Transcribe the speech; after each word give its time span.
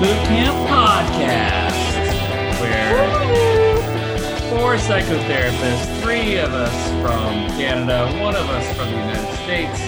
Boot 0.00 0.16
Camp 0.24 0.56
podcast, 0.66 1.76
where 2.58 3.06
four 4.48 4.76
psychotherapists, 4.76 6.00
three 6.00 6.38
of 6.38 6.54
us 6.54 6.74
from 7.02 7.34
Canada, 7.58 8.10
one 8.18 8.34
of 8.34 8.48
us 8.48 8.66
from 8.78 8.86
the 8.86 8.96
United 8.96 9.36
States, 9.44 9.78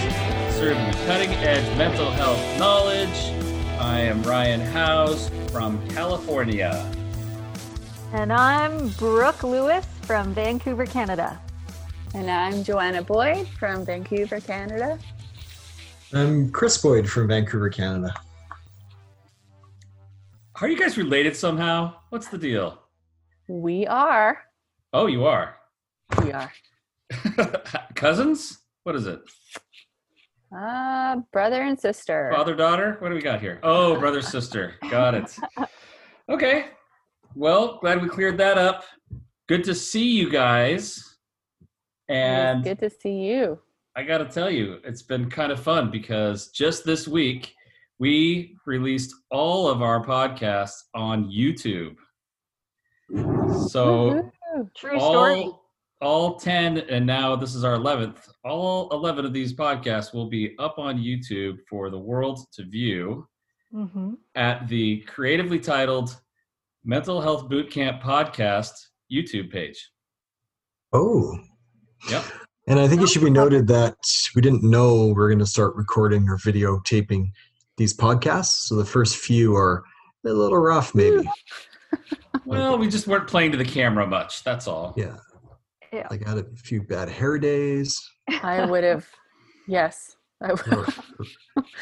serve 0.55 0.77
you 0.77 1.05
cutting 1.07 1.31
edge 1.31 1.65
mental 1.79 2.11
health 2.11 2.39
knowledge. 2.59 3.09
I 3.79 4.01
am 4.01 4.21
Ryan 4.21 4.61
House 4.61 5.31
from 5.51 5.83
California. 5.89 6.87
And 8.11 8.31
I'm 8.31 8.89
Brooke 8.89 9.41
Lewis 9.41 9.87
from 10.03 10.31
Vancouver, 10.35 10.85
Canada. 10.85 11.41
And 12.13 12.29
I'm 12.29 12.63
Joanna 12.63 13.01
Boyd 13.01 13.47
from 13.47 13.83
Vancouver, 13.83 14.39
Canada. 14.41 14.99
I'm 16.13 16.51
Chris 16.51 16.77
Boyd 16.79 17.09
from 17.09 17.29
Vancouver, 17.29 17.71
Canada. 17.71 18.13
Are 20.63 20.69
you 20.69 20.77
guys 20.77 20.97
related 20.97 21.35
somehow? 21.35 21.95
What's 22.07 22.29
the 22.29 22.37
deal? 22.37 22.79
We 23.49 23.85
are. 23.85 24.43
Oh, 24.93 25.07
you 25.07 25.25
are. 25.25 25.57
We 26.23 26.31
are. 26.31 26.53
Cousins? 27.95 28.59
What 28.83 28.95
is 28.95 29.05
it? 29.05 29.19
Uh, 30.57 31.17
brother 31.33 31.63
and 31.63 31.77
sister. 31.77 32.31
Father, 32.33 32.55
daughter? 32.55 32.95
What 32.99 33.09
do 33.09 33.15
we 33.15 33.21
got 33.21 33.41
here? 33.41 33.59
Oh, 33.61 33.99
brother, 33.99 34.21
sister. 34.21 34.75
Got 34.89 35.15
it. 35.15 35.37
Okay. 36.29 36.67
Well, 37.35 37.79
glad 37.79 38.01
we 38.01 38.07
cleared 38.07 38.37
that 38.37 38.57
up. 38.57 38.85
Good 39.49 39.65
to 39.65 39.75
see 39.75 40.11
you 40.11 40.29
guys. 40.29 41.17
And 42.07 42.65
It's 42.65 42.79
good 42.79 42.89
to 42.89 42.95
see 43.01 43.25
you. 43.25 43.59
I 43.97 44.03
got 44.03 44.19
to 44.19 44.25
tell 44.25 44.49
you, 44.49 44.79
it's 44.85 45.01
been 45.01 45.29
kind 45.29 45.51
of 45.51 45.59
fun 45.59 45.91
because 45.91 46.51
just 46.51 46.85
this 46.85 47.05
week 47.05 47.53
we 48.03 48.53
released 48.65 49.15
all 49.31 49.69
of 49.69 49.81
our 49.81 50.03
podcasts 50.03 50.81
on 50.93 51.31
YouTube. 51.31 51.95
So 53.71 54.29
Woohoo. 54.57 54.69
True 54.75 54.99
story. 54.99 55.31
all, 55.43 55.65
all 56.01 56.35
10 56.35 56.79
and 56.89 57.05
now 57.05 57.33
this 57.37 57.55
is 57.55 57.63
our 57.63 57.77
11th 57.77 58.29
all 58.43 58.89
11 58.91 59.23
of 59.25 59.31
these 59.31 59.53
podcasts 59.53 60.13
will 60.13 60.27
be 60.29 60.53
up 60.59 60.77
on 60.77 60.97
youtube 60.97 61.57
for 61.69 61.89
the 61.89 61.97
world 61.97 62.39
to 62.53 62.63
view 62.65 63.25
hmm 63.71 64.13
at 64.35 64.67
the 64.67 64.99
creatively 65.13 65.59
titled 65.59 66.15
mental 66.83 67.19
health 67.21 67.49
bootcamp 67.49 68.01
podcast 68.01 68.73
youtube 69.11 69.49
page 69.51 69.79
Oh, 70.91 71.35
yep 72.09 72.23
and 72.67 72.79
I 72.79 72.87
think 72.87 73.01
it 73.01 73.09
should 73.09 73.23
be 73.23 73.29
noted 73.29 73.67
that 73.67 73.97
we 74.35 74.41
didn't 74.41 74.63
know 74.63 75.07
we 75.07 75.21
are 75.21 75.27
going 75.27 75.39
to 75.39 75.45
start 75.45 75.75
recording 75.75 76.29
or 76.29 76.37
videotaping 76.37 77.31
these 77.77 77.95
podcasts. 77.95 78.67
So 78.67 78.75
the 78.75 78.85
first 78.85 79.17
few 79.17 79.55
are 79.55 79.83
a 80.25 80.29
little 80.29 80.57
rough, 80.57 80.93
maybe. 80.95 81.27
well 82.45 82.77
we 82.77 82.87
just 82.87 83.07
weren't 83.07 83.27
playing 83.27 83.51
to 83.51 83.57
the 83.57 83.63
camera 83.65 84.05
much 84.07 84.43
that's 84.43 84.67
all 84.67 84.93
Yeah. 84.97 85.15
Yeah. 85.91 86.07
I 86.09 86.17
got 86.17 86.39
a 86.39 86.45
few 86.55 86.81
bad 86.81 87.07
hair 87.07 87.37
days. 87.37 88.01
I 88.41 88.65
would 88.65 88.83
have, 88.83 89.07
yes. 89.67 90.15
I 90.41 90.53
would, 90.53 90.93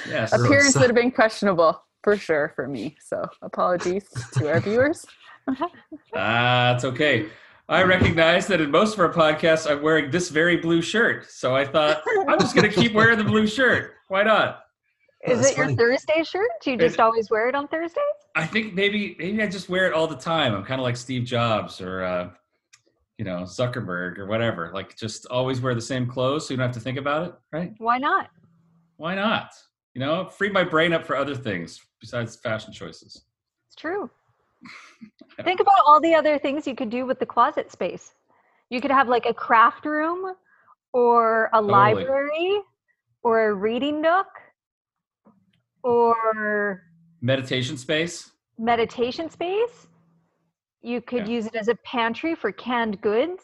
yes 0.09 0.34
appearance 0.34 0.75
would 0.75 0.88
have 0.88 0.95
been 0.95 1.12
questionable 1.12 1.81
for 2.03 2.17
sure 2.17 2.52
for 2.56 2.67
me. 2.67 2.97
So 3.00 3.23
apologies 3.42 4.09
to 4.34 4.50
our 4.50 4.59
viewers. 4.59 5.06
that's 6.14 6.84
okay 6.86 7.28
i 7.67 7.81
recognize 7.81 8.47
that 8.47 8.62
in 8.62 8.69
most 8.69 8.94
of 8.94 9.00
our 9.00 9.12
podcasts 9.12 9.69
i'm 9.69 9.81
wearing 9.81 10.12
this 10.12 10.30
very 10.30 10.57
blue 10.57 10.81
shirt 10.81 11.25
so 11.30 11.56
i 11.56 11.66
thought 11.66 12.01
i'm 12.28 12.40
just 12.40 12.56
going 12.56 12.69
to 12.69 12.75
keep 12.75 12.94
wearing 12.94 13.18
the 13.18 13.24
blue 13.24 13.47
shirt 13.47 13.94
why 14.07 14.22
not 14.22 14.66
Is 15.23 15.39
that's 15.41 15.51
it 15.51 15.57
your. 15.57 15.75
Thursday 15.75 16.23
shirt? 16.23 16.49
Do 16.63 16.71
you 16.71 16.77
just 16.77 16.95
It- 16.95 16.99
always 16.99 17.29
wear 17.29 17.47
it 17.49 17.55
on 17.55 17.67
Thursdays? 17.67 18.03
I 18.35 18.45
think 18.45 18.73
maybe 18.73 19.15
maybe 19.19 19.41
I 19.43 19.47
just 19.47 19.69
wear 19.69 19.85
it 19.87 19.93
all 19.93 20.07
the 20.07 20.15
time. 20.15 20.53
I'm 20.55 20.63
kind 20.63 20.79
of 20.79 20.83
like 20.83 20.97
Steve 20.97 21.23
Jobs 21.25 21.79
or 21.81 22.03
uh, 22.03 22.29
you 23.17 23.25
know 23.25 23.41
Zuckerberg 23.43 24.17
or 24.17 24.25
whatever. 24.25 24.71
Like 24.73 24.95
just 24.97 25.25
always 25.27 25.61
wear 25.61 25.75
the 25.75 25.81
same 25.81 26.07
clothes 26.07 26.47
so 26.47 26.53
you 26.53 26.57
don't 26.57 26.67
have 26.67 26.75
to 26.75 26.79
think 26.81 26.97
about 26.97 27.27
it, 27.27 27.33
right? 27.51 27.73
Why 27.77 27.97
not? 27.97 28.29
Why 28.97 29.15
not? 29.15 29.51
You 29.93 29.99
know, 29.99 30.25
free 30.29 30.49
my 30.49 30.63
brain 30.63 30.93
up 30.93 31.05
for 31.05 31.15
other 31.15 31.35
things 31.35 31.79
besides 31.99 32.35
fashion 32.38 32.71
choices. 32.73 33.25
It's 33.67 33.75
true. 33.75 34.09
Think 35.43 35.59
about 35.59 35.75
all 35.85 35.99
the 35.99 36.13
other 36.13 36.38
things 36.38 36.67
you 36.67 36.75
could 36.75 36.89
do 36.89 37.05
with 37.05 37.19
the 37.19 37.25
closet 37.25 37.71
space. 37.71 38.13
You 38.69 38.79
could 38.79 38.91
have 38.91 39.07
like 39.09 39.25
a 39.25 39.33
craft 39.33 39.85
room 39.85 40.33
or 40.93 41.45
a 41.47 41.57
Totally. 41.57 41.71
library 41.71 42.59
or 43.23 43.49
a 43.49 43.53
reading 43.53 44.01
nook 44.01 44.27
or 45.84 46.84
Meditation 47.22 47.78
space. 47.78 48.31
meditation 48.58 49.30
space. 49.30 49.88
You 50.81 51.02
could 51.02 51.28
Yeah. 51.28 51.34
use 51.36 51.46
it 51.46 51.56
as 51.56 51.68
a 51.68 51.75
pantry 51.75 52.34
for 52.36 52.52
canned 52.52 53.00
goods. 53.02 53.44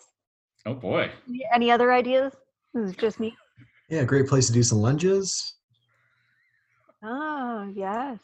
Oh 0.65 0.73
boy. 0.73 1.11
Any- 1.27 1.45
Any 1.53 1.71
other 1.71 1.91
ideas? 1.93 2.33
This 2.73 2.89
is 2.91 2.95
just 2.95 3.19
me. 3.19 3.35
yeah, 3.89 4.03
great 4.03 4.27
place 4.27 4.47
to 4.47 4.53
do 4.53 4.63
some 4.63 4.79
lunges. 4.79 5.55
Oh, 7.03 7.71
yes. 7.75 8.19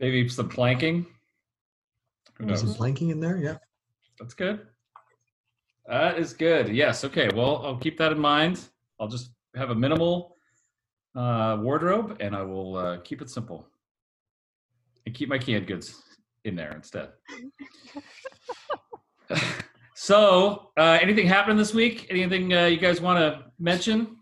Maybe 0.00 0.28
some 0.28 0.48
planking. 0.48 1.06
Who 2.38 2.46
Do 2.46 2.56
some 2.56 2.74
planking 2.74 3.10
in 3.10 3.20
there. 3.20 3.36
Yeah. 3.38 3.56
That's 4.18 4.34
good. 4.34 4.66
That 5.86 6.18
is 6.18 6.32
good. 6.34 6.68
Yes. 6.68 7.04
Okay. 7.04 7.28
Well, 7.34 7.64
I'll 7.64 7.78
keep 7.78 7.96
that 7.98 8.12
in 8.12 8.18
mind. 8.18 8.68
I'll 9.00 9.08
just 9.08 9.30
have 9.54 9.70
a 9.70 9.74
minimal 9.74 10.35
uh, 11.16 11.58
wardrobe, 11.60 12.16
and 12.20 12.36
I 12.36 12.42
will 12.42 12.76
uh, 12.76 12.98
keep 12.98 13.22
it 13.22 13.30
simple, 13.30 13.66
and 15.06 15.14
keep 15.14 15.28
my 15.28 15.38
canned 15.38 15.66
goods 15.66 16.02
in 16.44 16.54
there 16.54 16.72
instead. 16.72 17.10
so, 19.94 20.70
uh, 20.76 20.98
anything 21.00 21.26
happened 21.26 21.58
this 21.58 21.74
week? 21.74 22.06
Anything 22.10 22.52
uh, 22.52 22.66
you 22.66 22.78
guys 22.78 23.00
want 23.00 23.18
to 23.18 23.44
mention? 23.58 24.16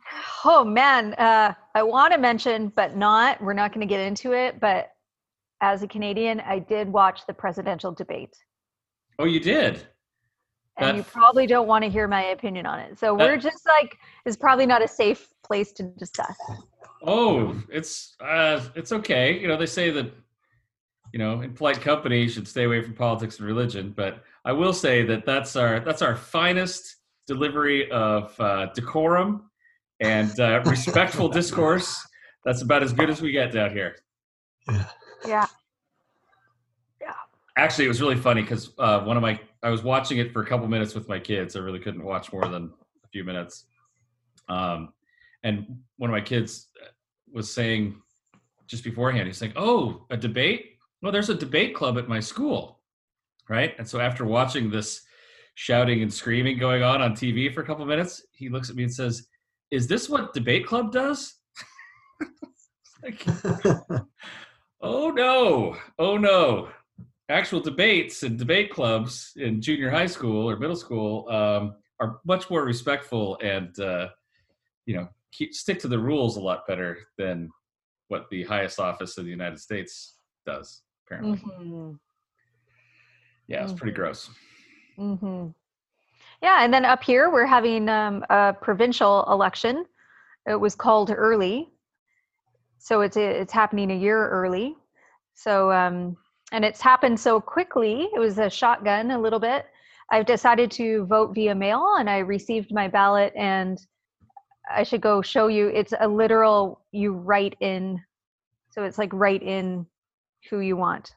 Oh, 0.45 0.65
man. 0.65 1.15
Uh, 1.15 1.55
I 1.75 1.83
want 1.83 2.13
to 2.13 2.19
mention, 2.19 2.73
but 2.75 2.97
not. 2.97 3.41
We're 3.43 3.55
not 3.55 3.73
going 3.73 3.87
to 3.87 3.93
get 3.93 4.01
into 4.01 4.33
it. 4.33 4.61
But 4.61 4.91
as 5.61 5.83
a 5.83 5.89
Canadian, 5.89 6.41
I 6.41 6.59
did 6.59 6.89
watch 6.89 7.27
the 7.27 7.35
presidential 7.35 7.93
debate. 7.93 8.37
Oh, 9.19 9.25
you 9.25 9.41
did. 9.41 9.87
And 10.77 10.89
That- 10.89 10.97
you 10.97 11.03
probably 11.05 11.47
don't 11.47 11.67
want 11.69 11.85
to 11.85 11.91
hear 11.91 12.09
my 12.09 12.25
opinion 12.25 12.67
on 12.67 12.81
it. 12.81 12.99
So 12.99 13.17
That- 13.17 13.25
we're 13.25 13.37
just 13.37 13.67
like, 13.67 13.97
it's 14.27 14.37
probably 14.37 14.67
not 14.67 14.83
a 14.83 14.89
safe 14.89 15.29
place 15.45 15.73
to 15.73 15.83
discuss. 15.83 16.37
Oh, 17.07 17.61
it's 17.71 18.17
uh, 18.21 18.61
it's 18.75 18.93
okay. 18.93 19.39
You 19.39 19.49
know, 19.49 19.57
they 19.57 19.67
say 19.67 19.91
that 19.91 20.11
you 21.13 21.19
know, 21.19 21.43
in 21.43 21.53
polite 21.53 21.81
company, 21.81 22.23
you 22.23 22.29
should 22.29 22.49
stay 22.49 22.65
away 22.65 22.83
from 22.83 22.95
politics 22.95 23.39
and 23.39 23.47
religion. 23.47 23.95
But 23.97 24.25
I 24.45 24.51
will 24.51 24.73
say 24.73 25.05
that 25.05 25.25
that's 25.25 25.55
our 25.55 25.79
that's 25.79 26.03
our 26.03 26.17
finest 26.17 26.97
delivery 27.27 27.89
of 27.93 28.39
uh, 28.41 28.67
decorum 28.75 29.49
and 30.01 30.39
uh, 30.41 30.63
respectful 30.67 31.29
discourse. 31.29 31.97
That's 32.45 32.63
about 32.63 32.83
as 32.83 32.93
good 32.93 33.11
as 33.11 33.23
we 33.23 33.31
get 33.31 33.53
down 33.53 33.71
here. 33.71 33.97
Yeah. 35.25 35.47
Yeah. 37.01 37.13
Actually, 37.57 37.85
it 37.85 37.89
was 37.89 38.01
really 38.01 38.17
funny 38.17 38.43
because 38.43 38.73
uh, 38.79 39.01
one 39.01 39.17
of 39.17 39.23
my 39.23 39.39
I 39.63 39.71
was 39.71 39.83
watching 39.83 40.19
it 40.19 40.33
for 40.33 40.43
a 40.43 40.47
couple 40.47 40.67
minutes 40.67 40.95
with 40.95 41.09
my 41.09 41.21
kids. 41.21 41.55
I 41.55 41.61
really 41.61 41.79
couldn't 41.79 42.05
watch 42.05 42.33
more 42.33 42.47
than 42.49 42.73
a 43.05 43.09
few 43.09 43.25
minutes. 43.25 43.67
Um, 44.49 44.93
and 45.45 45.79
one 45.97 46.11
of 46.11 46.13
my 46.13 46.21
kids 46.21 46.69
was 47.35 47.53
saying 47.53 48.01
just 48.67 48.85
beforehand, 48.85 49.27
he's 49.27 49.43
like, 49.43 49.53
"Oh, 49.57 50.07
a 50.09 50.17
debate? 50.17 50.79
Well, 51.03 51.13
there's 51.13 51.29
a 51.29 51.35
debate 51.35 51.75
club 51.75 51.99
at 51.99 52.09
my 52.09 52.21
school, 52.21 52.81
right?" 53.49 53.75
And 53.77 53.87
so 53.87 54.01
after 54.01 54.25
watching 54.25 54.71
this 54.71 55.03
shouting 55.57 56.03
and 56.03 56.13
screaming 56.13 56.59
going 56.59 56.83
on 56.83 57.03
on 57.03 57.13
TV 57.13 57.53
for 57.53 57.61
a 57.61 57.67
couple 57.67 57.85
minutes, 57.85 58.23
he 58.33 58.49
looks 58.49 58.71
at 58.71 58.77
me 58.77 58.85
and 58.85 58.95
says, 58.95 59.27
"Is 59.71 59.87
this 59.87 60.09
what 60.09 60.33
debate 60.33 60.67
club 60.67 60.93
does?" 60.93 61.35
like, 63.03 63.27
oh 64.81 65.11
no, 65.11 65.77
oh 65.99 66.17
no. 66.17 66.69
Actual 67.31 67.61
debates 67.61 68.23
and 68.23 68.39
debate 68.39 68.71
clubs 68.71 69.33
in 69.37 69.61
junior 69.61 69.91
high 69.91 70.07
school 70.07 70.49
or 70.49 70.57
middle 70.57 70.77
school 70.77 71.29
um, 71.31 71.75
are 71.99 72.21
much 72.25 72.51
more 72.51 72.65
respectful 72.65 73.39
and 73.43 73.79
uh, 73.81 74.09
you 74.87 74.95
know 74.95 75.09
keep 75.37 75.53
stick 75.55 75.79
to 75.81 75.89
the 75.89 75.99
rules 75.99 76.37
a 76.37 76.41
lot 76.41 76.67
better 76.67 76.99
than 77.19 77.51
what 78.09 78.27
the 78.31 78.45
highest 78.45 78.79
office 78.79 79.19
of 79.19 79.25
the 79.25 79.31
United 79.31 79.59
States 79.59 80.19
does. 80.47 80.83
Apparently, 81.07 81.39
Mhm. 81.39 81.99
yeah, 83.49 83.63
it's 83.65 83.73
pretty 83.73 83.95
gross. 83.95 84.31
hmm 84.97 85.49
Yeah, 86.43 86.63
and 86.65 86.73
then 86.73 86.85
up 86.85 87.03
here 87.03 87.31
we're 87.31 87.47
having 87.47 87.89
um, 87.89 88.25
a 88.31 88.55
provincial 88.61 89.25
election. 89.31 89.85
It 90.47 90.57
was 90.61 90.75
called 90.75 91.11
early, 91.11 91.71
so 92.79 93.01
it's 93.01 93.17
it's 93.17 93.53
happening 93.53 93.91
a 93.91 93.97
year 93.97 94.29
early. 94.29 94.77
So 95.35 95.73
um, 95.73 96.17
and 96.53 96.65
it's 96.65 96.81
happened 96.81 97.19
so 97.19 97.41
quickly. 97.41 98.09
It 98.15 98.19
was 98.19 98.39
a 98.39 98.51
shotgun 98.51 99.11
a 99.11 99.19
little 99.19 99.41
bit. 99.41 99.67
I've 100.11 100.27
decided 100.27 100.71
to 100.73 101.07
vote 101.07 101.35
via 101.35 101.55
mail, 101.55 101.97
and 101.99 102.09
I 102.11 102.19
received 102.19 102.73
my 102.73 102.89
ballot. 102.89 103.33
And 103.35 103.79
I 104.71 104.83
should 104.83 105.01
go 105.01 105.23
show 105.23 105.49
you. 105.49 105.69
It's 105.69 105.93
a 105.99 106.09
literal. 106.09 106.81
You 106.93 107.15
write 107.15 107.57
in, 107.61 108.01
so 108.71 108.83
it's 108.85 108.99
like 108.99 109.13
write 109.13 109.43
in 109.43 109.87
who 110.51 110.61
you 110.61 110.77
want. 110.77 111.15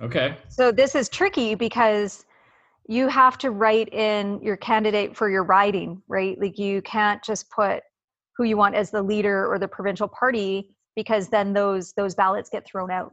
Okay. 0.00 0.36
So 0.48 0.70
this 0.70 0.94
is 0.94 1.08
tricky 1.08 1.54
because 1.54 2.24
you 2.88 3.08
have 3.08 3.36
to 3.38 3.50
write 3.50 3.92
in 3.92 4.40
your 4.42 4.56
candidate 4.56 5.16
for 5.16 5.28
your 5.28 5.44
riding, 5.44 6.02
right? 6.08 6.40
Like 6.40 6.58
you 6.58 6.80
can't 6.82 7.22
just 7.22 7.50
put 7.50 7.82
who 8.36 8.44
you 8.44 8.56
want 8.56 8.76
as 8.76 8.90
the 8.90 9.02
leader 9.02 9.46
or 9.46 9.58
the 9.58 9.68
provincial 9.68 10.08
party 10.08 10.70
because 10.94 11.28
then 11.28 11.52
those 11.52 11.92
those 11.94 12.14
ballots 12.14 12.48
get 12.50 12.66
thrown 12.66 12.90
out. 12.90 13.12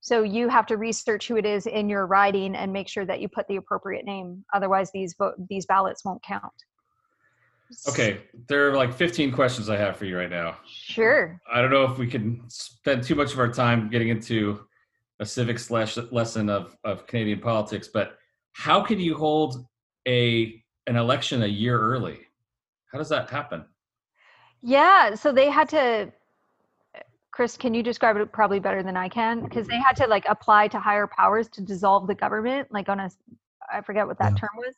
So 0.00 0.22
you 0.22 0.48
have 0.48 0.66
to 0.66 0.76
research 0.76 1.28
who 1.28 1.36
it 1.36 1.46
is 1.46 1.66
in 1.66 1.88
your 1.88 2.06
riding 2.06 2.54
and 2.54 2.72
make 2.72 2.88
sure 2.88 3.06
that 3.06 3.20
you 3.20 3.28
put 3.28 3.48
the 3.48 3.56
appropriate 3.56 4.04
name. 4.04 4.44
Otherwise, 4.52 4.90
these 4.92 5.14
vote 5.18 5.34
these 5.48 5.66
ballots 5.66 6.04
won't 6.04 6.22
count. 6.22 6.52
Okay. 7.88 8.22
There 8.48 8.70
are 8.70 8.76
like 8.76 8.92
15 8.92 9.32
questions 9.32 9.68
I 9.68 9.76
have 9.76 9.96
for 9.96 10.04
you 10.04 10.16
right 10.16 10.30
now. 10.30 10.56
Sure. 10.66 11.40
I 11.52 11.60
don't 11.60 11.70
know 11.70 11.84
if 11.84 11.98
we 11.98 12.06
can 12.06 12.42
spend 12.48 13.02
too 13.02 13.14
much 13.14 13.32
of 13.32 13.38
our 13.38 13.48
time 13.50 13.88
getting 13.90 14.08
into 14.08 14.64
a 15.20 15.26
civics 15.26 15.66
slash 15.66 15.96
lesson 15.96 16.48
of, 16.48 16.76
of 16.84 17.06
Canadian 17.06 17.40
politics, 17.40 17.88
but 17.88 18.18
how 18.52 18.82
can 18.82 19.00
you 19.00 19.16
hold 19.16 19.66
a 20.06 20.62
an 20.86 20.96
election 20.96 21.42
a 21.42 21.46
year 21.46 21.80
early? 21.80 22.20
How 22.92 22.98
does 22.98 23.08
that 23.08 23.30
happen? 23.30 23.64
Yeah. 24.62 25.14
So 25.14 25.32
they 25.32 25.50
had 25.50 25.68
to. 25.70 26.12
Chris, 27.32 27.56
can 27.56 27.74
you 27.74 27.82
describe 27.82 28.16
it 28.16 28.30
probably 28.30 28.60
better 28.60 28.82
than 28.82 28.96
I 28.96 29.08
can? 29.08 29.38
Mm-hmm. 29.38 29.48
Because 29.48 29.66
they 29.66 29.78
had 29.78 29.96
to 29.96 30.06
like 30.06 30.24
apply 30.28 30.68
to 30.68 30.78
higher 30.78 31.06
powers 31.08 31.48
to 31.50 31.62
dissolve 31.62 32.06
the 32.06 32.14
government, 32.14 32.68
like 32.70 32.88
on 32.88 33.00
a, 33.00 33.10
I 33.72 33.80
forget 33.80 34.06
what 34.06 34.18
that 34.18 34.32
Yeah. 34.32 34.38
term 34.38 34.50
was. 34.56 34.74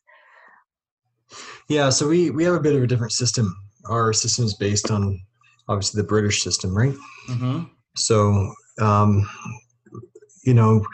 Yeah, 1.68 1.90
so 1.90 2.08
we 2.08 2.30
we 2.30 2.44
have 2.44 2.54
a 2.54 2.60
bit 2.60 2.74
of 2.74 2.82
a 2.82 2.86
different 2.86 3.12
system. 3.12 3.54
Our 3.88 4.12
system 4.12 4.44
is 4.44 4.54
based 4.54 4.90
on 4.90 5.20
obviously 5.68 6.00
the 6.00 6.08
British 6.08 6.42
system, 6.42 6.76
right? 6.76 6.94
Mm-hmm. 7.28 7.64
So, 7.96 8.52
um, 8.80 9.28
you 10.44 10.54
know, 10.54 10.84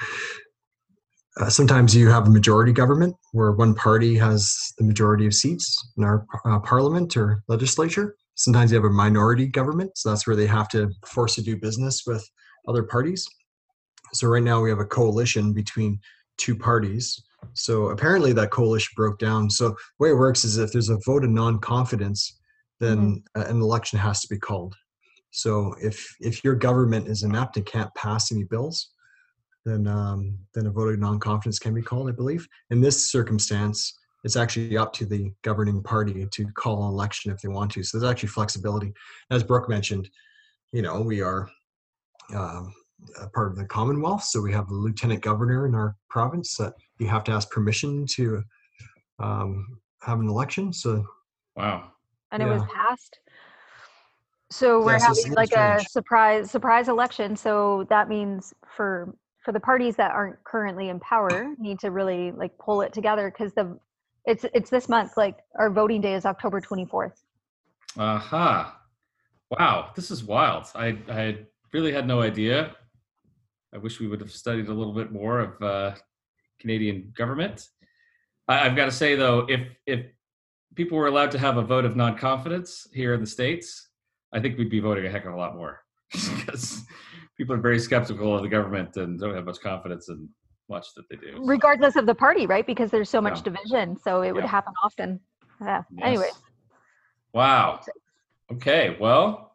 uh, 1.40 1.48
sometimes 1.48 1.94
you 1.94 2.08
have 2.10 2.26
a 2.26 2.30
majority 2.30 2.72
government 2.72 3.16
where 3.32 3.52
one 3.52 3.74
party 3.74 4.16
has 4.16 4.72
the 4.78 4.84
majority 4.84 5.26
of 5.26 5.34
seats 5.34 5.92
in 5.96 6.04
our 6.04 6.26
uh, 6.44 6.58
parliament 6.60 7.16
or 7.16 7.42
legislature. 7.48 8.16
Sometimes 8.34 8.70
you 8.70 8.76
have 8.76 8.84
a 8.84 8.90
minority 8.90 9.46
government, 9.46 9.96
so 9.96 10.10
that's 10.10 10.26
where 10.26 10.36
they 10.36 10.46
have 10.46 10.68
to 10.70 10.90
force 11.06 11.34
to 11.36 11.42
do 11.42 11.56
business 11.56 12.02
with 12.06 12.26
other 12.68 12.82
parties. 12.82 13.26
So 14.12 14.28
right 14.28 14.42
now 14.42 14.60
we 14.60 14.70
have 14.70 14.78
a 14.78 14.84
coalition 14.84 15.52
between 15.52 15.98
two 16.36 16.56
parties. 16.56 17.22
So 17.54 17.90
apparently 17.90 18.32
that 18.34 18.50
coalition 18.50 18.92
broke 18.96 19.18
down. 19.18 19.50
So 19.50 19.68
the 19.68 19.76
way 19.98 20.10
it 20.10 20.16
works 20.16 20.44
is 20.44 20.58
if 20.58 20.72
there's 20.72 20.88
a 20.88 20.98
vote 21.04 21.24
of 21.24 21.30
non-confidence, 21.30 22.38
then 22.80 23.22
uh, 23.36 23.44
an 23.46 23.60
election 23.60 23.98
has 23.98 24.20
to 24.20 24.28
be 24.28 24.38
called. 24.38 24.74
So 25.30 25.74
if 25.80 26.14
if 26.20 26.44
your 26.44 26.54
government 26.54 27.08
is 27.08 27.22
inept 27.22 27.56
and 27.56 27.64
can't 27.64 27.94
pass 27.94 28.32
any 28.32 28.44
bills, 28.44 28.90
then 29.64 29.86
um, 29.86 30.38
then 30.54 30.66
a 30.66 30.70
vote 30.70 30.92
of 30.92 30.98
non-confidence 30.98 31.58
can 31.58 31.74
be 31.74 31.82
called, 31.82 32.08
I 32.08 32.12
believe. 32.12 32.46
In 32.70 32.80
this 32.80 33.10
circumstance, 33.10 33.98
it's 34.24 34.36
actually 34.36 34.76
up 34.76 34.92
to 34.94 35.06
the 35.06 35.32
governing 35.42 35.82
party 35.82 36.26
to 36.30 36.46
call 36.52 36.84
an 36.84 36.92
election 36.92 37.32
if 37.32 37.40
they 37.40 37.48
want 37.48 37.72
to. 37.72 37.82
So 37.82 37.98
there's 37.98 38.10
actually 38.10 38.28
flexibility. 38.28 38.92
As 39.30 39.42
Brooke 39.42 39.68
mentioned, 39.68 40.08
you 40.72 40.82
know, 40.82 41.00
we 41.00 41.22
are 41.22 41.48
um, 42.34 42.72
part 43.32 43.50
of 43.50 43.56
the 43.56 43.64
Commonwealth, 43.64 44.24
so 44.24 44.40
we 44.40 44.52
have 44.52 44.70
a 44.70 44.74
lieutenant 44.74 45.22
governor 45.22 45.66
in 45.66 45.74
our 45.74 45.96
province 46.08 46.56
that 46.56 46.74
you 46.98 47.06
have 47.06 47.24
to 47.24 47.32
ask 47.32 47.50
permission 47.50 48.06
to 48.06 48.42
um, 49.18 49.78
have 50.02 50.20
an 50.20 50.28
election. 50.28 50.72
So 50.72 51.04
Wow. 51.56 51.92
and 52.30 52.42
it 52.42 52.46
was 52.46 52.62
passed. 52.72 53.18
So 54.50 54.80
we're 54.80 54.92
Yeah, 54.92 54.98
so 54.98 55.06
having 55.06 55.22
little 55.30 55.36
like 55.36 55.52
a 55.52 55.84
surprise 55.84 56.50
surprise 56.50 56.88
election. 56.88 57.36
So 57.36 57.86
that 57.88 58.08
means 58.08 58.52
for 58.76 59.14
for 59.44 59.52
the 59.52 59.60
parties 59.60 59.96
that 59.96 60.12
aren't 60.12 60.42
currently 60.44 60.88
in 60.88 61.00
power 61.00 61.54
need 61.58 61.78
to 61.80 61.90
really 61.90 62.32
like 62.32 62.56
pull 62.58 62.82
it 62.82 62.92
together 62.92 63.30
because 63.30 63.52
the 63.54 63.78
it's 64.24 64.44
it's 64.54 64.70
this 64.70 64.88
month. 64.88 65.16
Like 65.16 65.38
our 65.58 65.70
voting 65.70 66.00
day 66.00 66.14
is 66.14 66.26
October 66.26 66.60
twenty 66.60 66.84
fourth. 66.84 67.24
Aha. 67.98 68.78
Wow. 69.50 69.90
This 69.94 70.10
is 70.10 70.24
wild. 70.24 70.66
I, 70.74 70.98
I 71.08 71.38
really 71.72 71.92
had 71.92 72.06
no 72.06 72.22
idea. 72.22 72.74
I 73.74 73.78
wish 73.78 74.00
we 74.00 74.06
would 74.06 74.20
have 74.20 74.30
studied 74.30 74.68
a 74.68 74.72
little 74.74 74.92
bit 74.92 75.12
more 75.12 75.40
of 75.40 75.62
uh, 75.62 75.94
Canadian 76.60 77.12
government. 77.16 77.68
I, 78.48 78.66
I've 78.66 78.76
got 78.76 78.86
to 78.86 78.90
say 78.92 79.14
though, 79.14 79.46
if 79.48 79.60
if 79.86 80.06
people 80.74 80.98
were 80.98 81.06
allowed 81.06 81.30
to 81.32 81.38
have 81.38 81.56
a 81.56 81.62
vote 81.62 81.84
of 81.84 81.96
non-confidence 81.96 82.88
here 82.92 83.14
in 83.14 83.20
the 83.20 83.26
states, 83.26 83.88
I 84.32 84.40
think 84.40 84.58
we'd 84.58 84.70
be 84.70 84.80
voting 84.80 85.06
a 85.06 85.10
heck 85.10 85.24
of 85.26 85.34
a 85.34 85.36
lot 85.36 85.54
more 85.56 85.80
because 86.12 86.82
people 87.36 87.54
are 87.54 87.60
very 87.60 87.78
skeptical 87.78 88.34
of 88.34 88.42
the 88.42 88.48
government 88.48 88.96
and 88.96 89.18
don't 89.18 89.34
have 89.34 89.44
much 89.44 89.60
confidence 89.60 90.08
in 90.08 90.28
much 90.68 90.94
that 90.96 91.08
they 91.10 91.16
do. 91.16 91.42
Regardless 91.44 91.96
of 91.96 92.06
the 92.06 92.14
party, 92.14 92.46
right? 92.46 92.66
Because 92.66 92.90
there's 92.90 93.10
so 93.10 93.20
much 93.20 93.38
Yeah. 93.38 93.52
division. 93.52 93.96
So 93.98 94.22
it 94.22 94.32
would 94.32 94.44
happen 94.44 94.72
often. 94.82 95.20
Yeah. 95.60 95.82
Yes. 95.96 96.06
Anyway. 96.06 96.30
Wow. 97.34 97.80
Okay. 98.52 98.96
Well, 99.00 99.51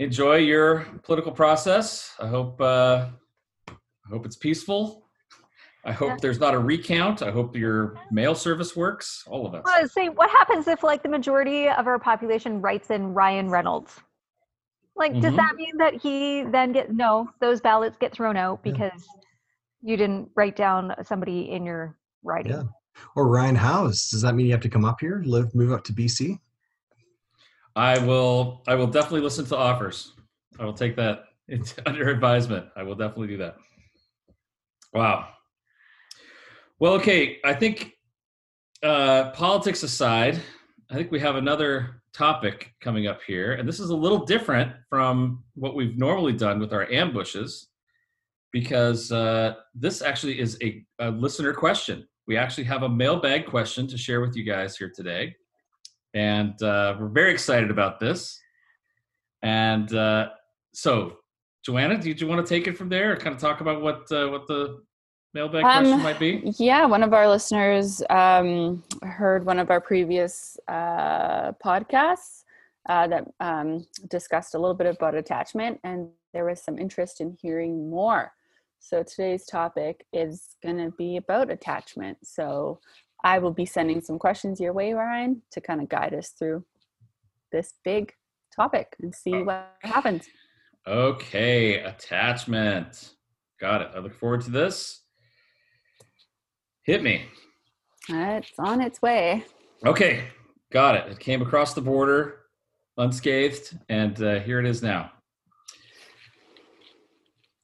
enjoy 0.00 0.36
your 0.36 0.86
political 1.02 1.30
process. 1.30 2.14
I 2.18 2.26
hope 2.26 2.60
uh, 2.60 3.06
I 3.68 4.08
hope 4.10 4.24
it's 4.26 4.36
peaceful. 4.36 5.04
I 5.84 5.92
hope 5.92 6.08
Yeah. 6.10 6.16
there's 6.20 6.40
not 6.40 6.54
a 6.54 6.58
recount. 6.58 7.22
I 7.22 7.30
hope 7.30 7.56
your 7.56 7.96
mail 8.10 8.34
service 8.34 8.74
works. 8.76 9.24
All 9.26 9.46
of 9.46 9.54
it. 9.54 9.62
Well, 9.64 9.86
say 9.88 10.08
what 10.08 10.28
happens 10.30 10.66
if 10.68 10.82
like 10.82 11.02
the 11.02 11.08
majority 11.08 11.68
of 11.68 11.86
our 11.86 11.98
population 11.98 12.60
writes 12.60 12.90
in 12.90 13.14
Ryan 13.14 13.48
Reynolds? 13.50 14.00
Like, 14.96 15.12
does 15.20 15.32
Mhm. 15.32 15.36
that 15.36 15.54
mean 15.56 15.76
that 15.78 15.94
he 15.94 16.42
then 16.42 16.72
get 16.72 16.92
no? 16.92 17.30
Those 17.40 17.60
ballots 17.60 17.96
get 17.98 18.12
thrown 18.12 18.36
out 18.36 18.60
Yeah. 18.64 18.72
because 18.72 19.06
you 19.82 19.96
didn't 19.96 20.30
write 20.34 20.56
down 20.56 20.94
somebody 21.04 21.50
in 21.50 21.64
your 21.64 21.96
writing. 22.22 22.52
Yeah. 22.52 22.62
or 23.16 23.28
Ryan 23.28 23.54
House, 23.54 24.10
does 24.10 24.20
that 24.22 24.34
mean 24.34 24.44
you 24.46 24.52
have 24.52 24.60
to 24.60 24.68
come 24.68 24.84
up 24.84 25.00
here, 25.00 25.22
live, 25.24 25.54
move 25.54 25.72
up 25.72 25.84
to 25.84 25.92
BC? 25.94 26.38
I 27.80 27.98
will. 27.98 28.62
I 28.68 28.74
will 28.74 28.86
definitely 28.86 29.22
listen 29.22 29.46
to 29.46 29.56
offers. 29.56 30.12
I 30.58 30.66
will 30.66 30.74
take 30.74 30.96
that 30.96 31.24
under 31.86 32.10
advisement. 32.10 32.66
I 32.76 32.82
will 32.82 32.94
definitely 32.94 33.28
do 33.28 33.38
that. 33.38 33.56
Wow. 34.92 35.28
Well, 36.78 36.92
okay. 36.94 37.38
I 37.42 37.54
think 37.54 37.94
uh, 38.82 39.30
politics 39.30 39.82
aside, 39.82 40.38
I 40.90 40.94
think 40.94 41.10
we 41.10 41.20
have 41.20 41.36
another 41.36 42.02
topic 42.12 42.74
coming 42.82 43.06
up 43.06 43.22
here, 43.26 43.54
and 43.54 43.66
this 43.66 43.80
is 43.80 43.88
a 43.88 43.96
little 43.96 44.26
different 44.26 44.72
from 44.90 45.42
what 45.54 45.74
we've 45.74 45.96
normally 45.96 46.34
done 46.34 46.60
with 46.60 46.74
our 46.74 46.86
ambushes, 46.92 47.68
because 48.52 49.10
uh, 49.10 49.54
this 49.74 50.02
actually 50.02 50.38
is 50.38 50.58
a, 50.62 50.84
a 50.98 51.12
listener 51.12 51.54
question. 51.54 52.06
We 52.26 52.36
actually 52.36 52.64
have 52.64 52.82
a 52.82 52.90
mailbag 52.90 53.46
question 53.46 53.86
to 53.86 53.96
share 53.96 54.20
with 54.20 54.36
you 54.36 54.44
guys 54.44 54.76
here 54.76 54.92
today 54.94 55.34
and 56.14 56.60
uh, 56.62 56.96
we're 56.98 57.08
very 57.08 57.32
excited 57.32 57.70
about 57.70 58.00
this. 58.00 58.40
And 59.42 59.92
uh, 59.94 60.30
so, 60.72 61.18
Joanna, 61.64 61.98
did 61.98 62.20
you 62.20 62.26
want 62.26 62.44
to 62.46 62.54
take 62.54 62.66
it 62.66 62.76
from 62.76 62.88
there, 62.88 63.12
or 63.12 63.16
kind 63.16 63.34
of 63.34 63.40
talk 63.40 63.60
about 63.60 63.80
what 63.82 64.10
uh, 64.12 64.28
what 64.28 64.46
the 64.46 64.82
mailbag 65.34 65.64
Um, 65.64 65.84
question 65.84 66.02
might 66.02 66.18
be? 66.18 66.52
Yeah, 66.58 66.86
one 66.86 67.02
of 67.02 67.12
our 67.12 67.28
listeners 67.28 68.02
um, 68.10 68.82
heard 69.02 69.44
one 69.44 69.58
of 69.58 69.70
our 69.70 69.80
previous 69.80 70.58
uh, 70.68 71.52
podcasts 71.64 72.44
uh, 72.88 73.06
that 73.08 73.24
um, 73.40 73.86
discussed 74.08 74.54
a 74.54 74.58
little 74.58 74.74
bit 74.74 74.86
about 74.86 75.14
attachment, 75.14 75.80
and 75.84 76.08
there 76.32 76.44
was 76.44 76.62
some 76.62 76.78
interest 76.78 77.20
in 77.20 77.36
hearing 77.40 77.90
more. 77.90 78.32
So 78.78 79.02
today's 79.02 79.44
topic 79.44 80.06
is 80.12 80.56
going 80.62 80.78
to 80.78 80.90
be 80.96 81.18
about 81.18 81.50
attachment. 81.50 82.16
So 82.24 82.80
I 83.24 83.38
will 83.38 83.52
be 83.52 83.66
sending 83.66 84.00
some 84.00 84.18
questions 84.18 84.60
your 84.60 84.72
way, 84.72 84.92
Ryan, 84.92 85.42
to 85.52 85.60
kind 85.60 85.80
of 85.80 85.88
guide 85.88 86.14
us 86.14 86.30
through 86.30 86.64
this 87.52 87.74
big 87.84 88.12
topic 88.54 88.96
and 89.00 89.14
see 89.14 89.42
what 89.42 89.76
happens. 89.82 90.26
Okay, 90.86 91.80
attachment. 91.80 93.14
Got 93.60 93.82
it. 93.82 93.90
I 93.94 93.98
look 93.98 94.14
forward 94.14 94.40
to 94.42 94.50
this. 94.50 95.02
Hit 96.82 97.02
me. 97.02 97.26
It's 98.08 98.52
on 98.58 98.80
its 98.80 99.02
way. 99.02 99.44
Okay, 99.84 100.24
got 100.72 100.94
it. 100.94 101.10
It 101.10 101.18
came 101.18 101.42
across 101.42 101.74
the 101.74 101.82
border 101.82 102.40
unscathed, 102.96 103.78
and 103.88 104.20
uh, 104.22 104.40
here 104.40 104.60
it 104.60 104.66
is 104.66 104.82
now. 104.82 105.10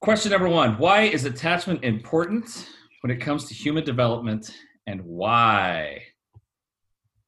Question 0.00 0.32
number 0.32 0.48
one 0.48 0.78
Why 0.78 1.02
is 1.02 1.24
attachment 1.24 1.84
important 1.84 2.68
when 3.00 3.10
it 3.10 3.20
comes 3.20 3.46
to 3.46 3.54
human 3.54 3.84
development 3.84 4.50
and 4.86 5.02
why? 5.04 6.02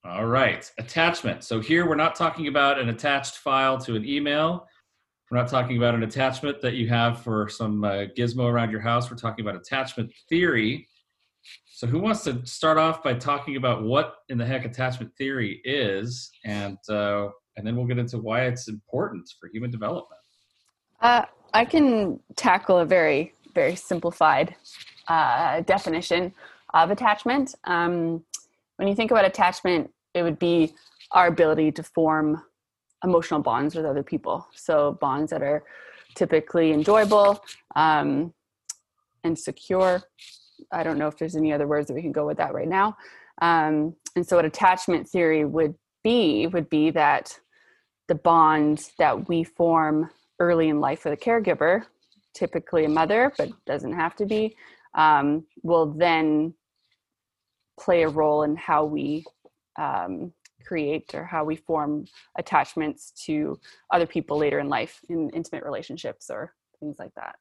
All 0.05 0.27
right, 0.27 0.71
attachment. 0.79 1.45
So 1.45 1.61
here 1.61 1.87
we're 1.87 1.97
not 1.97 2.15
talking 2.15 2.47
about 2.47 2.79
an 2.79 2.89
attached 2.89 3.39
file 3.39 3.79
to 3.79 3.97
an 3.97 4.07
email. 4.07 4.67
We're 5.31 5.39
not 5.39 5.49
talking 5.49 5.77
about 5.77 5.95
an 5.95 6.05
attachment 6.05 6.63
that 6.63 6.75
you 6.75 6.89
have 6.89 7.23
for 7.23 7.49
some 7.49 7.85
uh, 7.85 8.07
gizmo 8.17 8.51
around 8.51 8.71
your 8.71 8.81
house. 8.81 9.11
We're 9.11 9.19
talking 9.19 9.47
about 9.47 9.61
attachment 9.61 10.11
theory. 10.29 10.89
So, 11.67 11.87
who 11.87 11.99
wants 11.99 12.25
to 12.25 12.45
start 12.47 12.79
off 12.79 13.03
by 13.03 13.15
talking 13.15 13.57
about 13.57 13.83
what 13.83 14.17
in 14.31 14.39
the 14.39 14.47
heck 14.47 14.65
attachment 14.65 15.13
theory 15.19 15.61
is, 15.65 16.31
and 16.45 16.79
uh, 16.89 17.29
and 17.57 17.67
then 17.67 17.77
we'll 17.77 17.87
get 17.87 17.99
into 17.99 18.19
why 18.19 18.45
it's 18.45 18.69
important 18.69 19.29
for 19.39 19.51
human 19.53 19.71
development. 19.71 20.21
Uh, 21.01 21.25
I 21.53 21.65
can 21.65 22.21
tackle 22.37 22.79
a 22.79 22.87
very, 22.87 23.35
very 23.55 23.77
simplified 23.77 24.55
uh, 25.09 25.61
definition 25.63 26.33
of 26.75 26.91
attachment. 26.91 27.55
Um, 27.65 28.25
when 28.77 28.89
you 28.89 28.95
think 28.95 29.11
about 29.11 29.25
attachment, 29.25 29.91
it 30.15 30.23
would 30.23 30.39
be 30.39 30.75
our 31.13 31.27
ability 31.27 31.73
to 31.73 31.83
form 31.83 32.43
emotional 33.05 33.41
bonds 33.41 33.75
with 33.75 33.85
other 33.85 34.03
people. 34.03 34.47
So, 34.55 34.99
bonds 35.01 35.31
that 35.31 35.43
are 35.43 35.65
typically 36.15 36.73
enjoyable 36.73 37.43
um, 37.77 38.33
and 39.25 39.39
secure. 39.39 40.03
I 40.73 40.83
don't 40.83 40.99
know 40.99 41.09
if 41.09 41.17
there's 41.17 41.37
any 41.37 41.53
other 41.53 41.67
words 41.67 41.89
that 41.89 41.95
we 41.95 42.03
can 42.03 42.13
go 42.13 42.27
with 42.27 42.39
that 42.39 42.53
right 42.53 42.69
now. 42.69 42.97
Um, 43.41 43.95
and 44.17 44.27
so, 44.27 44.37
what 44.37 44.45
attachment 44.45 45.09
theory 45.09 45.45
would 45.45 45.75
be 46.03 46.47
would 46.47 46.69
be 46.69 46.91
that 46.91 47.39
the 48.09 48.15
bond 48.15 48.91
that 48.99 49.29
we 49.29 49.45
form 49.45 50.11
early 50.41 50.69
in 50.69 50.81
life 50.81 51.05
with 51.05 51.13
a 51.13 51.17
caregiver, 51.17 51.85
typically 52.35 52.85
a 52.85 52.89
mother, 52.89 53.33
but 53.37 53.51
doesn't 53.67 53.93
have 53.93 54.17
to 54.17 54.27
be, 54.27 54.57
um, 54.95 55.45
will 55.63 55.87
then 55.87 56.55
play 57.79 58.03
a 58.03 58.09
role 58.09 58.43
in 58.43 58.57
how 58.57 58.85
we 58.85 59.25
um, 59.79 60.33
create 60.67 61.15
or 61.15 61.25
how 61.25 61.45
we 61.45 61.57
form 61.57 62.05
attachments 62.37 63.13
to 63.27 63.59
other 63.93 64.07
people 64.07 64.37
later 64.37 64.59
in 64.59 64.69
life 64.69 65.01
in 65.09 65.31
intimate 65.31 65.65
relationships 65.65 66.31
or 66.31 66.55
things 66.81 66.97
like 66.99 67.15
that. 67.15 67.37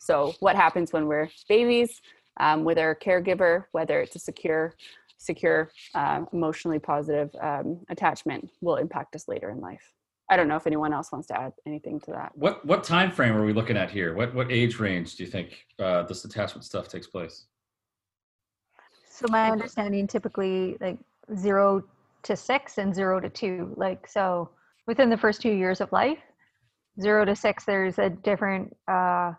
So, 0.00 0.34
what 0.40 0.56
happens 0.56 0.92
when 0.92 1.06
we're 1.06 1.28
babies 1.48 2.00
um, 2.38 2.64
with 2.64 2.78
our 2.78 2.94
caregiver, 2.94 3.64
whether 3.72 4.00
it's 4.00 4.16
a 4.16 4.18
secure, 4.18 4.74
secure, 5.18 5.70
uh, 5.94 6.24
emotionally 6.32 6.78
positive 6.78 7.30
um, 7.40 7.80
attachment, 7.90 8.48
will 8.62 8.76
impact 8.76 9.14
us 9.14 9.28
later 9.28 9.50
in 9.50 9.60
life. 9.60 9.92
I 10.30 10.36
don't 10.36 10.46
know 10.46 10.56
if 10.56 10.66
anyone 10.66 10.92
else 10.92 11.10
wants 11.10 11.26
to 11.28 11.38
add 11.38 11.52
anything 11.66 11.98
to 12.00 12.12
that. 12.12 12.30
What 12.36 12.64
what 12.64 12.84
time 12.84 13.10
frame 13.10 13.36
are 13.36 13.44
we 13.44 13.52
looking 13.52 13.76
at 13.76 13.90
here? 13.90 14.14
What 14.14 14.32
what 14.32 14.50
age 14.50 14.78
range 14.78 15.16
do 15.16 15.24
you 15.24 15.30
think 15.30 15.66
uh, 15.80 16.04
this 16.04 16.24
attachment 16.24 16.64
stuff 16.64 16.88
takes 16.88 17.08
place? 17.08 17.46
So 19.08 19.26
my 19.28 19.50
understanding 19.50 20.06
typically 20.06 20.76
like 20.80 20.98
zero 21.36 21.82
to 22.22 22.36
six 22.36 22.78
and 22.78 22.94
zero 22.94 23.18
to 23.18 23.28
two. 23.28 23.74
Like 23.76 24.06
so 24.06 24.50
within 24.86 25.10
the 25.10 25.16
first 25.16 25.42
two 25.42 25.50
years 25.52 25.80
of 25.80 25.90
life, 25.90 26.18
zero 27.00 27.24
to 27.24 27.34
six, 27.34 27.64
there's 27.64 27.98
a 27.98 28.08
different 28.08 28.74
uh 28.86 29.32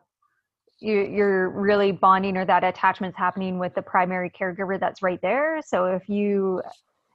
you 0.80 1.04
you're 1.04 1.50
really 1.50 1.94
bonding 1.94 2.36
or 2.36 2.44
that 2.44 2.66
attachment's 2.66 3.18
happening 3.18 3.60
with 3.60 3.74
the 3.76 3.82
primary 3.82 4.30
caregiver 4.30 4.78
that's 4.78 5.02
right 5.02 5.22
there. 5.22 5.62
So 5.66 5.86
if 5.86 6.10
you 6.10 6.62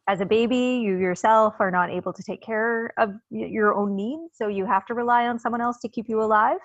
as 0.08 0.20
a 0.20 0.26
baby, 0.26 0.80
you 0.84 0.96
yourself 0.98 1.54
are 1.58 1.70
not 1.70 1.90
able 1.90 2.12
to 2.12 2.22
take 2.22 2.40
care 2.40 2.92
of 2.96 3.14
your 3.30 3.74
own 3.74 3.96
needs, 3.96 4.34
so 4.34 4.46
you 4.46 4.64
have 4.64 4.86
to 4.86 4.94
rely 4.94 5.26
on 5.26 5.38
someone 5.38 5.60
else 5.60 5.78
to 5.82 5.88
keep 5.88 6.08
you 6.08 6.22
alive. 6.22 6.58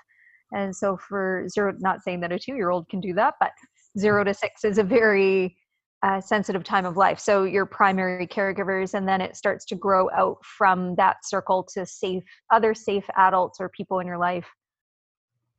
And 0.52 0.76
so, 0.76 0.98
for 0.98 1.48
zero, 1.50 1.74
not 1.80 2.04
saying 2.04 2.20
that 2.22 2.32
a 2.32 2.38
two 2.38 2.56
year 2.56 2.70
old 2.70 2.88
can 2.90 3.00
do 3.00 3.14
that, 3.14 3.36
but 3.40 3.52
zero 3.98 4.24
to 4.24 4.34
six 4.34 4.64
is 4.64 4.78
a 4.78 4.84
very 4.84 5.58
uh, 6.04 6.22
sensitive 6.22 6.64
time 6.64 6.86
of 6.86 6.98
life. 6.98 7.20
So, 7.20 7.46
your 7.46 7.66
primary 7.66 8.28
caregivers, 8.28 8.94
and 8.94 9.08
then 9.08 9.22
it 9.22 9.36
starts 9.36 9.66
to 9.66 9.76
grow 9.76 10.12
out 10.12 10.38
from 10.46 10.96
that 10.96 11.18
circle 11.24 11.68
to 11.74 11.86
safe, 11.86 12.24
other 12.52 12.76
safe 12.76 13.06
adults 13.18 13.60
or 13.60 13.70
people 13.70 14.00
in 14.00 14.08
your 14.08 14.20
life 14.20 14.48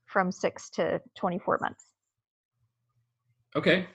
from 0.06 0.30
six 0.30 0.70
to 0.70 1.00
24 1.16 1.58
months. 1.62 1.84
Okay. 3.56 3.86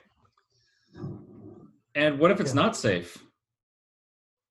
And 1.94 2.18
what 2.18 2.30
if 2.30 2.40
it's 2.40 2.54
not 2.54 2.76
safe? 2.76 3.24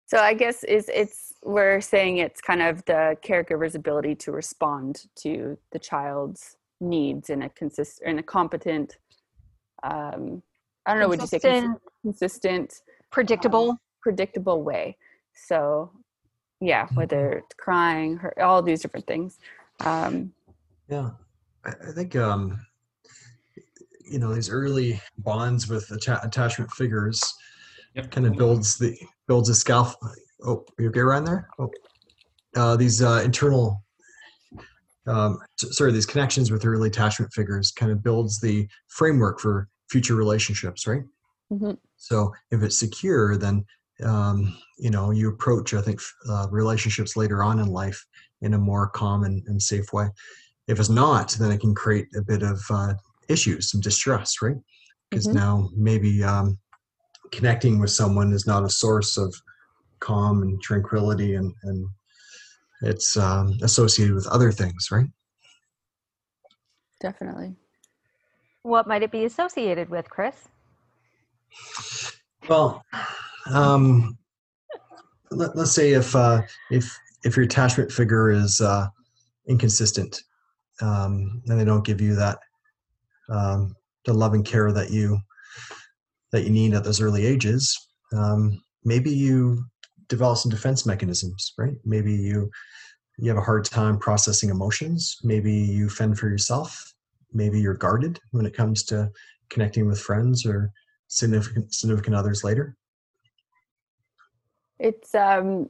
So 0.07 0.19
I 0.19 0.33
guess 0.33 0.63
is 0.63 0.89
it's 0.93 1.33
we're 1.43 1.81
saying 1.81 2.17
it's 2.17 2.41
kind 2.41 2.61
of 2.61 2.83
the 2.85 3.17
caregiver's 3.21 3.75
ability 3.75 4.15
to 4.15 4.31
respond 4.31 5.05
to 5.17 5.57
the 5.71 5.79
child's 5.79 6.55
needs 6.79 7.29
in 7.29 7.41
a 7.41 7.49
consist 7.49 8.01
in 8.03 8.19
a 8.19 8.23
competent 8.23 8.97
um 9.83 10.41
I 10.85 10.91
don't 10.91 11.01
know 11.01 11.09
would 11.09 11.21
you 11.21 11.27
say 11.27 11.39
consistent, 11.39 11.81
consistent 12.03 12.81
predictable 13.11 13.71
um, 13.71 13.79
predictable 14.01 14.63
way. 14.63 14.95
So 15.33 15.91
yeah, 16.61 16.85
mm-hmm. 16.85 16.95
whether 16.95 17.31
it's 17.33 17.55
crying, 17.57 18.17
her, 18.17 18.41
all 18.41 18.61
these 18.61 18.81
different 18.81 19.07
things. 19.07 19.39
Um 19.81 20.33
yeah. 20.89 21.11
I, 21.65 21.71
I 21.89 21.91
think 21.91 22.15
um 22.15 22.61
you 24.09 24.19
know 24.19 24.33
these 24.33 24.49
early 24.49 25.01
bonds 25.17 25.67
with 25.67 25.91
atta- 25.91 26.21
attachment 26.23 26.71
figures 26.71 27.21
yep. 27.95 28.11
kind 28.11 28.27
of 28.27 28.35
builds 28.35 28.77
the 28.77 28.97
builds 29.27 29.49
a 29.49 29.55
scaffold. 29.55 30.15
Oh, 30.45 30.65
you 30.77 30.89
okay 30.89 30.99
around 30.99 31.25
there? 31.25 31.47
Oh, 31.59 31.69
uh, 32.55 32.75
these 32.75 33.01
uh, 33.01 33.21
internal, 33.23 33.83
um, 35.07 35.39
sorry, 35.57 35.91
these 35.91 36.05
connections 36.05 36.51
with 36.51 36.65
early 36.65 36.89
attachment 36.89 37.33
figures 37.33 37.71
kind 37.71 37.91
of 37.91 38.03
builds 38.03 38.39
the 38.39 38.67
framework 38.87 39.39
for 39.39 39.67
future 39.89 40.15
relationships, 40.15 40.87
right? 40.87 41.03
Mm-hmm. 41.51 41.73
So 41.97 42.33
if 42.51 42.61
it's 42.61 42.79
secure, 42.79 43.37
then 43.37 43.65
um, 44.03 44.55
you 44.77 44.91
know 44.91 45.11
you 45.11 45.29
approach, 45.29 45.73
I 45.73 45.81
think, 45.81 46.01
uh, 46.29 46.47
relationships 46.51 47.15
later 47.15 47.43
on 47.43 47.59
in 47.59 47.67
life 47.67 48.03
in 48.41 48.53
a 48.53 48.57
more 48.57 48.87
calm 48.89 49.23
and, 49.23 49.41
and, 49.47 49.59
safe 49.59 49.91
way. 49.91 50.07
If 50.67 50.79
it's 50.79 50.89
not, 50.89 51.31
then 51.39 51.51
it 51.51 51.59
can 51.59 51.73
create 51.73 52.07
a 52.15 52.21
bit 52.21 52.43
of 52.43 52.61
uh, 52.69 52.93
issues, 53.29 53.71
some 53.71 53.81
distress, 53.81 54.35
right? 54.43 54.57
Because 55.09 55.25
mm-hmm. 55.25 55.37
now 55.37 55.69
maybe 55.75 56.23
um, 56.23 56.59
connecting 57.31 57.79
with 57.79 57.91
someone 57.91 58.31
is 58.33 58.47
not 58.47 58.63
a 58.63 58.69
source 58.69 59.17
of 59.17 59.33
calm 59.99 60.41
and 60.41 60.61
tranquility 60.61 61.35
and, 61.35 61.53
and 61.63 61.87
it's 62.81 63.17
um, 63.17 63.57
associated 63.61 64.13
with 64.13 64.27
other 64.27 64.51
things 64.51 64.89
right? 64.91 65.07
Definitely. 66.99 67.55
What 68.63 68.87
might 68.87 69.03
it 69.03 69.11
be 69.11 69.25
associated 69.25 69.89
with 69.89 70.09
chris? 70.09 70.47
Well 72.47 72.83
um, 73.51 74.17
let, 75.31 75.55
us 75.55 75.73
say 75.73 75.91
if 75.91 76.15
uh, 76.15 76.41
if 76.71 76.97
if 77.23 77.35
your 77.35 77.45
attachment 77.45 77.91
figure 77.91 78.31
is 78.31 78.61
uh, 78.61 78.87
inconsistent 79.47 80.23
um, 80.81 81.41
and 81.47 81.59
they 81.59 81.65
don't 81.65 81.85
give 81.85 82.01
you 82.01 82.15
that 82.15 82.39
um, 83.29 83.75
the 84.05 84.13
love 84.13 84.33
and 84.33 84.45
care 84.45 84.71
that 84.71 84.91
you 84.91 85.19
that 86.31 86.43
you 86.43 86.49
need 86.49 86.73
at 86.73 86.83
those 86.83 87.01
early 87.01 87.25
ages, 87.25 87.77
um, 88.13 88.61
maybe 88.83 89.11
you 89.11 89.63
develop 90.07 90.37
some 90.37 90.51
defense 90.51 90.85
mechanisms, 90.85 91.53
right? 91.57 91.75
Maybe 91.85 92.13
you 92.13 92.49
you 93.19 93.29
have 93.29 93.37
a 93.37 93.41
hard 93.41 93.65
time 93.65 93.97
processing 93.97 94.49
emotions. 94.49 95.17
Maybe 95.23 95.51
you 95.51 95.89
fend 95.89 96.19
for 96.19 96.29
yourself. 96.29 96.93
Maybe 97.33 97.59
you're 97.59 97.73
guarded 97.73 98.19
when 98.31 98.45
it 98.45 98.53
comes 98.53 98.83
to 98.85 99.09
connecting 99.49 99.87
with 99.87 99.99
friends 99.99 100.45
or 100.45 100.71
significant 101.07 101.73
significant 101.73 102.15
others 102.15 102.43
later. 102.43 102.75
It's 104.79 105.15
um, 105.15 105.69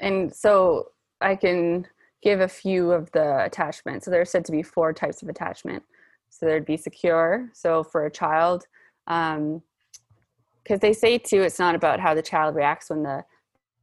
and 0.00 0.34
so 0.34 0.90
I 1.20 1.36
can 1.36 1.86
give 2.22 2.40
a 2.40 2.48
few 2.48 2.90
of 2.90 3.10
the 3.12 3.44
attachments. 3.44 4.04
So 4.04 4.10
there's 4.10 4.30
said 4.30 4.44
to 4.46 4.52
be 4.52 4.62
four 4.62 4.92
types 4.92 5.22
of 5.22 5.28
attachment. 5.28 5.82
So 6.30 6.46
there'd 6.46 6.66
be 6.66 6.76
secure. 6.76 7.48
So 7.52 7.84
for 7.84 8.06
a 8.06 8.10
child, 8.10 8.66
um, 9.06 9.62
because 10.64 10.80
they 10.80 10.92
say 10.92 11.18
too 11.18 11.42
it's 11.42 11.58
not 11.58 11.74
about 11.74 12.00
how 12.00 12.14
the 12.14 12.22
child 12.22 12.56
reacts 12.56 12.90
when 12.90 13.02
the 13.02 13.24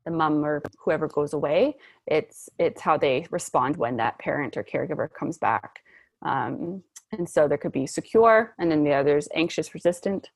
the 0.03 0.11
mom 0.11 0.43
or 0.43 0.63
whoever 0.79 1.07
goes 1.07 1.33
away. 1.33 1.77
It's 2.07 2.49
it's 2.57 2.81
how 2.81 2.97
they 2.97 3.27
respond 3.29 3.77
when 3.77 3.97
that 3.97 4.17
parent 4.19 4.57
or 4.57 4.63
caregiver 4.63 5.07
comes 5.13 5.37
back. 5.37 5.81
Um, 6.23 6.83
and 7.11 7.29
so 7.29 7.47
there 7.47 7.57
could 7.57 7.71
be 7.71 7.87
secure 7.87 8.53
and 8.59 8.71
then 8.71 8.83
the 8.83 8.93
others 8.93 9.27
anxious 9.33 9.73
resistant 9.73 10.29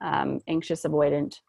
um, 0.00 0.40
anxious 0.48 0.84
avoidant 0.84 1.40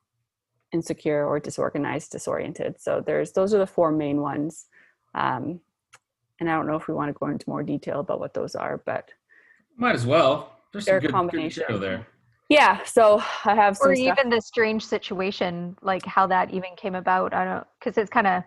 insecure 0.72 1.26
or 1.26 1.40
disorganized 1.40 2.12
disoriented. 2.12 2.80
So 2.80 3.04
there's 3.06 3.32
those 3.32 3.54
are 3.54 3.60
the 3.60 3.68
four 3.68 3.92
main 3.92 4.22
ones. 4.22 4.66
Um, 5.14 5.62
and 6.42 6.50
i 6.50 6.54
don't 6.54 6.68
know 6.68 6.76
if 6.76 6.90
we 6.90 6.94
want 6.94 7.08
to 7.08 7.18
go 7.18 7.28
into 7.28 7.50
more 7.50 7.64
detail 7.64 8.02
about 8.02 8.20
what 8.20 8.34
those 8.34 8.56
are 8.56 8.82
but 8.86 9.10
might 9.78 9.96
as 9.96 10.06
well. 10.06 10.58
There's 10.74 10.86
some 10.86 11.00
good, 11.00 11.12
combination. 11.12 11.64
good 11.70 11.82
there 11.82 12.08
yeah 12.50 12.84
so 12.84 13.22
i 13.46 13.56
have 13.56 13.78
or 13.82 13.94
even 13.94 14.16
stuff. 14.16 14.30
the 14.30 14.42
strange 14.42 14.86
situation 14.86 15.76
like 15.82 16.06
how 16.06 16.28
that 16.28 16.52
even 16.54 16.70
came 16.78 16.96
about 16.96 17.34
i 17.34 17.44
don't 17.44 17.66
because 17.80 17.98
it's 17.98 18.10
kind 18.10 18.28
of 18.28 18.44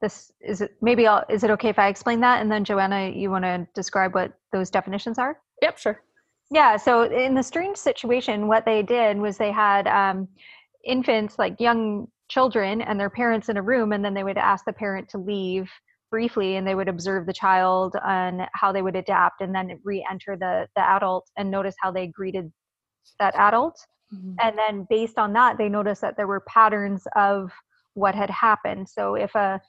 this 0.00 0.32
is 0.40 0.60
it 0.60 0.74
maybe 0.80 1.06
i'll 1.06 1.24
is 1.28 1.44
it 1.44 1.50
okay 1.50 1.68
if 1.68 1.78
i 1.78 1.88
explain 1.88 2.20
that? 2.20 2.40
And 2.40 2.50
then 2.50 2.64
joanna 2.64 3.10
you 3.10 3.30
want 3.30 3.44
to 3.44 3.66
describe 3.74 4.14
what 4.14 4.32
those 4.52 4.70
definitions 4.70 5.18
are? 5.18 5.38
Yep 5.62 5.78
sure. 5.78 6.02
Yeah 6.50 6.76
so 6.76 7.02
in 7.04 7.34
the 7.34 7.42
strange 7.42 7.76
situation 7.76 8.48
what 8.48 8.64
they 8.64 8.82
did 8.82 9.18
was 9.18 9.36
they 9.36 9.52
had 9.52 9.86
um, 9.86 10.28
infants 10.84 11.38
like 11.38 11.60
young 11.60 12.08
children 12.28 12.80
and 12.80 12.98
their 12.98 13.10
parents 13.10 13.48
in 13.48 13.56
a 13.56 13.62
room 13.62 13.92
and 13.92 14.04
then 14.04 14.14
they 14.14 14.24
would 14.24 14.38
ask 14.38 14.64
the 14.64 14.72
parent 14.72 15.08
to 15.10 15.18
leave 15.18 15.70
briefly 16.10 16.56
and 16.56 16.66
they 16.66 16.74
would 16.74 16.88
observe 16.88 17.26
the 17.26 17.32
child 17.32 17.94
and 18.06 18.42
how 18.54 18.72
they 18.72 18.82
would 18.82 18.96
adapt 18.96 19.40
and 19.40 19.54
then 19.54 19.78
re-enter 19.84 20.36
the 20.36 20.66
the 20.76 20.82
adult 20.82 21.28
and 21.36 21.50
notice 21.50 21.74
how 21.80 21.90
they 21.90 22.06
greeted 22.06 22.50
that 23.18 23.34
adult 23.36 23.78
mm-hmm. 24.12 24.34
and 24.40 24.56
then 24.58 24.86
based 24.88 25.18
on 25.18 25.32
that 25.32 25.58
they 25.58 25.68
noticed 25.68 26.00
that 26.00 26.16
there 26.16 26.26
were 26.26 26.40
patterns 26.48 27.04
of 27.16 27.50
what 27.94 28.14
had 28.14 28.30
happened 28.30 28.88
so 28.88 29.14
if 29.14 29.34
a 29.34 29.60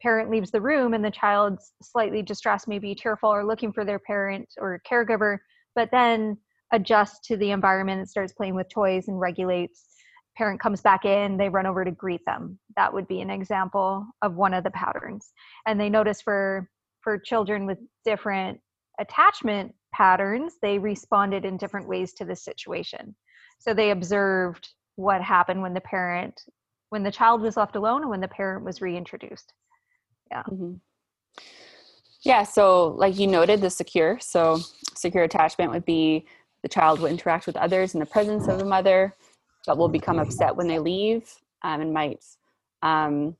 parent 0.00 0.30
leaves 0.30 0.50
the 0.50 0.60
room 0.60 0.94
and 0.94 1.04
the 1.04 1.10
child's 1.10 1.72
slightly 1.82 2.22
distressed, 2.22 2.68
maybe 2.68 2.94
tearful 2.94 3.30
or 3.30 3.44
looking 3.44 3.72
for 3.72 3.84
their 3.84 3.98
parent 3.98 4.48
or 4.58 4.80
caregiver, 4.90 5.38
but 5.74 5.90
then 5.90 6.36
adjusts 6.72 7.26
to 7.26 7.36
the 7.36 7.50
environment 7.50 8.00
and 8.00 8.08
starts 8.08 8.32
playing 8.32 8.54
with 8.54 8.68
toys 8.68 9.08
and 9.08 9.18
regulates. 9.18 9.86
Parent 10.36 10.60
comes 10.60 10.80
back 10.80 11.04
in, 11.04 11.36
they 11.36 11.48
run 11.48 11.66
over 11.66 11.84
to 11.84 11.90
greet 11.90 12.24
them. 12.26 12.58
That 12.76 12.92
would 12.92 13.08
be 13.08 13.20
an 13.20 13.30
example 13.30 14.06
of 14.22 14.36
one 14.36 14.54
of 14.54 14.62
the 14.62 14.70
patterns. 14.70 15.32
And 15.66 15.80
they 15.80 15.90
notice 15.90 16.20
for 16.20 16.68
for 17.00 17.18
children 17.18 17.64
with 17.64 17.78
different 18.04 18.60
attachment 19.00 19.72
patterns, 19.92 20.54
they 20.62 20.78
responded 20.78 21.44
in 21.44 21.56
different 21.56 21.88
ways 21.88 22.12
to 22.14 22.24
the 22.24 22.36
situation. 22.36 23.14
So 23.58 23.74
they 23.74 23.90
observed 23.90 24.68
what 24.96 25.22
happened 25.22 25.62
when 25.62 25.74
the 25.74 25.80
parent 25.80 26.42
when 26.90 27.02
the 27.02 27.10
child 27.10 27.42
was 27.42 27.56
left 27.56 27.76
alone 27.76 28.02
and 28.02 28.10
when 28.10 28.20
the 28.20 28.28
parent 28.28 28.64
was 28.64 28.80
reintroduced. 28.80 29.52
Yeah. 30.30 30.42
Mm-hmm. 30.42 30.74
Yeah. 32.22 32.42
So, 32.42 32.88
like 32.98 33.18
you 33.18 33.26
noted, 33.26 33.60
the 33.60 33.70
secure. 33.70 34.18
So, 34.20 34.60
secure 34.94 35.24
attachment 35.24 35.70
would 35.70 35.84
be 35.84 36.26
the 36.62 36.68
child 36.68 37.00
will 37.00 37.08
interact 37.08 37.46
with 37.46 37.56
others 37.56 37.94
in 37.94 38.00
the 38.00 38.06
presence 38.06 38.48
of 38.48 38.58
the 38.58 38.64
mother, 38.64 39.14
but 39.66 39.78
will 39.78 39.88
become 39.88 40.18
upset 40.18 40.56
when 40.56 40.66
they 40.66 40.78
leave 40.78 41.30
um, 41.62 41.80
and 41.80 41.92
might. 41.92 42.24
Um, 42.82 43.36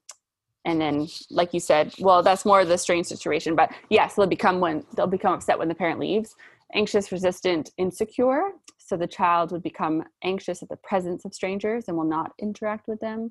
and 0.68 0.78
then, 0.78 1.08
like 1.30 1.54
you 1.54 1.60
said, 1.60 1.94
well, 1.98 2.22
that's 2.22 2.44
more 2.44 2.60
of 2.60 2.68
the 2.68 2.76
strange 2.76 3.06
situation. 3.06 3.56
But 3.56 3.72
yes, 3.88 4.14
they'll 4.14 4.26
become 4.26 4.60
when 4.60 4.84
they'll 4.94 5.06
become 5.06 5.32
upset 5.32 5.58
when 5.58 5.68
the 5.68 5.74
parent 5.74 5.98
leaves. 5.98 6.36
Anxious, 6.74 7.10
resistant, 7.10 7.70
insecure. 7.78 8.50
So 8.76 8.94
the 8.98 9.06
child 9.06 9.50
would 9.50 9.62
become 9.62 10.04
anxious 10.22 10.62
at 10.62 10.68
the 10.68 10.76
presence 10.76 11.24
of 11.24 11.32
strangers 11.32 11.88
and 11.88 11.96
will 11.96 12.04
not 12.04 12.32
interact 12.38 12.86
with 12.86 13.00
them. 13.00 13.30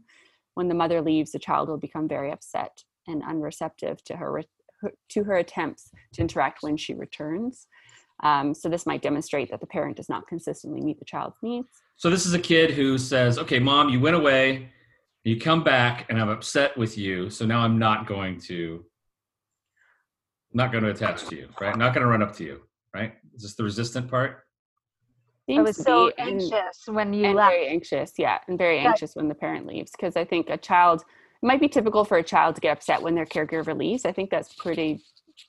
When 0.55 0.67
the 0.67 0.73
mother 0.73 0.99
leaves, 0.99 1.31
the 1.31 1.37
child 1.37 1.69
will 1.69 1.77
become 1.77 2.07
very 2.07 2.31
upset 2.31 2.83
and 3.05 3.21
unreceptive 3.21 4.03
to 4.05 4.17
her 4.17 4.41
to 5.09 5.23
her 5.23 5.37
attempts 5.37 5.91
to 6.13 6.21
interact 6.21 6.63
when 6.63 6.75
she 6.75 6.95
returns. 6.95 7.67
Um, 8.23 8.55
so 8.55 8.67
this 8.67 8.87
might 8.87 9.03
demonstrate 9.03 9.51
that 9.51 9.59
the 9.59 9.67
parent 9.67 9.97
does 9.97 10.09
not 10.09 10.27
consistently 10.27 10.81
meet 10.81 10.97
the 10.97 11.05
child's 11.05 11.37
needs. 11.43 11.69
So 11.97 12.09
this 12.09 12.25
is 12.25 12.33
a 12.33 12.39
kid 12.39 12.71
who 12.71 12.97
says, 12.97 13.37
"Okay, 13.37 13.59
mom, 13.59 13.89
you 13.89 13.99
went 13.99 14.15
away, 14.15 14.71
you 15.27 15.39
come 15.39 15.63
back, 15.63 16.05
and 16.09 16.19
I'm 16.19 16.29
upset 16.29 16.77
with 16.77 16.97
you. 16.97 17.29
So 17.29 17.45
now 17.45 17.59
I'm 17.59 17.77
not 17.77 18.07
going 18.07 18.39
to, 18.41 18.85
not 20.53 20.71
going 20.71 20.83
to 20.83 20.91
attach 20.91 21.25
to 21.27 21.35
you, 21.35 21.49
right? 21.59 21.73
I'm 21.73 21.79
not 21.79 21.93
going 21.93 22.03
to 22.03 22.09
run 22.09 22.21
up 22.21 22.35
to 22.37 22.43
you, 22.43 22.61
right? 22.93 23.13
Is 23.35 23.43
this 23.43 23.55
the 23.55 23.63
resistant 23.63 24.09
part? 24.09 24.43
I 25.49 25.61
was 25.61 25.77
so 25.77 26.11
anxious 26.17 26.87
and, 26.87 26.95
when 26.95 27.13
you 27.13 27.25
and 27.25 27.35
left. 27.35 27.51
Very 27.51 27.67
anxious, 27.67 28.13
yeah, 28.17 28.39
and 28.47 28.57
very 28.57 28.79
anxious 28.79 29.15
when 29.15 29.29
the 29.29 29.35
parent 29.35 29.65
leaves 29.65 29.91
because 29.91 30.17
I 30.17 30.25
think 30.25 30.49
a 30.49 30.57
child 30.57 31.03
it 31.41 31.45
might 31.45 31.61
be 31.61 31.69
typical 31.69 32.03
for 32.03 32.17
a 32.17 32.23
child 32.23 32.55
to 32.55 32.61
get 32.61 32.77
upset 32.77 33.01
when 33.01 33.15
their 33.15 33.25
caregiver 33.25 33.77
leaves. 33.77 34.05
I 34.05 34.11
think 34.11 34.29
that's 34.29 34.53
pretty 34.55 35.03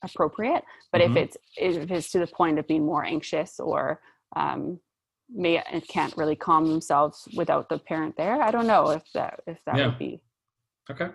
appropriate. 0.04 0.62
But 0.92 1.00
mm-hmm. 1.00 1.16
if 1.16 1.24
it's 1.24 1.36
if 1.56 1.90
it's 1.90 2.12
to 2.12 2.18
the 2.18 2.26
point 2.26 2.58
of 2.58 2.66
being 2.66 2.84
more 2.84 3.04
anxious 3.04 3.58
or 3.58 4.00
um, 4.36 4.78
may 5.30 5.62
can't 5.88 6.16
really 6.16 6.36
calm 6.36 6.68
themselves 6.68 7.28
without 7.36 7.68
the 7.68 7.78
parent 7.78 8.16
there, 8.16 8.40
I 8.42 8.50
don't 8.50 8.66
know 8.66 8.90
if 8.90 9.02
that 9.14 9.40
if 9.46 9.58
that 9.66 9.76
yeah. 9.76 9.86
would 9.86 9.98
be 9.98 10.20
okay. 10.90 11.10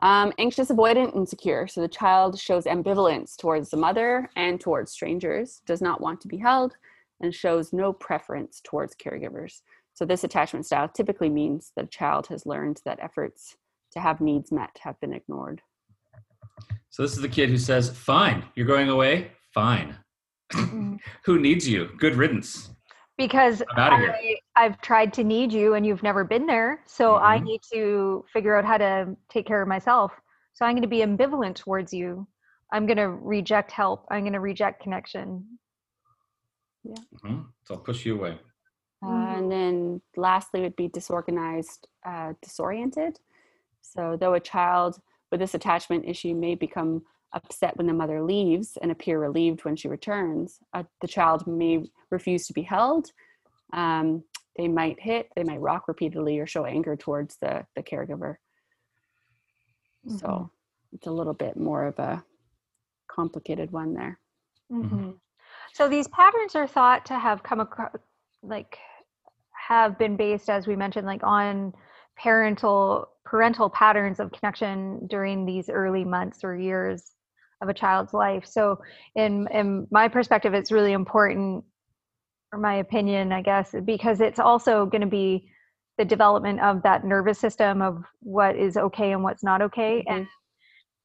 Um, 0.00 0.32
anxious, 0.38 0.70
avoidant, 0.70 1.16
insecure. 1.16 1.66
So 1.66 1.80
the 1.80 1.88
child 1.88 2.38
shows 2.38 2.64
ambivalence 2.64 3.36
towards 3.36 3.70
the 3.70 3.76
mother 3.76 4.30
and 4.36 4.60
towards 4.60 4.92
strangers, 4.92 5.60
does 5.66 5.82
not 5.82 6.00
want 6.00 6.20
to 6.20 6.28
be 6.28 6.36
held, 6.36 6.76
and 7.20 7.34
shows 7.34 7.72
no 7.72 7.92
preference 7.92 8.60
towards 8.64 8.94
caregivers. 8.94 9.62
So, 9.94 10.04
this 10.04 10.22
attachment 10.22 10.66
style 10.66 10.88
typically 10.88 11.28
means 11.28 11.72
that 11.74 11.86
a 11.86 11.88
child 11.88 12.28
has 12.28 12.46
learned 12.46 12.80
that 12.84 13.00
efforts 13.02 13.56
to 13.92 14.00
have 14.00 14.20
needs 14.20 14.52
met 14.52 14.70
have 14.80 15.00
been 15.00 15.12
ignored. 15.12 15.60
So, 16.90 17.02
this 17.02 17.16
is 17.16 17.20
the 17.20 17.28
kid 17.28 17.50
who 17.50 17.58
says, 17.58 17.90
Fine, 17.90 18.44
you're 18.54 18.66
going 18.66 18.88
away? 18.88 19.32
Fine. 19.52 19.96
Mm-hmm. 20.52 20.96
who 21.24 21.38
needs 21.38 21.68
you? 21.68 21.90
Good 21.98 22.16
riddance. 22.16 22.70
Because 23.16 23.62
I, 23.70 24.36
I've 24.54 24.80
tried 24.80 25.12
to 25.14 25.24
need 25.24 25.52
you 25.52 25.74
and 25.74 25.84
you've 25.84 26.04
never 26.04 26.22
been 26.22 26.46
there. 26.46 26.80
So, 26.86 27.14
mm-hmm. 27.14 27.24
I 27.24 27.38
need 27.40 27.60
to 27.72 28.24
figure 28.32 28.56
out 28.56 28.64
how 28.64 28.78
to 28.78 29.16
take 29.28 29.46
care 29.46 29.60
of 29.60 29.66
myself. 29.66 30.12
So, 30.54 30.64
I'm 30.64 30.74
going 30.74 30.82
to 30.82 30.88
be 30.88 30.98
ambivalent 30.98 31.56
towards 31.56 31.92
you. 31.92 32.28
I'm 32.72 32.86
going 32.86 32.98
to 32.98 33.08
reject 33.08 33.72
help. 33.72 34.06
I'm 34.10 34.20
going 34.20 34.34
to 34.34 34.40
reject 34.40 34.82
connection. 34.82 35.58
Yeah. 36.84 36.94
Mm-hmm. 37.24 37.40
So 37.64 37.74
I'll 37.74 37.80
push 37.80 38.04
you 38.04 38.16
away. 38.16 38.38
Uh, 39.04 39.08
and 39.08 39.42
mm-hmm. 39.42 39.48
then 39.48 40.00
lastly 40.16 40.60
would 40.60 40.76
be 40.76 40.88
disorganized, 40.88 41.88
uh, 42.04 42.32
disoriented. 42.42 43.18
So 43.80 44.16
though 44.18 44.34
a 44.34 44.40
child 44.40 45.00
with 45.30 45.40
this 45.40 45.54
attachment 45.54 46.04
issue 46.06 46.34
may 46.34 46.54
become 46.54 47.02
upset 47.32 47.76
when 47.76 47.86
the 47.86 47.92
mother 47.92 48.22
leaves 48.22 48.78
and 48.80 48.90
appear 48.90 49.20
relieved 49.20 49.64
when 49.64 49.76
she 49.76 49.88
returns, 49.88 50.58
uh, 50.74 50.82
the 51.00 51.08
child 51.08 51.46
may 51.46 51.84
refuse 52.10 52.46
to 52.46 52.52
be 52.52 52.62
held. 52.62 53.10
Um, 53.72 54.24
they 54.56 54.68
might 54.68 54.98
hit, 54.98 55.28
they 55.36 55.44
might 55.44 55.60
rock 55.60 55.88
repeatedly, 55.88 56.38
or 56.38 56.46
show 56.46 56.64
anger 56.64 56.96
towards 56.96 57.36
the, 57.36 57.64
the 57.76 57.82
caregiver. 57.82 58.36
Mm-hmm. 60.06 60.16
So 60.16 60.50
it's 60.92 61.06
a 61.06 61.12
little 61.12 61.34
bit 61.34 61.56
more 61.56 61.86
of 61.86 61.98
a 61.98 62.24
complicated 63.08 63.70
one 63.70 63.94
there. 63.94 64.18
Mm-hmm. 64.72 65.10
So 65.74 65.88
these 65.88 66.08
patterns 66.08 66.56
are 66.56 66.66
thought 66.66 67.06
to 67.06 67.18
have 67.18 67.42
come 67.42 67.60
across, 67.60 67.92
like, 68.42 68.78
have 69.68 69.98
been 69.98 70.16
based, 70.16 70.48
as 70.48 70.66
we 70.66 70.76
mentioned, 70.76 71.06
like 71.06 71.22
on 71.22 71.74
parental 72.16 73.10
parental 73.24 73.68
patterns 73.68 74.18
of 74.18 74.32
connection 74.32 75.06
during 75.06 75.44
these 75.44 75.68
early 75.68 76.04
months 76.04 76.42
or 76.42 76.56
years 76.56 77.12
of 77.60 77.68
a 77.68 77.74
child's 77.74 78.14
life. 78.14 78.46
So, 78.46 78.80
in 79.14 79.48
in 79.52 79.86
my 79.90 80.08
perspective, 80.08 80.54
it's 80.54 80.72
really 80.72 80.92
important, 80.92 81.64
or 82.52 82.58
my 82.58 82.76
opinion, 82.76 83.32
I 83.32 83.42
guess, 83.42 83.74
because 83.84 84.20
it's 84.20 84.38
also 84.38 84.86
going 84.86 85.02
to 85.02 85.06
be 85.06 85.48
the 85.98 86.04
development 86.04 86.60
of 86.60 86.82
that 86.84 87.04
nervous 87.04 87.38
system 87.38 87.82
of 87.82 88.04
what 88.20 88.56
is 88.56 88.76
okay 88.76 89.12
and 89.12 89.22
what's 89.22 89.42
not 89.42 89.62
okay, 89.62 90.00
mm-hmm. 90.00 90.14
and 90.14 90.26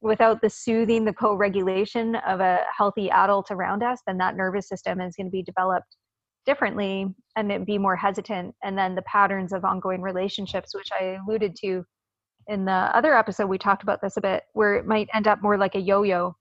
without 0.02 0.42
the 0.42 0.50
soothing, 0.50 1.06
the 1.06 1.13
co-regulation 1.13 2.16
of 2.28 2.42
a 2.42 2.60
healthy 2.78 3.10
adult 3.10 3.50
around 3.52 3.82
us, 3.82 4.00
then 4.06 4.18
that 4.18 4.36
nervous 4.36 4.68
system 4.68 5.00
is 5.00 5.16
going 5.16 5.28
to 5.28 5.32
be 5.32 5.42
developed 5.42 5.96
differently 6.46 7.08
and 7.38 7.52
it 7.52 7.66
be 7.66 7.78
more 7.78 7.96
hesitant. 7.96 8.54
And 8.63 8.78
then 8.78 8.96
the 8.96 9.02
patterns 9.04 9.54
of 9.54 9.63
ongoing 9.63 10.02
relationships, 10.02 10.76
which 10.76 10.89
I 11.00 11.18
alluded 11.26 11.56
to 11.62 11.86
in 12.48 12.66
the 12.66 12.72
other 12.72 13.16
episode, 13.16 13.48
we 13.48 13.58
talked 13.58 13.84
about 13.84 14.02
this 14.02 14.18
a 14.18 14.22
bit, 14.22 14.44
where 14.54 14.76
it 14.76 14.86
might 14.86 15.08
end 15.13 15.28
up 15.28 15.42
more 15.42 15.58
like 15.58 15.76
a 15.76 15.80
yo-yo. 15.80 16.36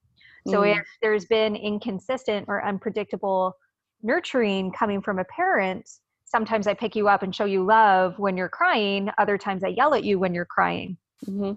So 0.49 0.63
mm. 0.63 0.79
if 0.79 0.87
there's 1.01 1.25
been 1.27 1.57
inconsistent 1.57 2.47
or 2.49 2.65
unpredictable 2.65 3.55
nurturing 4.03 4.73
coming 4.73 5.01
from 5.01 5.19
a 5.19 5.25
parent, 5.25 5.89
sometimes 6.25 6.67
I 6.67 6.75
pick 6.75 6.97
you 6.97 7.09
up 7.09 7.23
and 7.23 7.35
show 7.35 7.45
you 7.45 7.65
love 7.65 8.19
when 8.19 8.37
you're 8.37 8.49
crying. 8.49 9.11
Other 9.19 9.39
times 9.39 9.63
I 9.63 9.69
yell 9.69 9.95
at 9.95 10.05
you 10.05 10.19
when 10.19 10.35
you're 10.35 10.45
crying. 10.45 10.97
Mm-hmm 11.27 11.53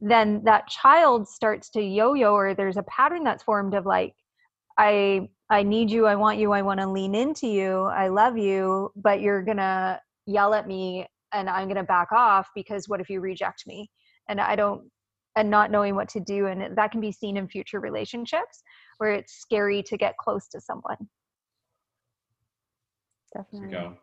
then 0.00 0.42
that 0.44 0.68
child 0.68 1.26
starts 1.26 1.70
to 1.70 1.80
yo-yo 1.80 2.34
or 2.34 2.54
there's 2.54 2.76
a 2.76 2.82
pattern 2.84 3.24
that's 3.24 3.42
formed 3.42 3.74
of 3.74 3.86
like 3.86 4.14
i 4.76 5.26
i 5.50 5.62
need 5.62 5.90
you 5.90 6.06
i 6.06 6.14
want 6.14 6.38
you 6.38 6.52
i 6.52 6.60
want 6.60 6.78
to 6.78 6.86
lean 6.86 7.14
into 7.14 7.46
you 7.46 7.84
i 7.84 8.08
love 8.08 8.36
you 8.36 8.90
but 8.96 9.20
you're 9.20 9.42
gonna 9.42 9.98
yell 10.26 10.52
at 10.52 10.68
me 10.68 11.06
and 11.32 11.48
i'm 11.48 11.68
gonna 11.68 11.84
back 11.84 12.12
off 12.12 12.48
because 12.54 12.88
what 12.88 13.00
if 13.00 13.08
you 13.08 13.20
reject 13.20 13.66
me 13.66 13.90
and 14.28 14.40
i 14.40 14.54
don't 14.54 14.82
and 15.36 15.50
not 15.50 15.70
knowing 15.70 15.94
what 15.94 16.08
to 16.08 16.20
do 16.20 16.46
and 16.46 16.76
that 16.76 16.90
can 16.90 17.00
be 17.00 17.12
seen 17.12 17.36
in 17.36 17.48
future 17.48 17.80
relationships 17.80 18.62
where 18.98 19.12
it's 19.12 19.34
scary 19.34 19.82
to 19.82 19.96
get 19.96 20.16
close 20.16 20.48
to 20.48 20.60
someone 20.60 20.96
definitely 23.36 23.68
go 23.68 23.94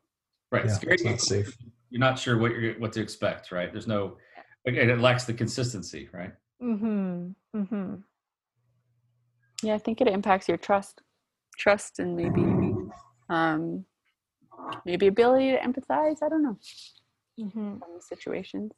right 0.52 0.66
yeah, 0.66 0.74
scary. 0.74 0.98
not 1.06 1.22
safe 1.22 1.58
you're 1.90 2.00
not 2.00 2.20
sure 2.20 2.38
what 2.38 2.52
you're 2.52 2.74
what 2.80 2.92
to 2.92 3.02
expect 3.02 3.52
right 3.52 3.72
there's 3.72 3.88
no 3.88 4.18
Again, 4.68 4.90
it 4.90 5.00
lacks 5.00 5.24
the 5.24 5.34
consistency, 5.34 6.10
right? 6.14 6.34
Mm-hmm. 6.62 7.30
Mm-hmm. 7.56 7.96
Yeah, 9.64 9.74
I 9.74 9.78
think 9.80 10.02
it 10.02 10.08
impacts 10.08 10.48
your 10.48 10.58
trust, 10.58 11.02
trust, 11.58 12.00
and 12.00 12.16
maybe, 12.16 12.44
um, 13.30 13.86
maybe 14.86 15.08
ability 15.08 15.52
to 15.52 15.58
empathize. 15.58 16.22
I 16.22 16.30
don't 16.30 16.44
know. 16.44 16.58
Mm-hmm. 17.40 17.78
situations. 18.00 18.72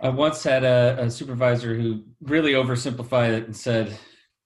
I 0.00 0.08
once 0.08 0.42
had 0.42 0.64
a, 0.64 0.96
a 1.00 1.10
supervisor 1.10 1.74
who 1.74 2.02
really 2.20 2.52
oversimplified 2.52 3.30
it 3.30 3.44
and 3.44 3.56
said, 3.56 3.96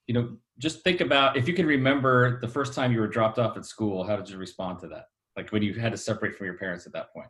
you 0.06 0.14
know, 0.14 0.36
just 0.58 0.82
think 0.82 1.00
about 1.00 1.36
if 1.36 1.46
you 1.46 1.54
can 1.54 1.66
remember 1.66 2.40
the 2.40 2.48
first 2.48 2.74
time 2.74 2.92
you 2.92 3.00
were 3.00 3.08
dropped 3.08 3.38
off 3.38 3.56
at 3.56 3.64
school, 3.64 4.04
how 4.04 4.16
did 4.16 4.28
you 4.28 4.36
respond 4.38 4.80
to 4.80 4.88
that? 4.88 5.04
Like 5.36 5.50
when 5.50 5.62
you 5.62 5.74
had 5.74 5.92
to 5.92 5.98
separate 5.98 6.36
from 6.36 6.46
your 6.46 6.58
parents 6.58 6.86
at 6.86 6.92
that 6.92 7.12
point. 7.12 7.28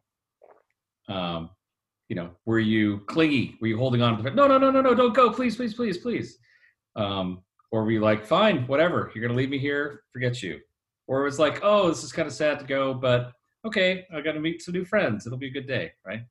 Um, 1.09 1.51
you 2.09 2.17
know, 2.17 2.31
were 2.47 2.59
you 2.59 3.01
clingy? 3.07 3.57
Were 3.61 3.67
you 3.67 3.77
holding 3.79 4.03
on 4.03 4.17
to 4.17 4.23
the, 4.23 4.31
no, 4.31 4.47
no, 4.47 4.59
no, 4.59 4.71
no, 4.71 4.81
no, 4.81 4.95
don't 4.95 5.15
go, 5.15 5.31
please, 5.31 5.57
please, 5.57 5.75
please, 5.75 5.99
please. 5.99 6.39
Um, 6.97 7.43
or 7.71 7.85
were 7.85 7.91
you 7.91 8.01
like, 8.01 8.25
fine, 8.25 8.67
whatever, 8.67 9.13
you're 9.15 9.29
to 9.29 9.35
leave 9.35 9.51
me 9.51 9.59
here, 9.59 10.03
forget 10.13 10.43
you. 10.43 10.59
Or 11.07 11.21
it 11.21 11.25
was 11.25 11.39
like, 11.39 11.61
oh, 11.63 11.89
this 11.89 12.03
is 12.03 12.13
kind 12.13 12.27
of 12.27 12.33
sad 12.33 12.59
to 12.61 12.65
go, 12.65 12.95
but 12.95 13.33
okay, 13.67 14.07
I 14.15 14.23
got 14.23 14.33
to 14.33 14.41
meet 14.41 14.63
some 14.63 14.73
new 14.73 14.85
friends. 14.85 15.27
It'll 15.27 15.39
be 15.39 15.49
a 15.49 15.53
good 15.53 15.67
day, 15.67 15.93
right? 16.07 16.23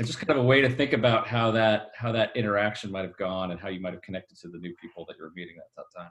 And 0.00 0.06
just 0.06 0.18
kind 0.18 0.30
of 0.30 0.38
a 0.38 0.42
way 0.42 0.62
to 0.62 0.70
think 0.70 0.94
about 0.94 1.28
how 1.28 1.50
that 1.50 1.90
how 1.94 2.10
that 2.10 2.34
interaction 2.34 2.90
might 2.90 3.02
have 3.02 3.18
gone 3.18 3.50
and 3.50 3.60
how 3.60 3.68
you 3.68 3.80
might 3.80 3.92
have 3.92 4.00
connected 4.00 4.38
to 4.38 4.48
the 4.48 4.56
new 4.56 4.74
people 4.80 5.04
that 5.06 5.18
you 5.18 5.22
were 5.24 5.32
meeting 5.36 5.56
at 5.58 5.64
that 5.76 5.84
time. 5.94 6.10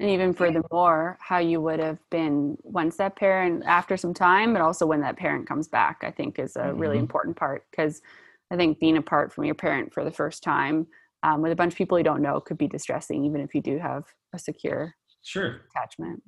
And 0.00 0.10
even 0.10 0.32
furthermore, 0.32 1.16
how 1.20 1.38
you 1.38 1.60
would 1.60 1.78
have 1.78 1.98
been 2.10 2.58
once 2.64 2.96
that 2.96 3.14
parent 3.14 3.62
after 3.66 3.96
some 3.96 4.14
time, 4.14 4.52
but 4.52 4.60
also 4.60 4.84
when 4.84 5.00
that 5.02 5.16
parent 5.16 5.46
comes 5.46 5.68
back, 5.68 6.02
I 6.02 6.10
think 6.10 6.40
is 6.40 6.56
a 6.56 6.74
really 6.74 6.96
Mhm. 6.96 7.02
important 7.02 7.36
part 7.36 7.64
because 7.70 8.02
I 8.50 8.56
think 8.56 8.80
being 8.80 8.96
apart 8.96 9.32
from 9.32 9.44
your 9.44 9.54
parent 9.54 9.94
for 9.94 10.02
the 10.02 10.10
first 10.10 10.42
time 10.42 10.88
um, 11.22 11.40
with 11.40 11.52
a 11.52 11.56
bunch 11.56 11.74
of 11.74 11.78
people 11.78 11.96
you 11.96 12.02
don't 12.04 12.20
know 12.20 12.40
could 12.40 12.58
be 12.58 12.66
distressing, 12.66 13.24
even 13.24 13.40
if 13.40 13.54
you 13.54 13.62
do 13.62 13.78
have 13.78 14.12
a 14.32 14.40
secure 14.40 14.96
Sure, 15.22 15.60
attachment. 15.70 16.20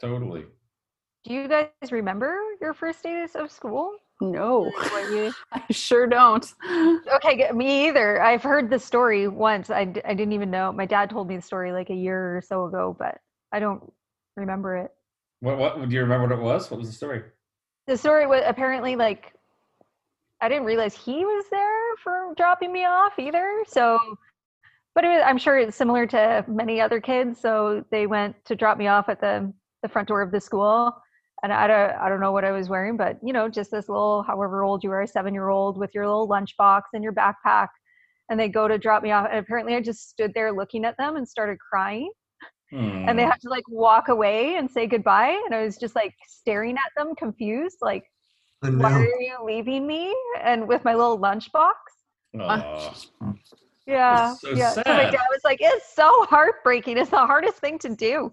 totally. 0.00 0.46
Do 1.24 1.34
you 1.34 1.48
guys 1.48 1.90
remember 1.90 2.38
your 2.60 2.74
first 2.74 3.02
days 3.02 3.34
of 3.34 3.50
school? 3.50 3.96
No, 4.20 4.72
I 5.52 5.62
sure 5.70 6.06
don't. 6.06 6.44
okay, 7.14 7.36
g- 7.36 7.52
me 7.52 7.88
either. 7.88 8.20
I've 8.20 8.42
heard 8.42 8.68
the 8.68 8.78
story 8.78 9.28
once. 9.28 9.70
I, 9.70 9.84
d- 9.84 10.00
I 10.04 10.14
didn't 10.14 10.32
even 10.32 10.50
know. 10.50 10.72
My 10.72 10.86
dad 10.86 11.10
told 11.10 11.28
me 11.28 11.36
the 11.36 11.42
story 11.42 11.72
like 11.72 11.90
a 11.90 11.94
year 11.94 12.36
or 12.36 12.40
so 12.42 12.64
ago, 12.64 12.96
but 12.98 13.18
I 13.52 13.60
don't 13.60 13.92
remember 14.36 14.76
it. 14.76 14.90
What 15.40 15.58
what 15.58 15.88
do 15.88 15.94
you 15.94 16.00
remember 16.02 16.26
what 16.28 16.38
it 16.38 16.42
was? 16.42 16.70
What 16.70 16.80
was 16.80 16.88
the 16.88 16.94
story? 16.94 17.22
The 17.86 17.96
story 17.96 18.26
was 18.26 18.42
apparently 18.44 18.96
like 18.96 19.34
I 20.40 20.48
didn't 20.48 20.64
realize 20.64 20.94
he 20.96 21.24
was 21.24 21.44
there 21.50 21.96
for 22.02 22.34
dropping 22.36 22.72
me 22.72 22.84
off 22.84 23.18
either. 23.18 23.64
So, 23.66 23.98
but 24.94 25.04
it 25.04 25.08
was, 25.08 25.22
I'm 25.24 25.38
sure 25.38 25.58
it's 25.58 25.76
similar 25.76 26.06
to 26.08 26.44
many 26.48 26.80
other 26.80 27.00
kids. 27.00 27.40
So 27.40 27.84
they 27.90 28.06
went 28.06 28.44
to 28.46 28.56
drop 28.56 28.78
me 28.78 28.88
off 28.88 29.08
at 29.08 29.20
the 29.20 29.52
the 29.82 29.88
front 29.88 30.08
door 30.08 30.22
of 30.22 30.32
the 30.32 30.40
school, 30.40 30.92
and 31.42 31.52
I 31.52 31.66
don't 31.66 31.92
I 32.00 32.08
don't 32.08 32.20
know 32.20 32.32
what 32.32 32.44
I 32.44 32.50
was 32.52 32.68
wearing, 32.68 32.96
but 32.96 33.18
you 33.22 33.32
know, 33.32 33.48
just 33.48 33.70
this 33.70 33.88
little 33.88 34.22
however 34.22 34.64
old 34.64 34.82
you 34.84 34.90
are, 34.90 35.06
seven 35.06 35.34
year 35.34 35.48
old 35.48 35.78
with 35.78 35.90
your 35.94 36.06
little 36.06 36.28
lunchbox 36.28 36.82
and 36.94 37.02
your 37.04 37.12
backpack, 37.12 37.68
and 38.28 38.38
they 38.38 38.48
go 38.48 38.68
to 38.68 38.78
drop 38.78 39.02
me 39.02 39.12
off, 39.12 39.26
and 39.30 39.38
apparently 39.38 39.74
I 39.74 39.80
just 39.80 40.08
stood 40.10 40.32
there 40.34 40.52
looking 40.52 40.84
at 40.84 40.96
them 40.98 41.16
and 41.16 41.28
started 41.28 41.58
crying. 41.58 42.10
And 42.72 43.18
they 43.18 43.24
Hmm. 43.24 43.30
had 43.30 43.40
to 43.42 43.48
like 43.48 43.64
walk 43.68 44.08
away 44.08 44.56
and 44.56 44.70
say 44.70 44.86
goodbye. 44.86 45.40
And 45.46 45.54
i 45.54 45.64
was 45.64 45.78
just 45.78 45.94
like 45.94 46.14
staring 46.26 46.76
at 46.76 46.92
them 46.96 47.14
confused 47.14 47.78
like 47.80 48.04
I 48.62 48.70
why 48.70 48.90
are 48.90 49.20
you 49.20 49.36
leaving 49.44 49.86
me? 49.86 50.14
And 50.42 50.68
with 50.68 50.84
my 50.84 50.94
little 50.94 51.18
lunchbox. 51.18 51.72
Aw. 52.48 52.66
yeah 53.86 54.34
so 54.34 54.50
yeah. 54.50 54.72
So 54.72 54.82
my 54.86 55.04
dad 55.04 55.26
was 55.30 55.40
like 55.44 55.58
it's 55.62 55.94
so 55.94 56.24
heartbreaking. 56.24 56.98
It's 56.98 57.10
the 57.10 57.16
hardest 57.26 57.56
thing 57.58 57.78
to 57.80 57.88
do 57.94 58.32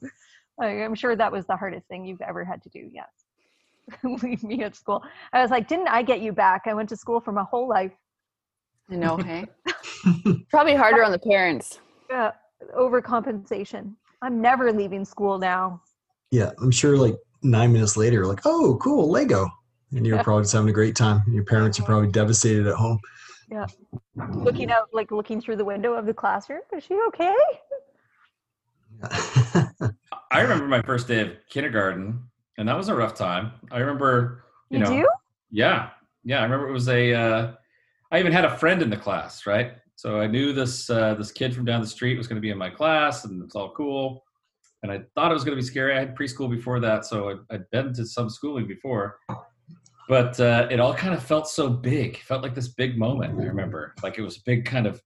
like, 0.58 0.78
i'm 0.80 0.96
sure 0.96 1.16
that 1.16 1.32
was 1.32 1.46
the 1.46 1.56
hardest 1.56 1.88
thing 1.88 2.06
you've 2.06 2.22
ever 2.22 2.44
had 2.44 2.62
to 2.62 2.70
do 2.70 2.90
yes 2.92 3.10
leave 4.24 4.44
me 4.44 4.64
at 4.64 4.76
school 4.76 5.04
i 5.34 5.42
was 5.42 5.52
like 5.52 5.68
didn't 5.68 5.88
i 5.88 6.02
get 6.02 6.20
you 6.22 6.32
back 6.32 6.64
i 6.66 6.74
went 6.74 6.90
to 6.90 6.96
school 6.98 7.20
for 7.20 7.32
my 7.32 7.44
whole 7.44 7.68
life 7.68 7.92
I 8.90 8.96
know, 8.98 9.18
hey? 9.18 9.46
Probably 10.52 10.76
harder 10.76 11.04
on 11.04 11.12
the 11.12 11.18
parents. 11.20 11.80
yeah 12.10 12.32
overcompensation 12.78 13.94
i'm 14.22 14.42
never 14.42 14.72
leaving 14.72 15.04
school 15.06 15.38
now 15.40 15.82
Yeah, 16.32 16.52
I'm 16.62 16.72
sure 16.72 16.98
like 16.98 17.16
nine 17.44 17.72
minutes 17.74 17.96
later, 17.98 18.26
like, 18.26 18.42
oh, 18.46 18.78
cool, 18.82 19.10
Lego. 19.10 19.48
And 19.92 20.06
you're 20.06 20.22
probably 20.24 20.44
just 20.44 20.54
having 20.54 20.70
a 20.70 20.74
great 20.74 20.96
time. 20.96 21.22
Your 21.28 21.44
parents 21.46 21.80
are 21.80 21.84
probably 21.84 22.12
devastated 22.12 22.66
at 22.68 22.74
home. 22.76 23.00
Yeah. 23.52 23.68
Looking 24.34 24.72
out 24.72 24.90
like 24.92 25.12
looking 25.12 25.40
through 25.40 25.58
the 25.58 25.64
window 25.66 25.94
of 25.94 26.06
the 26.08 26.14
classroom 26.14 26.62
is 26.76 26.84
she 26.84 26.98
okay 27.08 27.36
I 30.32 30.42
remember 30.42 30.68
my 30.68 30.82
first 30.82 31.08
day 31.08 31.22
of 31.22 31.32
kindergarten, 31.50 32.24
and 32.58 32.68
that 32.68 32.78
was 32.78 32.90
a 32.90 32.96
rough 32.96 33.14
time. 33.14 33.52
I 33.72 33.80
remember, 33.80 34.44
you, 34.70 34.80
you, 34.80 34.84
know, 34.84 34.92
do 34.92 35.08
yeah, 35.52 35.90
yeah. 36.24 36.40
I 36.40 36.44
remember 36.44 36.68
it 36.68 36.74
was 36.74 36.90
a. 36.90 37.14
Uh, 37.14 37.52
I 38.12 38.20
even 38.20 38.32
had 38.32 38.46
a 38.46 38.58
friend 38.58 38.82
in 38.82 38.90
the 38.90 38.98
class, 38.98 39.46
right? 39.46 39.74
So 39.96 40.20
I 40.20 40.28
knew 40.28 40.54
this 40.54 40.90
uh, 40.90 41.16
this 41.16 41.32
kid 41.32 41.56
from 41.56 41.66
down 41.66 41.82
the 41.82 41.88
street 41.88 42.18
was 42.18 42.28
going 42.28 42.38
to 42.38 42.42
be 42.42 42.50
in 42.50 42.58
my 42.58 42.70
class, 42.70 43.26
and 43.26 43.44
it's 43.44 43.56
all 43.56 43.72
cool. 43.72 44.24
And 44.84 44.92
I 44.92 45.02
thought 45.16 45.32
it 45.32 45.34
was 45.34 45.44
going 45.44 45.58
to 45.58 45.62
be 45.62 45.68
scary. 45.68 45.96
I 45.96 46.00
had 46.00 46.16
preschool 46.16 46.50
before 46.50 46.80
that, 46.80 47.06
so 47.06 47.30
I'd, 47.30 47.56
I'd 47.56 47.70
been 47.72 47.94
to 47.94 48.06
some 48.06 48.30
schooling 48.30 48.68
before, 48.68 49.18
but 50.08 50.40
uh, 50.40 50.68
it 50.70 50.80
all 50.80 50.94
kind 50.94 51.14
of 51.14 51.24
felt 51.24 51.48
so 51.48 51.70
big. 51.70 52.18
Felt 52.18 52.44
like 52.44 52.54
this 52.54 52.68
big 52.68 52.98
moment. 52.98 53.40
I 53.40 53.46
remember, 53.46 53.96
like 54.04 54.18
it 54.18 54.22
was 54.22 54.38
a 54.38 54.42
big 54.46 54.66
kind 54.66 54.86
of, 54.86 55.02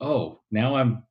oh, 0.00 0.40
now 0.50 0.74
I'm 0.76 1.02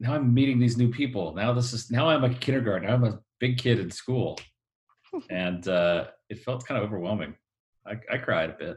now 0.00 0.14
I'm 0.14 0.32
meeting 0.32 0.58
these 0.58 0.76
new 0.76 0.90
people. 0.90 1.34
Now 1.34 1.52
this 1.52 1.72
is 1.72 1.90
now 1.90 2.08
I'm 2.08 2.24
a 2.24 2.32
kindergarten. 2.32 2.88
I'm 2.88 3.04
a 3.04 3.18
big 3.40 3.58
kid 3.58 3.80
in 3.80 3.90
school, 3.90 4.38
and 5.30 5.66
uh, 5.66 6.06
it 6.28 6.42
felt 6.44 6.66
kind 6.66 6.78
of 6.78 6.86
overwhelming. 6.86 7.34
I, 7.86 7.94
I 8.12 8.18
cried 8.18 8.50
a 8.50 8.54
bit. 8.54 8.76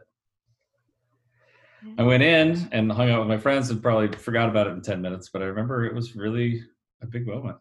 I 1.98 2.04
went 2.04 2.22
in 2.22 2.70
and 2.72 2.92
hung 2.92 3.10
out 3.10 3.20
with 3.20 3.28
my 3.28 3.40
friends 3.40 3.72
and 3.72 3.82
probably 3.82 4.16
forgot 4.18 4.50
about 4.50 4.68
it 4.68 4.72
in 4.72 4.82
ten 4.82 5.02
minutes. 5.02 5.30
But 5.32 5.42
I 5.42 5.46
remember 5.46 5.86
it 5.86 5.94
was 5.94 6.16
really 6.16 6.64
a 7.02 7.08
big 7.08 7.28
moment. 7.28 7.58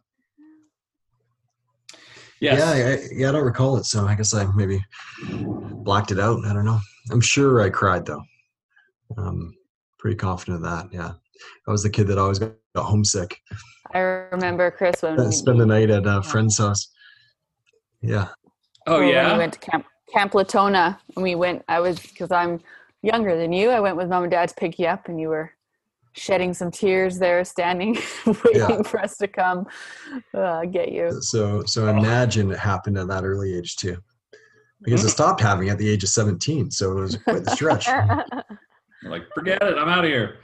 Yes. 2.41 2.59
Yeah, 2.59 2.71
I, 2.71 3.09
yeah, 3.13 3.29
I 3.29 3.33
don't 3.33 3.45
recall 3.45 3.77
it, 3.77 3.85
so 3.85 4.07
I 4.07 4.15
guess 4.15 4.33
I 4.33 4.47
maybe 4.55 4.83
blocked 5.31 6.11
it 6.11 6.19
out. 6.19 6.45
I 6.47 6.55
don't 6.55 6.65
know. 6.65 6.81
I'm 7.11 7.21
sure 7.21 7.61
I 7.61 7.69
cried 7.69 8.07
though. 8.07 8.23
Um, 9.19 9.55
pretty 9.99 10.17
confident 10.17 10.57
of 10.57 10.63
that. 10.63 10.89
Yeah, 10.91 11.13
I 11.67 11.71
was 11.71 11.83
the 11.83 11.91
kid 11.91 12.07
that 12.09 12.19
always 12.19 12.39
got, 12.39 12.53
got 12.75 12.85
homesick. 12.85 13.41
I 13.95 13.99
remember 13.99 14.71
Chris 14.71 15.03
when 15.03 15.19
Uh, 15.19 15.27
we, 15.27 15.33
Spend 15.33 15.61
the 15.61 15.67
night 15.67 15.91
at 15.91 16.07
a 16.07 16.23
friend's 16.23 16.59
house. 16.59 16.89
Yeah, 18.03 18.29
oh 18.87 19.01
when 19.01 19.09
yeah. 19.09 19.33
we 19.33 19.39
went 19.39 19.53
to 19.55 19.59
Camp 19.59 19.87
Camp 20.13 20.35
Latona 20.35 20.99
and 21.17 21.23
we 21.23 21.35
went. 21.35 21.63
I 21.69 21.81
was 21.81 21.99
because 22.01 22.31
I'm 22.31 22.61
younger 23.03 23.37
than 23.37 23.53
you. 23.53 23.71
I 23.71 23.81
went 23.81 23.97
with 23.97 24.09
mom 24.09 24.25
and 24.25 24.31
dad 24.31 24.49
to 24.49 24.55
pick 24.55 24.79
you 24.79 24.87
up, 24.87 25.09
and 25.09 25.21
you 25.21 25.29
were 25.29 25.53
shedding 26.13 26.53
some 26.55 26.71
tears 26.71 27.19
there, 27.19 27.45
standing 27.45 27.97
waiting 28.45 28.85
for 28.85 29.01
us 29.01 29.17
to 29.19 29.29
come 29.29 29.67
uh, 30.35 30.65
get 30.65 30.93
you. 30.93 31.21
so 31.21 31.63
so 31.65 31.89
imagine 31.89 32.51
it 32.51 32.59
happened 32.59 32.99
at 32.99 33.09
that 33.09 33.25
early 33.25 33.55
age 33.55 33.77
too, 33.77 33.97
because 34.83 35.05
it 35.05 35.11
stopped 35.11 35.41
happening 35.41 35.69
at 35.69 35.79
the 35.79 35.89
age 35.89 36.03
of 36.03 36.09
17. 36.11 36.71
So 36.71 36.99
it 36.99 37.01
was 37.01 37.17
quite 37.17 37.45
the 37.45 37.51
stretch. 37.51 37.89
like 39.05 39.23
forget 39.35 39.63
it. 39.63 39.79
I'm 39.79 39.89
out 39.89 40.05
of 40.05 40.11
here. 40.11 40.39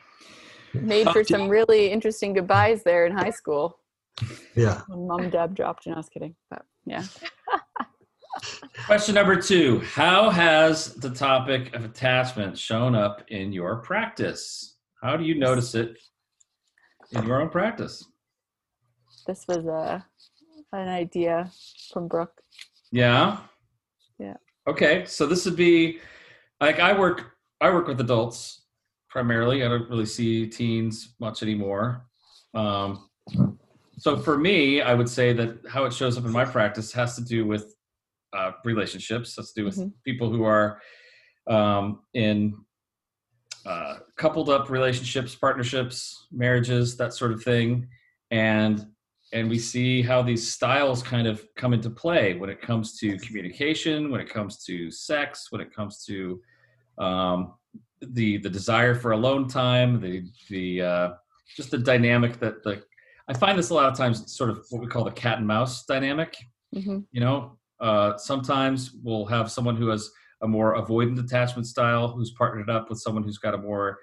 Made 0.83 1.09
for 1.11 1.25
some 1.25 1.49
really 1.49 1.91
interesting 1.91 2.33
goodbyes 2.33 2.83
there 2.83 3.07
in 3.07 3.13
high 3.13 3.31
school 3.31 3.79
Yeah. 4.55 4.83
when 4.89 5.07
mom 5.07 5.21
and 5.21 5.33
dad 5.33 5.55
dropped 5.55 5.87
you. 5.87 5.91
No, 5.91 5.97
I 5.97 5.99
was 5.99 6.09
kidding, 6.09 6.35
but 6.51 6.65
yeah. 6.85 7.05
Question 8.87 9.15
number 9.15 9.41
two: 9.41 9.81
How 9.81 10.31
has 10.31 10.95
the 10.95 11.11
topic 11.11 11.75
of 11.75 11.85
attachment 11.85 12.59
shown 12.59 12.95
up 12.95 13.23
in 13.29 13.53
your 13.53 13.77
practice? 13.77 14.77
How 15.03 15.17
do 15.17 15.25
you 15.25 15.39
notice 15.39 15.75
it 15.75 15.97
in 17.13 17.27
your 17.27 17.41
own 17.41 17.49
practice? 17.49 18.05
This 19.27 19.47
was 19.49 19.67
a 19.67 20.05
an 20.73 20.89
idea 20.89 21.51
from 21.93 22.09
Brooke. 22.09 22.41
Yeah. 22.93 23.39
Yeah. 24.19 24.35
Okay, 24.69 25.05
so 25.07 25.27
this 25.27 25.45
would 25.45 25.57
be 25.57 26.01
like 26.61 26.79
I 26.79 26.99
work 26.99 27.33
I 27.61 27.71
work 27.71 27.87
with 27.87 28.01
adults 28.01 28.63
primarily. 29.21 29.65
I 29.65 29.69
don't 29.69 29.89
really 29.89 30.05
see 30.05 30.47
teens 30.47 31.15
much 31.19 31.43
anymore. 31.43 32.05
Um, 32.53 33.09
so 33.97 34.19
for 34.19 34.37
me, 34.37 34.83
I 34.83 34.93
would 34.93 35.09
say 35.09 35.33
that 35.33 35.57
how 35.71 35.87
it 35.87 35.95
shows 35.95 36.19
up 36.19 36.27
in 36.27 36.33
my 36.33 36.45
practice 36.45 36.93
has 36.93 37.17
to 37.17 37.25
do 37.25 37.47
with 37.47 37.75
uh, 38.35 38.51
relationships. 38.67 39.35
Has 39.37 39.53
to 39.55 39.61
do 39.63 39.65
with 39.65 39.79
Mhm. 39.79 39.93
people 40.05 40.29
who 40.29 40.45
are 40.45 40.83
um, 41.47 42.01
in 42.13 42.37
uh, 43.65 43.95
coupled 44.17 44.51
up 44.51 44.69
relationships, 44.69 45.35
partnerships, 45.35 46.27
marriages, 46.31 46.99
that 46.99 47.15
sort 47.15 47.33
of 47.33 47.43
thing, 47.43 47.89
and 48.31 48.87
and 49.33 49.49
we 49.49 49.59
see 49.59 50.03
how 50.03 50.21
these 50.23 50.45
styles 50.57 51.03
kind 51.03 51.27
of 51.27 51.37
come 51.57 51.73
into 51.73 51.89
play 51.89 52.35
when 52.41 52.51
it 52.51 52.61
comes 52.61 52.99
to 53.01 53.17
communication, 53.27 54.11
when 54.11 54.21
it 54.21 54.29
comes 54.29 54.63
to 54.67 54.91
sex, 54.91 55.51
when 55.51 55.63
it 55.63 55.75
comes 55.75 56.05
to 56.05 56.41
um, 56.99 57.55
the 58.01 58.39
the 58.39 58.51
desire 58.51 58.95
for 58.95 59.13
alone 59.13 59.49
time, 59.49 60.01
the 60.01 60.25
the 60.49 60.83
uh, 60.83 61.11
just 61.57 61.71
the 61.71 61.79
dynamic 61.79 62.39
that 62.41 62.63
the 62.63 62.83
I 63.29 63.35
find 63.35 63.59
this 63.59 63.71
a 63.71 63.75
lot 63.75 63.91
of 63.91 63.97
times 63.97 64.33
sort 64.33 64.51
of 64.51 64.65
what 64.71 64.81
we 64.81 64.87
call 64.89 65.05
the 65.05 65.11
cat 65.11 65.39
and 65.39 65.47
mouse 65.47 65.85
dynamic. 65.85 66.37
hmm 66.73 67.01
You 67.11 67.21
know, 67.21 67.59
uh, 67.81 68.17
sometimes 68.17 68.93
we'll 69.03 69.27
have 69.27 69.51
someone 69.51 69.77
who 69.77 69.89
has 69.89 70.11
a 70.43 70.49
more 70.49 70.77
avoidant 70.77 71.19
attachment 71.19 71.67
style 71.67 72.09
who's 72.09 72.33
partnered 72.33 72.71
up 72.71 72.89
with 72.91 72.99
someone 73.01 73.23
who's 73.23 73.39
got 73.39 73.55
a 73.55 73.59
more 73.59 73.99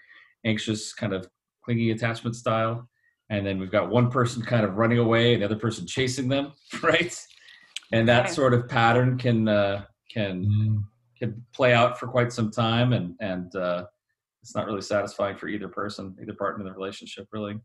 anxious 0.45 0.93
kind 0.93 1.13
of 1.13 1.27
clingy 1.63 1.91
attachment 1.91 2.36
style 2.36 2.89
and 3.29 3.45
then 3.45 3.60
we've 3.60 3.71
got 3.71 3.89
one 3.89 4.10
person 4.12 4.41
kind 4.41 4.65
of 4.65 4.75
running 4.75 4.97
away 4.97 5.34
and 5.34 5.41
the 5.41 5.45
other 5.45 5.56
person 5.56 5.88
chasing 5.88 6.27
them 6.27 6.51
right 6.84 7.17
and 7.93 8.08
that 8.08 8.25
Okay. 8.25 8.34
sort 8.34 8.53
of 8.53 8.67
pattern 8.67 9.17
can 9.17 9.47
uh, 9.47 9.86
can 10.12 10.84
Can 11.19 11.45
play 11.54 11.73
out 11.73 11.99
for 11.99 12.08
quite 12.08 12.34
some 12.34 12.52
time 12.52 12.93
and 12.93 13.15
and 13.19 13.56
uh, 13.56 13.86
it's 14.41 14.56
not 14.56 14.65
really 14.65 14.82
satisfying 14.82 15.38
for 15.38 15.47
either 15.47 15.67
person 15.67 16.15
either 16.21 16.34
partner 16.34 16.62
in 16.62 16.67
the 16.67 16.73
relationship 16.73 17.28
really 17.32 17.60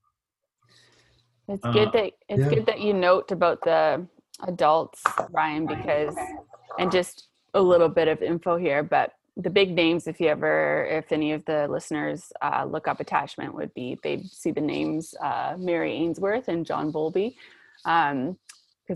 It's 1.49 1.65
Uh, 1.65 1.73
good 1.73 1.93
that 1.93 2.13
it's 2.29 2.43
yeah. 2.43 2.51
good 2.51 2.67
that 2.67 2.81
you 2.81 2.93
note 2.93 3.33
about 3.33 3.63
the 3.63 4.07
adults, 4.47 5.03
Ryan, 5.31 5.67
because 5.67 6.17
and 6.79 6.93
just 6.93 7.29
a 7.55 7.61
little 7.61 7.89
bit 7.89 8.09
of 8.09 8.23
info 8.23 8.57
here, 8.57 8.83
but 8.83 9.13
the 9.37 9.51
big 9.51 9.73
names, 9.73 10.07
if 10.07 10.21
you 10.21 10.29
ever, 10.29 10.85
if 10.91 11.13
any 11.13 11.33
of 11.33 11.45
the 11.45 11.69
listeners 11.69 12.33
uh, 12.43 12.65
look 12.69 12.89
up 12.89 13.01
attachment, 13.01 13.55
would 13.55 13.73
be 13.73 13.97
they'd 14.03 14.27
see 14.27 14.51
the 14.51 14.61
names 14.61 15.15
uh, 15.23 15.55
Mary 15.57 15.93
Ainsworth 15.93 16.49
and 16.49 16.67
John 16.67 16.91
Bowlby, 16.91 17.37
because 17.85 18.13
um, 18.13 18.37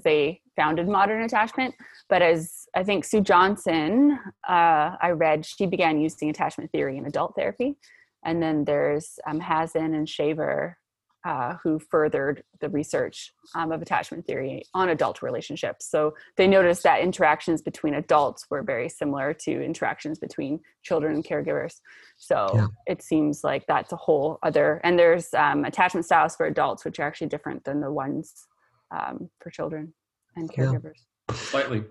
they 0.05 0.41
founded 0.57 0.89
modern 0.89 1.23
attachment. 1.23 1.75
But 2.09 2.23
as 2.23 2.62
I 2.75 2.85
think 2.85 3.05
Sue 3.05 3.21
Johnson, 3.21 4.19
uh, 4.49 4.97
I 5.01 5.11
read, 5.11 5.45
she 5.45 5.67
began 5.67 6.01
using 6.01 6.31
attachment 6.31 6.73
theory 6.73 6.97
in 6.97 7.07
adult 7.07 7.35
therapy, 7.37 7.77
and 8.25 8.43
then 8.43 8.65
there's 8.65 9.19
um, 9.27 9.41
Hazan 9.41 9.95
and 9.95 10.09
Shaver 10.09 10.79
uh, 11.25 11.55
who 11.63 11.79
furthered 11.79 12.43
the 12.61 12.69
research 12.69 13.33
um, 13.55 13.71
of 13.71 13.81
attachment 13.81 14.27
theory 14.27 14.65
on 14.75 14.89
adult 14.89 15.23
relationships. 15.23 15.89
So 15.89 16.15
they 16.37 16.49
noticed 16.49 16.83
that 16.83 17.01
interactions 17.01 17.63
between 17.63 17.95
adults 17.95 18.47
were 18.51 18.63
very 18.63 18.89
similar 18.89 19.33
to 19.35 19.63
interactions 19.63 20.19
between 20.19 20.61
children 20.83 21.15
and 21.15 21.25
caregivers. 21.25 21.81
So 22.17 22.51
yeah. 22.55 22.67
it 22.87 23.03
seems 23.03 23.45
like 23.45 23.65
that's 23.69 23.93
a 23.93 23.97
whole 23.97 24.39
other, 24.43 24.81
and 24.83 24.99
there's 24.99 25.33
um, 25.35 25.65
attachment 25.65 26.07
styles 26.07 26.35
for 26.35 26.47
adults, 26.47 26.85
which 26.85 26.99
are 26.99 27.07
actually 27.07 27.29
different 27.29 27.63
than 27.65 27.81
the 27.81 27.93
ones 27.93 28.47
um, 28.91 29.31
for 29.41 29.51
children 29.51 29.95
and 30.35 30.53
caregivers. 30.53 31.05
Yeah. 31.31 31.37
Slightly. 31.37 31.85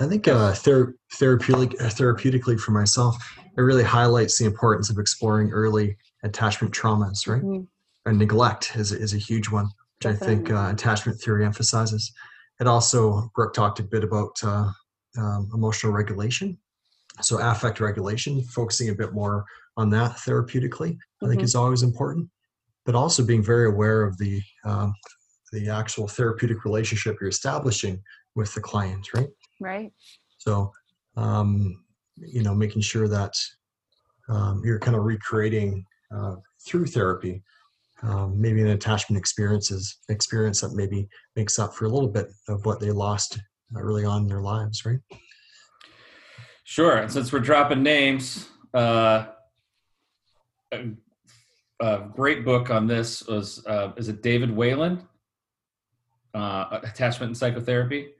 I 0.00 0.06
think 0.06 0.26
uh, 0.26 0.54
ther- 0.54 0.96
therapeutic, 1.14 1.80
uh, 1.80 1.86
therapeutically 1.86 2.58
for 2.58 2.72
myself, 2.72 3.16
it 3.56 3.60
really 3.60 3.84
highlights 3.84 4.38
the 4.38 4.46
importance 4.46 4.90
of 4.90 4.98
exploring 4.98 5.50
early 5.50 5.96
attachment 6.22 6.74
traumas, 6.74 7.28
right? 7.28 7.42
Mm-hmm 7.42 7.64
and 8.06 8.18
neglect 8.18 8.76
is, 8.76 8.92
is 8.92 9.14
a 9.14 9.18
huge 9.18 9.50
one, 9.50 9.64
which 9.64 9.72
Definitely. 10.02 10.26
I 10.26 10.36
think 10.36 10.50
uh, 10.50 10.70
attachment 10.72 11.20
theory 11.20 11.44
emphasizes. 11.44 12.12
It 12.60 12.66
also, 12.66 13.30
Brooke 13.34 13.54
talked 13.54 13.80
a 13.80 13.84
bit 13.84 14.04
about 14.04 14.36
uh, 14.42 14.70
um, 15.18 15.50
emotional 15.54 15.92
regulation. 15.92 16.58
So, 17.22 17.38
affect 17.38 17.80
regulation, 17.80 18.42
focusing 18.44 18.88
a 18.88 18.94
bit 18.94 19.12
more 19.12 19.44
on 19.76 19.90
that 19.90 20.12
therapeutically, 20.12 20.96
I 21.22 21.26
think 21.26 21.38
mm-hmm. 21.38 21.44
is 21.44 21.54
always 21.54 21.82
important. 21.82 22.28
But 22.86 22.94
also 22.94 23.24
being 23.24 23.42
very 23.42 23.68
aware 23.68 24.02
of 24.02 24.16
the 24.18 24.40
um, 24.64 24.94
the 25.52 25.68
actual 25.68 26.06
therapeutic 26.06 26.64
relationship 26.64 27.18
you're 27.20 27.28
establishing 27.28 28.00
with 28.36 28.54
the 28.54 28.60
client, 28.60 29.08
right? 29.14 29.28
Right. 29.60 29.92
So, 30.38 30.72
um, 31.16 31.84
you 32.16 32.42
know, 32.42 32.54
making 32.54 32.82
sure 32.82 33.08
that 33.08 33.34
um, 34.28 34.62
you're 34.64 34.78
kind 34.78 34.96
of 34.96 35.04
recreating 35.04 35.84
uh, 36.14 36.36
through 36.66 36.86
therapy 36.86 37.42
um, 38.02 38.40
maybe 38.40 38.60
an 38.60 38.68
attachment 38.68 39.18
experiences 39.18 39.98
experience 40.08 40.60
that 40.60 40.72
maybe 40.72 41.08
makes 41.36 41.58
up 41.58 41.74
for 41.74 41.84
a 41.84 41.88
little 41.88 42.08
bit 42.08 42.28
of 42.48 42.64
what 42.64 42.80
they 42.80 42.90
lost 42.90 43.38
early 43.76 44.04
on 44.04 44.22
in 44.22 44.28
their 44.28 44.40
lives, 44.40 44.84
right? 44.84 44.98
Sure. 46.64 46.96
And 46.96 47.12
since 47.12 47.32
we're 47.32 47.40
dropping 47.40 47.82
names, 47.82 48.48
uh, 48.74 49.26
a, 50.72 50.90
a, 51.80 52.08
great 52.12 52.44
book 52.44 52.70
on 52.70 52.86
this 52.86 53.26
was 53.26 53.64
uh, 53.66 53.92
is 53.96 54.08
it 54.08 54.22
David 54.22 54.50
Wallin, 54.54 55.02
uh, 56.32 56.78
Attachment 56.82 57.30
and 57.30 57.36
Psychotherapy, 57.36 58.10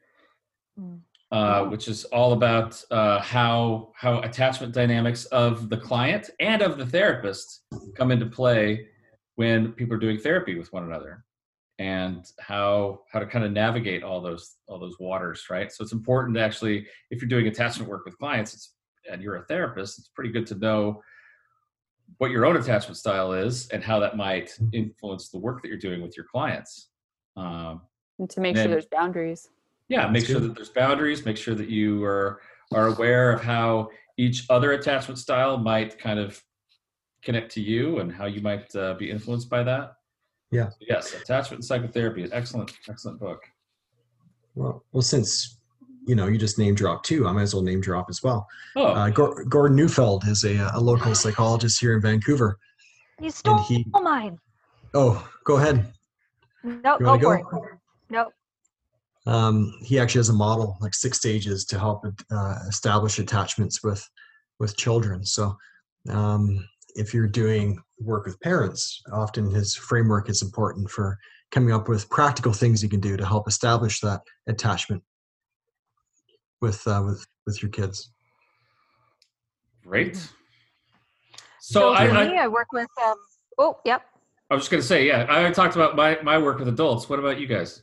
mm. 0.79 0.99
Uh, 1.33 1.65
which 1.65 1.89
is 1.89 2.05
all 2.07 2.33
about 2.33 2.83
uh, 2.91 3.21
how 3.21 3.93
how 3.95 4.21
attachment 4.21 4.75
dynamics 4.75 5.27
of 5.27 5.69
the 5.69 5.77
client 5.77 6.31
and 6.41 6.63
of 6.63 6.77
the 6.77 6.87
therapist 6.87 7.63
come 7.95 8.11
into 8.11 8.27
play 8.27 8.87
when 9.37 9.73
people 9.73 9.95
are 9.95 10.01
doing 10.01 10.19
therapy 10.19 10.59
with 10.59 10.73
one 10.73 10.85
another 10.85 11.25
and 11.79 12.27
how 12.41 13.01
how 13.13 13.21
to 13.21 13.27
kind 13.27 13.45
of 13.45 13.53
navigate 13.53 14.03
all 14.03 14.21
those 14.21 14.57
all 14.67 14.79
those 14.79 14.97
waters 14.99 15.45
right? 15.49 15.71
So 15.73 15.83
it's 15.85 15.93
important 15.93 16.37
to 16.37 16.43
actually 16.43 16.87
if 17.11 17.23
you're 17.23 17.29
doing 17.29 17.47
attachment 17.47 17.89
work 17.89 18.05
with 18.05 18.19
clients 18.19 18.55
it's 18.55 18.75
and 19.11 19.23
you're 19.23 19.37
a 19.37 19.45
therapist 19.45 19.99
it's 19.99 20.09
pretty 20.09 20.31
good 20.31 20.47
to 20.49 20.55
know 20.57 21.01
what 22.19 22.31
your 22.31 22.45
own 22.45 22.57
attachment 22.57 22.97
style 22.97 23.33
is 23.33 23.69
and 23.69 23.83
how 23.83 24.01
that 24.01 24.17
might 24.17 24.57
influence 24.73 25.29
the 25.29 25.39
work 25.39 25.63
that 25.63 25.69
you're 25.69 25.79
doing 25.79 26.03
with 26.03 26.17
your 26.17 26.27
clients. 26.27 26.89
Um, 27.37 27.83
and 28.19 28.29
to 28.31 28.41
make 28.41 28.57
and 28.57 28.65
sure 28.65 28.71
there's 28.71 28.87
boundaries 28.87 29.49
yeah 29.91 30.09
make 30.09 30.25
sure 30.25 30.41
that 30.41 30.55
there's 30.55 30.71
boundaries 30.71 31.27
make 31.27 31.37
sure 31.37 31.55
that 31.55 31.69
you 31.69 32.03
are 32.03 32.41
are 32.73 32.87
aware 32.87 33.33
of 33.33 33.43
how 33.43 33.91
each 34.17 34.47
other 34.51 34.73
attachment 34.73 35.19
style 35.19 35.57
might 35.57 35.99
kind 35.99 36.19
of 36.19 36.43
connect 37.23 37.51
to 37.53 37.61
you 37.61 37.99
and 37.99 38.13
how 38.13 38.27
you 38.27 38.41
might 38.41 38.75
uh, 38.77 38.95
be 38.95 39.11
influenced 39.11 39.49
by 39.49 39.63
that. 39.63 39.95
Yeah. 40.51 40.71
yes, 40.81 41.15
attachment 41.15 41.59
and 41.61 41.65
psychotherapy, 41.65 42.23
is 42.23 42.33
excellent, 42.33 42.73
excellent 42.89 43.21
book. 43.21 43.43
Well, 44.57 44.85
well, 44.93 45.03
since 45.03 45.59
you 46.07 46.17
know 46.17 46.27
you 46.27 46.39
just 46.39 46.59
name 46.59 46.75
drop 46.75 47.05
too, 47.05 47.27
I 47.27 47.33
might 47.33 47.43
as 47.43 47.55
well 47.55 47.63
name 47.63 47.81
drop 47.81 48.11
as 48.11 48.23
well. 48.23 48.49
Oh. 48.75 48.87
Uh, 48.87 49.11
Gordon 49.11 49.77
Neufeld 49.77 50.27
is 50.27 50.45
a, 50.45 50.71
a 50.75 50.81
local 50.81 51.15
psychologist 51.23 51.81
here 51.81 51.95
in 51.95 52.01
Vancouver. 52.01 52.59
You 53.21 53.31
stole 53.31 53.59
he, 53.59 53.87
mine. 53.93 54.39
Oh, 54.93 55.27
go 55.45 55.57
ahead. 55.57 55.93
No, 56.65 56.99
go, 56.99 57.17
go 57.17 57.39
for 57.51 57.69
it. 57.71 57.79
Nope. 58.11 58.33
Um, 59.27 59.75
he 59.83 59.99
actually 59.99 60.21
has 60.21 60.31
a 60.31 60.35
model, 60.35 60.79
like 60.81 60.95
six 60.95 61.19
stages, 61.19 61.65
to 61.67 61.79
help 61.79 62.05
uh, 62.31 62.59
establish 62.69 63.19
attachments 63.19 63.83
with 63.83 64.07
with 64.59 64.77
children. 64.77 65.25
So 65.25 65.57
um, 66.09 66.67
if 66.95 67.13
you're 67.13 67.27
doing 67.27 67.79
work 67.99 68.27
with 68.27 68.41
parents, 68.41 69.03
often 69.13 69.51
his 69.51 69.75
framework 69.75 70.29
is 70.29 70.43
important 70.43 70.91
for 70.91 71.19
coming 71.51 71.73
up 71.73 71.89
with 71.89 72.09
practical 72.11 72.53
things 72.53 72.83
you 72.83 72.89
can 72.89 73.01
do 73.01 73.17
to 73.17 73.27
help 73.27 73.49
establish 73.49 74.01
that 74.01 74.21
attachment 74.49 75.03
with 76.61 76.87
uh, 76.87 77.03
with 77.05 77.27
with 77.47 77.63
your 77.63 77.71
kids. 77.71 78.13
Great. 79.85 80.17
So, 81.61 81.81
so 81.81 81.95
I, 81.95 82.07
me, 82.07 82.39
I, 82.39 82.45
I, 82.45 82.49
work 82.49 82.69
with. 82.73 82.89
Um, 83.05 83.17
oh, 83.59 83.79
yep. 83.85 84.03
I 84.51 84.55
was 84.55 84.63
just 84.63 84.71
going 84.71 84.81
to 84.81 84.87
say, 84.87 85.07
yeah, 85.07 85.27
I 85.29 85.51
talked 85.51 85.75
about 85.75 85.97
my 85.97 86.19
my 86.23 86.39
work 86.39 86.59
with 86.59 86.69
adults. 86.69 87.09
What 87.09 87.19
about 87.19 87.39
you 87.39 87.47
guys? 87.47 87.83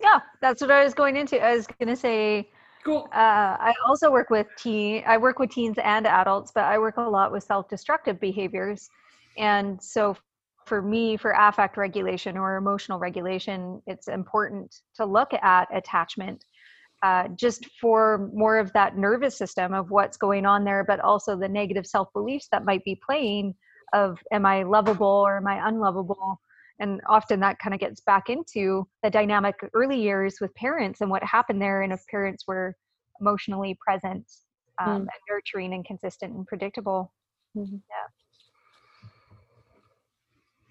Yeah, 0.00 0.20
that's 0.40 0.60
what 0.60 0.70
I 0.70 0.82
was 0.82 0.94
going 0.94 1.16
into. 1.16 1.40
I 1.40 1.54
was 1.54 1.66
going 1.66 1.88
to 1.88 1.96
say 1.96 2.50
Cool. 2.84 3.08
Uh, 3.12 3.56
I 3.60 3.74
also 3.86 4.10
work 4.10 4.30
with 4.30 4.46
teen. 4.56 5.02
I 5.06 5.18
work 5.18 5.38
with 5.38 5.50
teens 5.50 5.76
and 5.82 6.06
adults, 6.06 6.50
but 6.54 6.64
I 6.64 6.78
work 6.78 6.96
a 6.96 7.02
lot 7.02 7.30
with 7.30 7.44
self-destructive 7.44 8.18
behaviors, 8.18 8.88
and 9.36 9.82
so 9.82 10.16
for 10.66 10.80
me, 10.80 11.16
for 11.16 11.32
affect 11.32 11.76
regulation 11.76 12.36
or 12.36 12.56
emotional 12.56 12.98
regulation, 12.98 13.82
it's 13.86 14.08
important 14.08 14.74
to 14.94 15.04
look 15.04 15.32
at 15.34 15.68
attachment, 15.74 16.44
uh, 17.02 17.28
just 17.28 17.66
for 17.80 18.30
more 18.32 18.58
of 18.58 18.72
that 18.72 18.96
nervous 18.96 19.36
system 19.36 19.74
of 19.74 19.90
what's 19.90 20.16
going 20.16 20.46
on 20.46 20.64
there, 20.64 20.84
but 20.84 21.00
also 21.00 21.36
the 21.36 21.48
negative 21.48 21.86
self-beliefs 21.86 22.48
that 22.52 22.64
might 22.64 22.84
be 22.84 23.00
playing. 23.04 23.54
Of 23.92 24.18
am 24.32 24.46
I 24.46 24.62
lovable 24.62 25.06
or 25.26 25.38
am 25.38 25.48
I 25.48 25.68
unlovable? 25.68 26.40
And 26.80 27.00
often 27.08 27.38
that 27.40 27.58
kind 27.58 27.74
of 27.74 27.80
gets 27.80 28.00
back 28.00 28.28
into 28.28 28.86
the 29.02 29.10
dynamic 29.10 29.54
early 29.74 30.00
years 30.00 30.38
with 30.40 30.52
parents 30.54 31.00
and 31.00 31.10
what 31.10 31.22
happened 31.22 31.62
there 31.62 31.82
and 31.82 31.92
if 31.92 32.00
parents 32.10 32.44
were 32.46 32.74
emotionally 33.20 33.78
present 33.86 34.24
um, 34.80 34.88
mm. 34.88 34.96
and 34.96 35.08
nurturing 35.28 35.74
and 35.74 35.84
consistent 35.84 36.34
and 36.34 36.46
predictable 36.46 37.12
mm-hmm. 37.56 37.76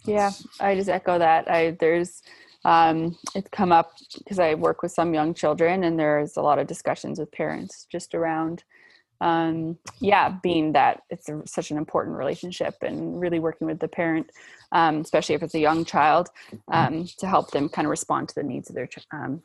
yeah 0.05 0.11
yeah 0.13 0.31
i 0.59 0.75
just 0.75 0.89
echo 0.89 1.17
that 1.17 1.49
i 1.49 1.71
there's 1.79 2.21
um, 2.65 3.17
it's 3.35 3.47
come 3.51 3.71
up 3.71 3.93
because 4.17 4.39
i 4.39 4.53
work 4.53 4.81
with 4.81 4.91
some 4.91 5.13
young 5.13 5.33
children 5.33 5.85
and 5.85 5.97
there's 5.97 6.35
a 6.35 6.41
lot 6.41 6.59
of 6.59 6.67
discussions 6.67 7.19
with 7.19 7.31
parents 7.31 7.87
just 7.89 8.13
around 8.13 8.63
um, 9.21 9.77
yeah, 9.99 10.37
being 10.41 10.73
that 10.73 11.01
it's 11.09 11.27
a, 11.29 11.41
such 11.45 11.71
an 11.71 11.77
important 11.77 12.17
relationship 12.17 12.75
and 12.81 13.19
really 13.19 13.39
working 13.39 13.67
with 13.67 13.79
the 13.79 13.87
parent, 13.87 14.29
um, 14.71 14.97
especially 15.01 15.35
if 15.35 15.43
it's 15.43 15.55
a 15.55 15.59
young 15.59 15.83
child, 15.83 16.29
um, 16.71 17.07
to 17.17 17.27
help 17.27 17.51
them 17.51 17.69
kind 17.69 17.85
of 17.85 17.89
respond 17.89 18.29
to 18.29 18.35
the 18.35 18.43
needs 18.43 18.69
of 18.69 18.75
their 18.75 18.89
um, 19.11 19.41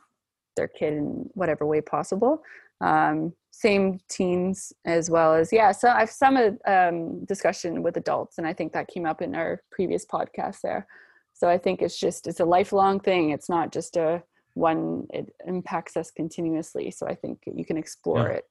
their 0.57 0.69
kid 0.69 0.93
in 0.93 1.29
whatever 1.35 1.67
way 1.67 1.81
possible. 1.81 2.43
Um, 2.81 3.33
same 3.51 4.01
teens 4.09 4.73
as 4.85 5.11
well 5.11 5.35
as 5.35 5.53
yeah. 5.53 5.73
So 5.73 5.89
I've 5.89 6.11
some 6.11 6.59
um, 6.67 7.25
discussion 7.25 7.83
with 7.83 7.97
adults, 7.97 8.39
and 8.39 8.47
I 8.47 8.53
think 8.53 8.73
that 8.73 8.89
came 8.89 9.07
up 9.07 9.23
in 9.23 9.35
our 9.35 9.61
previous 9.73 10.05
podcast 10.05 10.61
there. 10.63 10.87
So 11.33 11.49
I 11.49 11.59
think 11.59 11.83
it's 11.83 11.99
just 11.99 12.29
it's 12.29 12.41
a 12.41 12.45
lifelong 12.45 13.01
thing. 13.01 13.31
It's 13.31 13.49
not 13.49 13.73
just 13.73 13.97
a 13.97 14.23
one. 14.55 15.09
It 15.13 15.35
impacts 15.47 15.97
us 15.97 16.13
continuously. 16.13 16.93
So 16.93 17.07
I 17.09 17.17
think 17.17 17.41
you 17.47 17.65
can 17.65 17.77
explore 17.77 18.29
yeah. 18.29 18.37
it 18.37 18.45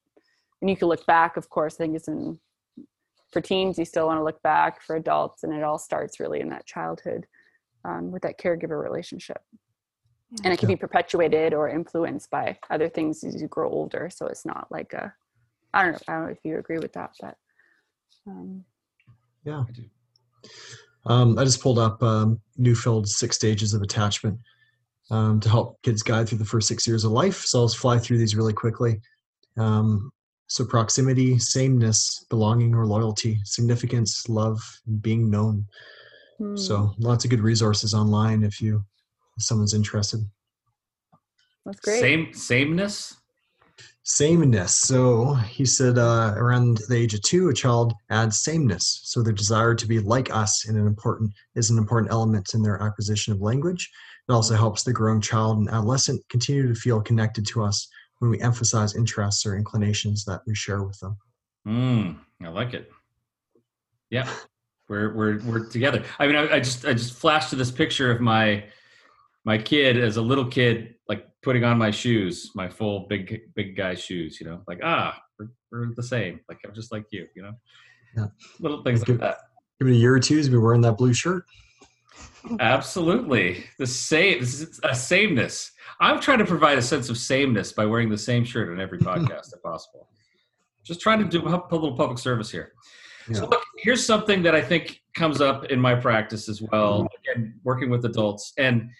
and 0.64 0.70
you 0.70 0.76
can 0.76 0.88
look 0.88 1.04
back 1.04 1.36
of 1.36 1.50
course 1.50 1.74
i 1.74 1.84
think 1.84 1.94
it's 1.94 2.08
in 2.08 2.38
for 3.30 3.42
teens 3.42 3.78
you 3.78 3.84
still 3.84 4.06
want 4.06 4.18
to 4.18 4.24
look 4.24 4.42
back 4.42 4.80
for 4.80 4.96
adults 4.96 5.42
and 5.42 5.52
it 5.52 5.62
all 5.62 5.78
starts 5.78 6.18
really 6.18 6.40
in 6.40 6.48
that 6.48 6.64
childhood 6.64 7.26
um, 7.84 8.10
with 8.10 8.22
that 8.22 8.38
caregiver 8.38 8.82
relationship. 8.82 9.42
Yeah. 10.30 10.38
and 10.44 10.54
it 10.54 10.58
can 10.58 10.68
be 10.68 10.76
perpetuated 10.76 11.52
or 11.52 11.68
influenced 11.68 12.30
by 12.30 12.56
other 12.70 12.88
things 12.88 13.22
as 13.24 13.42
you 13.42 13.46
grow 13.46 13.68
older 13.68 14.08
so 14.10 14.26
it's 14.26 14.46
not 14.46 14.66
like 14.70 14.94
a 14.94 15.12
i 15.74 15.82
don't 15.82 15.92
know 15.92 15.98
i 16.08 16.12
don't 16.12 16.24
know 16.24 16.30
if 16.30 16.38
you 16.44 16.58
agree 16.58 16.78
with 16.78 16.94
that 16.94 17.10
but 17.20 17.36
um, 18.26 18.64
yeah. 19.44 19.64
I 19.68 19.72
do. 19.72 19.84
Um, 21.04 21.38
i 21.38 21.44
just 21.44 21.60
pulled 21.60 21.78
up 21.78 22.02
um, 22.02 22.40
Neufeld's 22.58 23.18
six 23.18 23.36
stages 23.36 23.74
of 23.74 23.82
attachment 23.82 24.38
um, 25.10 25.40
to 25.40 25.50
help 25.50 25.82
kids 25.82 26.02
guide 26.02 26.26
through 26.26 26.38
the 26.38 26.46
first 26.46 26.68
six 26.68 26.86
years 26.86 27.04
of 27.04 27.12
life. 27.12 27.44
So 27.44 27.60
i'll 27.60 27.68
fly 27.68 27.98
through 27.98 28.16
these 28.16 28.34
really 28.34 28.54
quickly. 28.54 29.02
Um, 29.58 30.10
So 30.46 30.64
proximity, 30.64 31.38
sameness, 31.38 32.26
belonging 32.28 32.74
or 32.74 32.86
loyalty, 32.86 33.38
significance, 33.44 34.28
love, 34.28 34.60
being 35.00 35.30
known. 35.30 35.66
Hmm. 36.38 36.56
So 36.56 36.92
lots 36.98 37.24
of 37.24 37.30
good 37.30 37.40
resources 37.40 37.94
online 37.94 38.42
if 38.42 38.60
you 38.60 38.84
if 39.36 39.42
someone's 39.42 39.74
interested. 39.74 40.20
that's 41.64 41.80
great. 41.80 42.00
Same 42.00 42.34
sameness. 42.34 43.16
Sameness. 44.06 44.76
So 44.76 45.32
he 45.32 45.64
said 45.64 45.96
uh, 45.96 46.34
around 46.36 46.78
the 46.88 46.96
age 46.96 47.14
of 47.14 47.22
two, 47.22 47.48
a 47.48 47.54
child 47.54 47.94
adds 48.10 48.38
sameness. 48.40 49.00
So 49.04 49.22
the 49.22 49.32
desire 49.32 49.74
to 49.74 49.86
be 49.86 49.98
like 49.98 50.30
us 50.30 50.68
in 50.68 50.76
an 50.76 50.86
important 50.86 51.32
is 51.54 51.70
an 51.70 51.78
important 51.78 52.12
element 52.12 52.52
in 52.52 52.62
their 52.62 52.82
acquisition 52.82 53.32
of 53.32 53.40
language. 53.40 53.90
It 54.28 54.32
also 54.32 54.56
helps 54.56 54.82
the 54.82 54.92
growing 54.92 55.22
child 55.22 55.58
and 55.58 55.68
adolescent 55.68 56.22
continue 56.28 56.68
to 56.68 56.78
feel 56.78 57.00
connected 57.00 57.46
to 57.48 57.62
us 57.62 57.88
when 58.18 58.30
we 58.30 58.40
emphasize 58.40 58.94
interests 58.96 59.44
or 59.46 59.56
inclinations 59.56 60.24
that 60.24 60.40
we 60.46 60.54
share 60.54 60.82
with 60.82 60.98
them. 61.00 61.16
Mm, 61.66 62.18
I 62.42 62.48
like 62.48 62.74
it. 62.74 62.90
Yeah, 64.10 64.28
we're 64.88 65.14
we're 65.14 65.38
we're 65.44 65.68
together. 65.68 66.04
I 66.18 66.26
mean, 66.26 66.36
I, 66.36 66.54
I 66.56 66.60
just 66.60 66.84
I 66.86 66.92
just 66.92 67.14
flashed 67.14 67.50
to 67.50 67.56
this 67.56 67.70
picture 67.70 68.10
of 68.10 68.20
my 68.20 68.64
my 69.44 69.58
kid 69.58 69.96
as 69.98 70.16
a 70.16 70.22
little 70.22 70.46
kid, 70.46 70.94
like 71.08 71.26
putting 71.42 71.64
on 71.64 71.78
my 71.78 71.90
shoes, 71.90 72.50
my 72.54 72.68
full 72.68 73.06
big 73.08 73.40
big 73.54 73.76
guy 73.76 73.94
shoes. 73.94 74.38
You 74.40 74.46
know, 74.46 74.60
like 74.68 74.80
ah, 74.84 75.18
we're, 75.38 75.48
we're 75.72 75.94
the 75.94 76.02
same. 76.02 76.40
Like 76.48 76.58
I'm 76.64 76.74
just 76.74 76.92
like 76.92 77.04
you. 77.10 77.26
You 77.34 77.42
know, 77.42 77.52
Yeah. 78.16 78.26
little 78.60 78.82
things 78.82 79.06
like 79.08 79.18
that. 79.18 79.38
Give 79.80 79.88
it 79.88 79.92
a 79.92 79.96
year 79.96 80.14
or 80.14 80.20
two, 80.20 80.36
he's 80.36 80.48
been 80.48 80.62
wearing 80.62 80.82
that 80.82 80.96
blue 80.96 81.12
shirt. 81.12 81.44
Absolutely, 82.60 83.64
the 83.78 83.86
same 83.86 84.40
this 84.40 84.60
is 84.60 84.80
a 84.84 84.94
sameness. 84.94 85.72
I'm 86.00 86.20
trying 86.20 86.38
to 86.38 86.44
provide 86.44 86.78
a 86.78 86.82
sense 86.82 87.08
of 87.08 87.16
sameness 87.16 87.72
by 87.72 87.86
wearing 87.86 88.08
the 88.08 88.18
same 88.18 88.44
shirt 88.44 88.70
on 88.70 88.80
every 88.80 88.98
podcast 89.10 89.54
if 89.54 89.62
possible. 89.62 90.08
Just 90.82 91.00
trying 91.00 91.18
to 91.20 91.24
do 91.24 91.46
a 91.46 91.50
little 91.74 91.96
public 91.96 92.18
service 92.18 92.50
here. 92.50 92.72
Yeah. 93.28 93.36
So 93.36 93.46
look, 93.46 93.64
here's 93.78 94.04
something 94.04 94.42
that 94.42 94.54
I 94.54 94.60
think 94.60 95.00
comes 95.14 95.40
up 95.40 95.66
in 95.66 95.80
my 95.80 95.94
practice 95.94 96.48
as 96.48 96.60
well. 96.60 97.08
Again, 97.20 97.54
working 97.64 97.88
with 97.88 98.04
adults, 98.04 98.52
and 98.58 98.90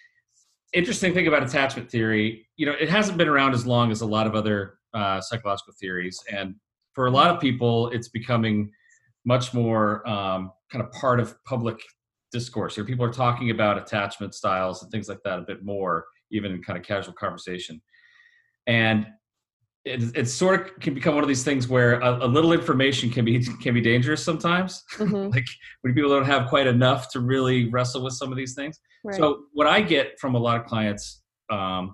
interesting 0.73 1.13
thing 1.13 1.27
about 1.27 1.43
attachment 1.43 1.89
theory, 1.91 2.47
you 2.57 2.65
know, 2.65 2.73
it 2.79 2.89
hasn't 2.89 3.17
been 3.17 3.27
around 3.27 3.53
as 3.53 3.67
long 3.67 3.91
as 3.91 4.01
a 4.01 4.05
lot 4.05 4.25
of 4.25 4.33
other 4.33 4.79
uh, 4.93 5.21
psychological 5.21 5.73
theories, 5.79 6.19
and 6.31 6.55
for 6.93 7.07
a 7.07 7.11
lot 7.11 7.29
of 7.29 7.39
people, 7.39 7.89
it's 7.89 8.07
becoming 8.07 8.71
much 9.25 9.53
more 9.53 10.07
um, 10.07 10.51
kind 10.71 10.83
of 10.83 10.91
part 10.93 11.19
of 11.19 11.35
public 11.45 11.79
discourse. 12.39 12.75
here. 12.75 12.85
people 12.85 13.05
are 13.05 13.13
talking 13.25 13.49
about 13.55 13.77
attachment 13.77 14.33
styles 14.41 14.81
and 14.81 14.91
things 14.91 15.07
like 15.09 15.21
that 15.23 15.39
a 15.39 15.45
bit 15.51 15.63
more, 15.63 16.05
even 16.31 16.51
in 16.53 16.61
kind 16.67 16.77
of 16.79 16.83
casual 16.85 17.13
conversation, 17.13 17.81
and 18.67 19.07
it, 19.85 19.99
it 20.17 20.27
sort 20.27 20.53
of 20.59 20.79
can 20.79 20.93
become 20.95 21.13
one 21.13 21.23
of 21.23 21.27
these 21.27 21.43
things 21.43 21.67
where 21.67 21.99
a, 22.01 22.25
a 22.25 22.29
little 22.37 22.53
information 22.53 23.09
can 23.15 23.23
be 23.23 23.35
can 23.63 23.73
be 23.79 23.81
dangerous 23.81 24.23
sometimes. 24.23 24.83
Mhm, 24.97 25.31
like 25.35 25.45
when 25.81 25.93
people 25.93 26.09
don't 26.09 26.25
have 26.25 26.43
quite 26.49 26.67
enough 26.67 27.01
to 27.13 27.19
really 27.19 27.59
wrestle 27.73 28.03
with 28.03 28.13
some 28.21 28.31
of 28.33 28.37
these 28.37 28.53
things. 28.59 28.79
right. 29.03 29.15
So 29.19 29.23
what 29.53 29.67
I 29.67 29.79
get 29.81 30.19
from 30.19 30.33
a 30.35 30.39
lot 30.47 30.55
of 30.59 30.65
clients 30.65 31.21
um, 31.51 31.93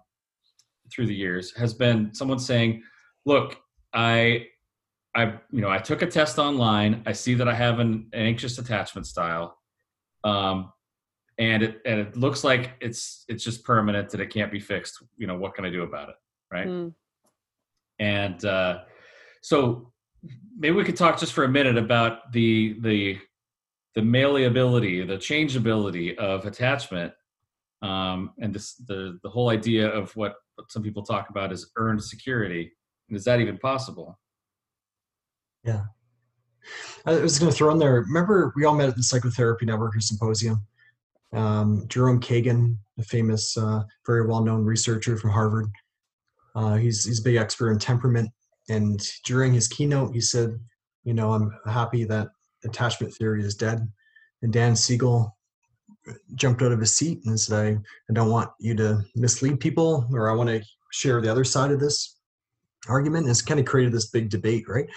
through 0.92 1.08
the 1.08 1.16
years 1.26 1.46
has 1.58 1.74
been 1.74 2.14
someone 2.14 2.40
saying, 2.40 2.82
"Look, 3.26 3.50
I, 3.94 4.48
I, 5.14 5.24
you 5.56 5.62
know, 5.64 5.70
I 5.70 5.80
took 5.90 6.02
a 6.02 6.08
test 6.20 6.40
online. 6.40 6.92
I 7.06 7.14
see 7.24 7.34
that 7.40 7.48
I 7.54 7.56
have 7.66 7.80
an, 7.80 7.92
an 8.14 8.24
anxious 8.32 8.58
attachment 8.64 9.06
style, 9.08 9.58
um, 10.24 10.72
and 11.38 11.64
it 11.64 11.82
and 11.86 12.00
it 12.00 12.16
looks 12.16 12.44
like 12.44 12.74
it's 12.82 13.26
it's 13.28 13.44
just 13.44 13.64
permanent 13.64 14.10
that 14.10 14.22
it 14.22 14.28
can't 14.32 14.52
be 14.52 14.60
fixed. 14.60 15.04
You 15.18 15.28
know, 15.28 15.38
what 15.38 15.56
can 15.56 15.66
I 15.66 15.70
do 15.70 15.84
about 15.84 16.10
it? 16.10 16.16
Right? 16.52 16.68
Mm, 16.68 16.94
and 18.00 18.46
uh, 18.46 18.80
so 19.42 19.92
maybe 20.58 20.76
we 20.76 20.84
could 20.84 20.98
talk 20.98 21.20
just 21.20 21.34
for 21.34 21.44
a 21.44 21.50
minute 21.50 21.78
about 21.78 22.32
the 22.32 22.78
the 22.82 23.20
the 23.96 24.02
malleability, 24.02 25.04
the 25.04 25.18
changeability 25.18 26.18
of 26.18 26.46
attachment, 26.46 27.14
um, 27.82 28.32
and 28.40 28.54
this 28.54 28.76
the 28.76 29.20
the 29.24 29.30
whole 29.30 29.50
idea 29.50 29.88
of 29.88 30.16
what, 30.16 30.36
what 30.56 30.72
some 30.72 30.84
people 30.84 31.04
talk 31.04 31.30
about 31.30 31.52
is 31.52 31.72
earned 31.78 32.04
security. 32.04 32.72
And 33.10 33.18
is 33.18 33.26
that 33.26 33.42
even 33.42 33.58
possible? 33.58 34.18
I 37.06 37.14
was 37.16 37.40
going 37.40 37.52
to 37.52 37.58
throw 37.58 37.72
in 37.72 37.80
there. 37.80 38.02
Remember, 38.02 38.54
we 38.56 38.66
all 38.66 38.76
met 38.76 38.90
at 38.90 38.96
the 38.96 39.04
Psychotherapy 39.04 39.66
Network 39.66 39.94
Symposium. 40.02 40.66
Um, 41.34 41.86
Jerome 41.88 42.20
Kagan, 42.20 42.76
a 43.00 43.04
famous, 43.04 43.58
uh, 43.58 43.84
very 44.06 44.28
well-known 44.28 44.66
researcher 44.66 45.18
from 45.18 45.32
Harvard, 45.32 45.70
uh, 46.56 46.76
he's 46.76 47.06
he's 47.06 47.20
a 47.20 47.24
big 47.24 47.36
expert 47.36 47.72
in 47.72 47.80
temperament. 47.80 48.30
And 48.70 49.02
during 49.26 49.54
his 49.54 49.68
keynote, 49.68 50.14
he 50.14 50.22
said, 50.22 50.60
"You 51.04 51.14
know, 51.14 51.34
I'm 51.34 51.52
happy 51.66 52.04
that 52.06 52.30
attachment 52.66 53.14
theory 53.14 53.44
is 53.44 53.56
dead." 53.56 53.88
And 54.42 54.52
Dan 54.52 54.76
Siegel 54.76 55.38
jumped 56.36 56.62
out 56.62 56.72
of 56.72 56.80
his 56.80 56.96
seat 56.96 57.22
and 57.26 57.40
said, 57.40 57.66
"I, 57.66 57.70
I 58.10 58.14
don't 58.14 58.30
want 58.30 58.50
you 58.60 58.76
to 58.76 59.02
mislead 59.16 59.60
people, 59.60 60.08
or 60.12 60.30
I 60.30 60.34
want 60.34 60.50
to 60.50 60.64
share 60.92 61.22
the 61.22 61.32
other 61.32 61.44
side 61.44 61.72
of 61.72 61.80
this 61.80 62.18
argument." 62.88 63.24
And 63.24 63.32
it's 63.32 63.42
kind 63.42 63.60
of 63.60 63.66
created 63.66 63.94
this 63.94 64.10
big 64.10 64.30
debate, 64.30 64.66
right? 64.68 64.90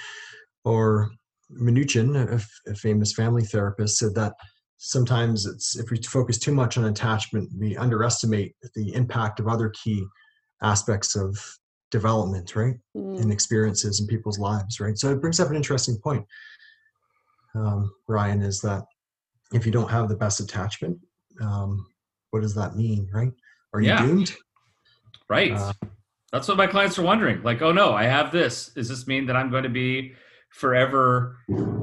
Or 0.64 1.10
Minuchin, 1.52 2.16
a, 2.16 2.70
a 2.70 2.74
famous 2.74 3.12
family 3.12 3.42
therapist, 3.42 3.98
said 3.98 4.14
that 4.14 4.34
sometimes 4.78 5.46
it's 5.46 5.76
if 5.78 5.90
we 5.90 6.00
focus 6.02 6.38
too 6.38 6.52
much 6.52 6.76
on 6.78 6.84
attachment, 6.86 7.50
we 7.58 7.76
underestimate 7.76 8.54
the 8.74 8.94
impact 8.94 9.40
of 9.40 9.48
other 9.48 9.70
key 9.70 10.04
aspects 10.62 11.16
of 11.16 11.38
development, 11.90 12.56
right, 12.56 12.74
mm, 12.96 13.20
and 13.20 13.32
experiences 13.32 14.00
in 14.00 14.06
people's 14.06 14.38
lives, 14.38 14.80
right. 14.80 14.98
So 14.98 15.10
it 15.10 15.20
brings 15.20 15.40
up 15.40 15.50
an 15.50 15.56
interesting 15.56 15.98
point, 16.02 16.24
um, 17.54 17.92
Ryan, 18.08 18.42
is 18.42 18.60
that 18.62 18.82
if 19.52 19.64
you 19.64 19.72
don't 19.72 19.90
have 19.90 20.08
the 20.08 20.16
best 20.16 20.40
attachment, 20.40 20.98
um, 21.40 21.86
what 22.30 22.42
does 22.42 22.54
that 22.54 22.74
mean, 22.74 23.08
right? 23.12 23.32
Are 23.72 23.80
you 23.80 23.88
Yeah. 23.88 24.02
doomed? 24.02 24.34
Right. 25.28 25.52
Uh, 25.52 25.72
That's 26.32 26.48
what 26.48 26.56
my 26.56 26.66
clients 26.66 26.98
are 26.98 27.02
wondering. 27.02 27.42
Like, 27.44 27.62
oh 27.62 27.70
no, 27.70 27.92
I 27.92 28.04
have 28.04 28.32
this. 28.32 28.70
Does 28.70 28.88
this 28.88 29.06
mean 29.06 29.26
that 29.26 29.36
I'm 29.36 29.50
going 29.50 29.62
to 29.62 29.68
be 29.68 30.16
forever, 30.54 31.36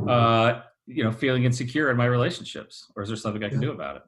uh, 0.08 0.62
you 0.88 1.04
know, 1.04 1.12
feeling 1.12 1.44
insecure 1.44 1.92
in 1.92 1.98
my 1.98 2.06
relationships, 2.06 2.90
or 2.96 3.04
is 3.04 3.10
there 3.10 3.18
something 3.18 3.44
I 3.44 3.50
can 3.50 3.62
Yeah. 3.62 3.68
do 3.68 3.74
about 3.74 3.98
it? 3.98 4.04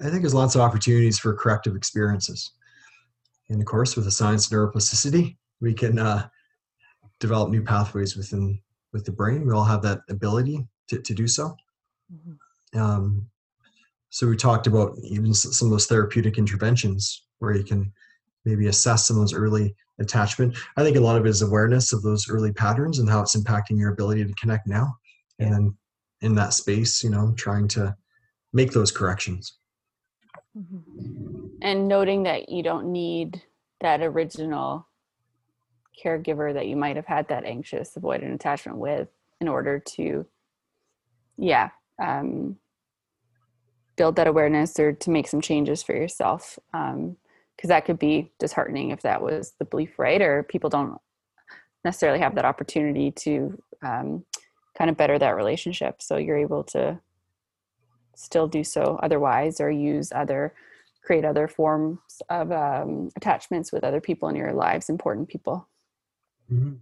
I 0.00 0.10
think 0.10 0.22
there's 0.22 0.34
lots 0.34 0.54
of 0.54 0.60
opportunities 0.60 1.18
for 1.18 1.34
corrective 1.34 1.74
experiences. 1.74 2.52
And 3.48 3.60
of 3.60 3.66
course, 3.66 3.96
with 3.96 4.04
the 4.04 4.10
science 4.10 4.46
of 4.46 4.52
neuroplasticity, 4.52 5.36
we 5.60 5.74
can 5.74 5.98
uh, 5.98 6.28
develop 7.18 7.50
new 7.50 7.62
pathways 7.62 8.16
within 8.16 8.60
with 8.92 9.04
the 9.04 9.12
brain. 9.12 9.44
We 9.46 9.52
all 9.52 9.64
have 9.64 9.82
that 9.82 10.00
ability 10.08 10.64
to, 10.88 11.00
to 11.00 11.14
do 11.14 11.26
so. 11.26 11.56
mhm. 12.12 12.38
Um, 12.78 13.28
so 14.10 14.28
we 14.28 14.36
talked 14.36 14.66
about 14.68 14.96
even 15.02 15.34
some 15.34 15.66
of 15.66 15.72
those 15.72 15.86
therapeutic 15.86 16.38
interventions 16.38 17.26
where 17.38 17.54
you 17.54 17.64
can 17.64 17.92
maybe 18.44 18.68
assess 18.68 19.06
some 19.06 19.16
of 19.16 19.22
those 19.22 19.34
early 19.34 19.74
attachment. 19.98 20.56
I 20.76 20.82
think 20.82 20.96
a 20.96 21.00
lot 21.00 21.16
of 21.16 21.26
it 21.26 21.30
is 21.30 21.42
awareness 21.42 21.92
of 21.92 22.02
those 22.02 22.28
early 22.28 22.52
patterns 22.52 22.98
and 22.98 23.08
how 23.08 23.20
it's 23.20 23.36
impacting 23.36 23.78
your 23.78 23.92
ability 23.92 24.24
to 24.24 24.34
connect 24.34 24.66
now. 24.66 24.96
And 25.38 25.52
then 25.52 25.76
in 26.20 26.34
that 26.34 26.54
space, 26.54 27.02
you 27.02 27.10
know, 27.10 27.32
trying 27.36 27.68
to 27.68 27.96
make 28.52 28.72
those 28.72 28.90
corrections. 28.90 29.58
Mhm. 30.56 31.50
And 31.62 31.88
noting 31.88 32.22
that 32.24 32.48
you 32.48 32.62
don't 32.62 32.90
need 32.92 33.42
that 33.80 34.00
original 34.00 34.88
caregiver 36.02 36.52
that 36.52 36.66
you 36.66 36.76
might 36.76 36.96
have 36.96 37.06
had 37.06 37.28
that 37.28 37.44
anxious 37.44 37.94
avoidant 37.94 38.34
attachment 38.34 38.78
with 38.78 39.08
in 39.40 39.48
order 39.48 39.78
to, 39.78 40.26
yeah, 41.36 41.70
um, 41.98 42.58
build 43.96 44.16
that 44.16 44.26
awareness 44.26 44.78
or 44.78 44.92
to 44.92 45.10
make 45.10 45.26
some 45.26 45.40
changes 45.40 45.82
for 45.82 45.94
yourself. 45.94 46.58
Because 47.56 47.68
that 47.68 47.84
could 47.86 47.98
be 47.98 48.32
disheartening 48.38 48.90
if 48.90 49.02
that 49.02 49.22
was 49.22 49.54
the 49.58 49.64
belief, 49.64 49.98
right? 49.98 50.20
Or 50.20 50.42
people 50.42 50.68
don't 50.68 50.98
necessarily 51.84 52.18
have 52.18 52.34
that 52.34 52.44
opportunity 52.44 53.10
to 53.12 53.58
um, 53.82 54.24
kind 54.76 54.90
of 54.90 54.96
better 54.96 55.18
that 55.18 55.36
relationship. 55.36 56.02
So 56.02 56.16
you're 56.18 56.36
able 56.36 56.64
to 56.64 57.00
still 58.14 58.46
do 58.48 58.64
so 58.64 58.98
otherwise 59.02 59.60
or 59.60 59.70
use 59.70 60.12
other 60.12 60.54
create 61.02 61.24
other 61.24 61.46
forms 61.46 62.00
of 62.30 62.50
um, 62.50 63.10
attachments 63.14 63.70
with 63.70 63.84
other 63.84 64.00
people 64.00 64.28
in 64.28 64.34
your 64.34 64.52
lives 64.52 64.88
important 64.88 65.28
people 65.28 65.68
Mhm. 66.52 66.80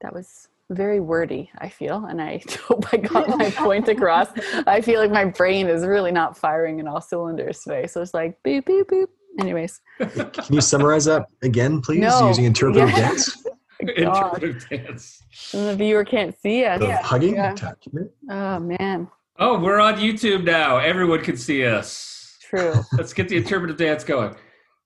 that 0.00 0.12
was 0.12 0.48
very 0.70 1.00
wordy 1.00 1.50
i 1.58 1.68
feel 1.68 2.04
and 2.06 2.20
i 2.20 2.40
hope 2.66 2.84
i 2.92 2.96
got 2.98 3.28
my 3.38 3.50
point 3.52 3.88
across 3.88 4.28
i 4.66 4.80
feel 4.80 5.00
like 5.00 5.10
my 5.10 5.24
brain 5.24 5.66
is 5.66 5.84
really 5.86 6.12
not 6.12 6.36
firing 6.36 6.78
in 6.78 6.86
all 6.86 7.00
cylinders 7.00 7.60
today 7.60 7.86
so 7.86 8.02
it's 8.02 8.12
like 8.12 8.36
beep 8.42 8.66
beep 8.66 8.86
beep 8.88 9.08
anyways 9.40 9.80
Can 9.98 10.54
you 10.54 10.60
summarize 10.60 11.04
that 11.06 11.26
again, 11.42 11.80
please, 11.80 12.00
No. 12.00 12.28
using 12.28 12.44
interpretive 12.44 12.90
Yeah. 12.90 12.96
dance? 13.08 13.44
Interpretive 13.80 14.68
dance. 14.68 15.22
and 15.54 15.68
the 15.68 15.76
viewer 15.76 16.04
can't 16.04 16.36
see 16.40 16.64
us 16.64 16.82
Of 16.82 16.90
hugging, 17.06 17.34
Yeah. 17.36 17.52
attachment. 17.52 18.10
oh 18.30 18.58
man 18.58 19.08
Oh, 19.40 19.56
we're 19.60 19.78
on 19.78 19.94
YouTube 19.94 20.42
now. 20.42 20.78
Everyone 20.78 21.22
can 21.22 21.36
see 21.36 21.64
us. 21.64 22.36
true 22.42 22.74
Let's 22.94 23.12
get 23.12 23.28
the 23.28 23.36
interpretive 23.36 23.76
dance 23.76 24.02
going. 24.02 24.34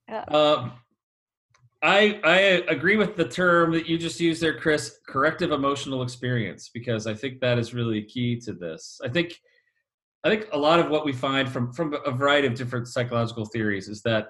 Yeah. 0.08 0.24
Um, 0.24 0.72
I 1.82 2.20
I 2.22 2.36
agree 2.68 2.96
with 2.96 3.16
the 3.16 3.28
term 3.28 3.72
that 3.72 3.88
you 3.88 3.98
just 3.98 4.20
used 4.20 4.40
there, 4.40 4.58
Chris. 4.58 4.98
Corrective 5.08 5.50
emotional 5.50 6.02
experience, 6.02 6.70
because 6.72 7.06
I 7.06 7.14
think 7.14 7.40
that 7.40 7.58
is 7.58 7.74
really 7.74 8.02
key 8.02 8.38
to 8.40 8.52
this. 8.52 9.00
I 9.04 9.08
think 9.08 9.38
I 10.24 10.28
think 10.28 10.46
a 10.52 10.58
lot 10.58 10.78
of 10.78 10.88
what 10.88 11.04
we 11.04 11.12
find 11.12 11.48
from 11.48 11.72
from 11.72 11.96
a 12.06 12.12
variety 12.12 12.46
of 12.46 12.54
different 12.54 12.86
psychological 12.86 13.44
theories 13.44 13.88
is 13.88 14.02
that 14.02 14.28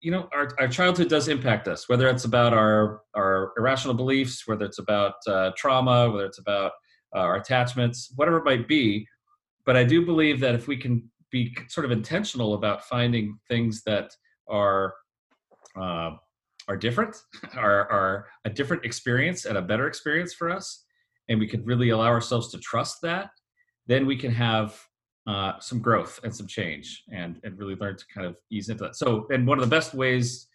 you 0.00 0.12
know 0.12 0.28
our, 0.32 0.50
our 0.60 0.68
childhood 0.68 1.08
does 1.08 1.26
impact 1.26 1.66
us 1.66 1.88
whether 1.88 2.08
it's 2.08 2.24
about 2.24 2.52
our 2.54 3.02
our 3.16 3.52
irrational 3.56 3.94
beliefs 3.94 4.46
whether 4.46 4.64
it's 4.64 4.78
about 4.78 5.14
uh, 5.26 5.50
trauma 5.56 6.08
whether 6.08 6.24
it's 6.24 6.38
about 6.38 6.72
uh, 7.16 7.20
our 7.20 7.36
attachments 7.36 8.12
whatever 8.14 8.38
it 8.38 8.44
might 8.44 8.68
be 8.68 9.04
but 9.66 9.76
i 9.76 9.82
do 9.82 10.06
believe 10.06 10.38
that 10.38 10.54
if 10.54 10.68
we 10.68 10.76
can 10.76 11.02
be 11.32 11.54
sort 11.68 11.84
of 11.84 11.90
intentional 11.90 12.54
about 12.54 12.84
finding 12.84 13.36
things 13.48 13.82
that 13.82 14.12
are 14.48 14.94
uh, 15.80 16.12
are 16.68 16.76
different 16.76 17.16
are, 17.56 17.90
are 17.90 18.26
a 18.44 18.50
different 18.50 18.84
experience 18.84 19.44
and 19.44 19.58
a 19.58 19.62
better 19.62 19.86
experience 19.86 20.32
for 20.34 20.50
us 20.50 20.84
and 21.28 21.38
we 21.38 21.46
can 21.46 21.64
really 21.64 21.90
allow 21.90 22.06
ourselves 22.06 22.50
to 22.50 22.58
trust 22.58 22.98
that 23.02 23.30
then 23.86 24.06
we 24.06 24.16
can 24.16 24.30
have 24.30 24.78
uh, 25.28 25.58
some 25.60 25.80
growth 25.80 26.18
and 26.24 26.34
some 26.34 26.46
change 26.46 27.04
and, 27.12 27.38
and 27.44 27.58
really 27.58 27.74
learn 27.76 27.96
to 27.96 28.04
kind 28.12 28.26
of 28.26 28.36
ease 28.50 28.70
into 28.70 28.84
that. 28.84 28.96
So, 28.96 29.26
and 29.30 29.46
one 29.46 29.58
of 29.58 29.64
the 29.64 29.70
best 29.70 29.92
ways 29.92 30.46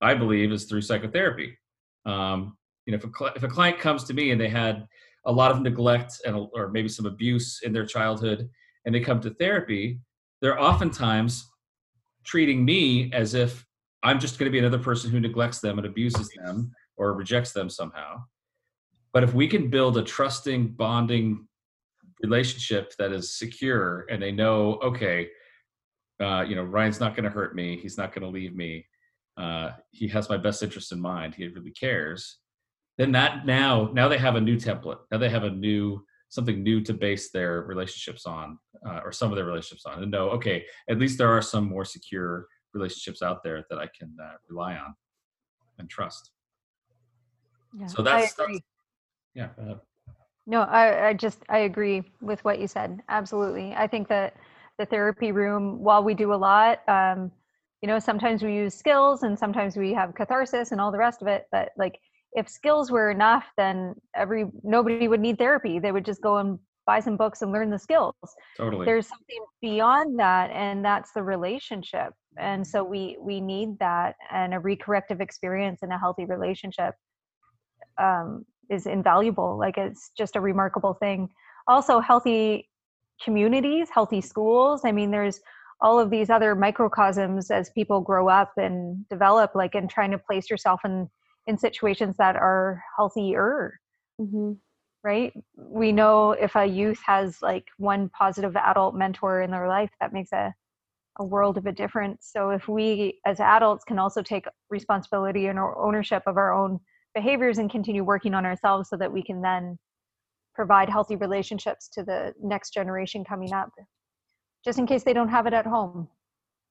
I 0.00 0.14
believe 0.14 0.50
is 0.50 0.64
through 0.64 0.80
psychotherapy. 0.80 1.56
Um, 2.04 2.56
you 2.84 2.92
know, 2.92 2.98
if 2.98 3.04
a, 3.04 3.10
cl- 3.16 3.32
if 3.36 3.42
a 3.44 3.48
client 3.48 3.78
comes 3.78 4.02
to 4.04 4.14
me 4.14 4.32
and 4.32 4.40
they 4.40 4.48
had 4.48 4.86
a 5.26 5.32
lot 5.32 5.52
of 5.52 5.60
neglect 5.60 6.20
and 6.26 6.48
or 6.52 6.68
maybe 6.70 6.88
some 6.88 7.06
abuse 7.06 7.60
in 7.62 7.72
their 7.72 7.86
childhood 7.86 8.48
and 8.84 8.94
they 8.94 9.00
come 9.00 9.20
to 9.20 9.30
therapy, 9.30 10.00
they're 10.40 10.60
oftentimes 10.60 11.46
treating 12.24 12.64
me 12.64 13.12
as 13.12 13.34
if 13.34 13.64
I'm 14.02 14.20
just 14.20 14.38
going 14.38 14.50
to 14.50 14.52
be 14.52 14.58
another 14.58 14.78
person 14.78 15.10
who 15.10 15.20
neglects 15.20 15.60
them 15.60 15.78
and 15.78 15.86
abuses 15.86 16.30
them 16.36 16.72
or 16.96 17.14
rejects 17.14 17.52
them 17.52 17.68
somehow. 17.68 18.22
But 19.12 19.24
if 19.24 19.34
we 19.34 19.48
can 19.48 19.70
build 19.70 19.96
a 19.96 20.02
trusting, 20.02 20.72
bonding 20.72 21.48
relationship 22.22 22.92
that 22.98 23.12
is 23.12 23.38
secure 23.38 24.06
and 24.10 24.22
they 24.22 24.32
know 24.32 24.74
okay 24.82 25.28
uh, 26.20 26.42
you 26.42 26.56
know 26.56 26.64
ryan's 26.64 27.00
not 27.00 27.14
going 27.14 27.24
to 27.24 27.30
hurt 27.30 27.54
me 27.54 27.76
he's 27.76 27.96
not 27.96 28.12
going 28.12 28.22
to 28.22 28.28
leave 28.28 28.54
me 28.56 28.84
uh, 29.36 29.70
he 29.90 30.08
has 30.08 30.28
my 30.28 30.36
best 30.36 30.62
interest 30.62 30.92
in 30.92 31.00
mind 31.00 31.34
he 31.34 31.46
really 31.48 31.70
cares 31.70 32.38
then 32.96 33.12
that 33.12 33.46
now 33.46 33.90
now 33.92 34.08
they 34.08 34.18
have 34.18 34.34
a 34.34 34.40
new 34.40 34.56
template 34.56 34.98
now 35.10 35.18
they 35.18 35.28
have 35.28 35.44
a 35.44 35.50
new 35.50 36.04
something 36.28 36.62
new 36.62 36.80
to 36.80 36.92
base 36.92 37.30
their 37.30 37.62
relationships 37.62 38.26
on 38.26 38.58
uh, 38.86 39.00
or 39.04 39.12
some 39.12 39.30
of 39.30 39.36
their 39.36 39.46
relationships 39.46 39.86
on 39.86 40.02
and 40.02 40.10
know 40.10 40.30
okay 40.30 40.64
at 40.90 40.98
least 40.98 41.18
there 41.18 41.30
are 41.30 41.42
some 41.42 41.68
more 41.68 41.84
secure 41.84 42.46
relationships 42.74 43.22
out 43.22 43.42
there 43.42 43.64
that 43.70 43.78
i 43.78 43.88
can 43.98 44.14
uh, 44.22 44.34
rely 44.48 44.74
on 44.74 44.94
and 45.78 45.88
trust 45.88 46.30
Yeah, 47.78 47.86
so 47.86 48.02
that's, 48.02 48.34
that's 48.34 48.60
yeah. 49.34 49.48
No, 50.46 50.62
I, 50.62 51.08
I 51.08 51.12
just 51.12 51.42
I 51.48 51.58
agree 51.58 52.02
with 52.20 52.42
what 52.44 52.58
you 52.58 52.66
said. 52.66 53.02
Absolutely. 53.08 53.74
I 53.74 53.86
think 53.86 54.08
that 54.08 54.34
the 54.78 54.86
therapy 54.86 55.30
room, 55.30 55.78
while 55.80 56.02
we 56.02 56.14
do 56.14 56.32
a 56.32 56.36
lot, 56.36 56.80
um, 56.88 57.30
you 57.82 57.86
know, 57.86 57.98
sometimes 57.98 58.42
we 58.42 58.54
use 58.54 58.74
skills 58.74 59.22
and 59.22 59.38
sometimes 59.38 59.76
we 59.76 59.92
have 59.92 60.14
catharsis 60.14 60.72
and 60.72 60.80
all 60.80 60.90
the 60.90 60.98
rest 60.98 61.20
of 61.20 61.28
it. 61.28 61.44
But 61.52 61.70
like, 61.76 61.98
if 62.32 62.48
skills 62.48 62.90
were 62.90 63.10
enough, 63.10 63.44
then 63.56 63.94
every 64.16 64.46
nobody 64.62 65.06
would 65.06 65.20
need 65.20 65.38
therapy. 65.38 65.78
They 65.78 65.92
would 65.92 66.04
just 66.04 66.22
go 66.22 66.38
and 66.38 66.58
buy 66.88 67.00
some 67.00 67.18
books 67.18 67.42
and 67.42 67.52
learn 67.52 67.68
the 67.68 67.78
skills. 67.78 68.14
totally 68.56 68.86
There's 68.86 69.06
something 69.06 69.44
beyond 69.60 70.18
that, 70.18 70.50
and 70.50 70.82
that's 70.82 71.12
the 71.12 71.22
relationship. 71.22 72.14
And 72.38 72.66
so 72.66 72.82
we 72.82 73.18
we 73.20 73.40
need 73.40 73.78
that, 73.78 74.16
and 74.32 74.54
a 74.54 74.58
recorrective 74.58 75.20
experience 75.20 75.80
and 75.82 75.92
a 75.92 75.98
healthy 75.98 76.24
relationship 76.24 76.94
um, 77.98 78.46
is 78.70 78.86
invaluable. 78.86 79.58
Like 79.58 79.76
it's 79.76 80.10
just 80.16 80.34
a 80.34 80.40
remarkable 80.40 80.94
thing. 80.94 81.28
Also, 81.66 82.00
healthy 82.00 82.70
communities, 83.22 83.88
healthy 83.92 84.22
schools. 84.22 84.80
I 84.84 84.92
mean, 84.92 85.10
there's 85.10 85.40
all 85.82 86.00
of 86.00 86.08
these 86.08 86.30
other 86.30 86.54
microcosms 86.54 87.50
as 87.50 87.70
people 87.70 88.00
grow 88.00 88.28
up 88.28 88.52
and 88.56 89.06
develop, 89.10 89.50
like 89.54 89.74
in 89.74 89.88
trying 89.88 90.12
to 90.12 90.18
place 90.18 90.48
yourself 90.48 90.80
in 90.86 91.06
in 91.46 91.58
situations 91.58 92.16
that 92.16 92.34
are 92.36 92.82
healthier. 92.96 93.78
hmm 94.18 94.52
Right? 95.04 95.32
We 95.56 95.92
know 95.92 96.32
if 96.32 96.56
a 96.56 96.66
youth 96.66 97.00
has 97.06 97.40
like 97.40 97.64
one 97.76 98.08
positive 98.10 98.56
adult 98.56 98.94
mentor 98.94 99.42
in 99.42 99.50
their 99.50 99.68
life, 99.68 99.90
that 100.00 100.12
makes 100.12 100.32
a 100.32 100.54
a 101.20 101.24
world 101.24 101.58
of 101.58 101.66
a 101.66 101.72
difference. 101.72 102.30
So 102.32 102.50
if 102.50 102.68
we 102.68 103.20
as 103.26 103.40
adults 103.40 103.84
can 103.84 103.98
also 103.98 104.22
take 104.22 104.44
responsibility 104.70 105.46
and 105.46 105.58
ownership 105.58 106.22
of 106.26 106.36
our 106.36 106.52
own 106.52 106.78
behaviors 107.14 107.58
and 107.58 107.70
continue 107.70 108.04
working 108.04 108.34
on 108.34 108.46
ourselves 108.46 108.88
so 108.88 108.96
that 108.96 109.12
we 109.12 109.22
can 109.22 109.42
then 109.42 109.78
provide 110.54 110.88
healthy 110.88 111.16
relationships 111.16 111.88
to 111.88 112.04
the 112.04 112.32
next 112.40 112.72
generation 112.72 113.24
coming 113.24 113.52
up 113.52 113.70
just 114.64 114.78
in 114.78 114.86
case 114.86 115.04
they 115.04 115.12
don't 115.12 115.28
have 115.28 115.46
it 115.46 115.54
at 115.54 115.66
home 115.66 116.08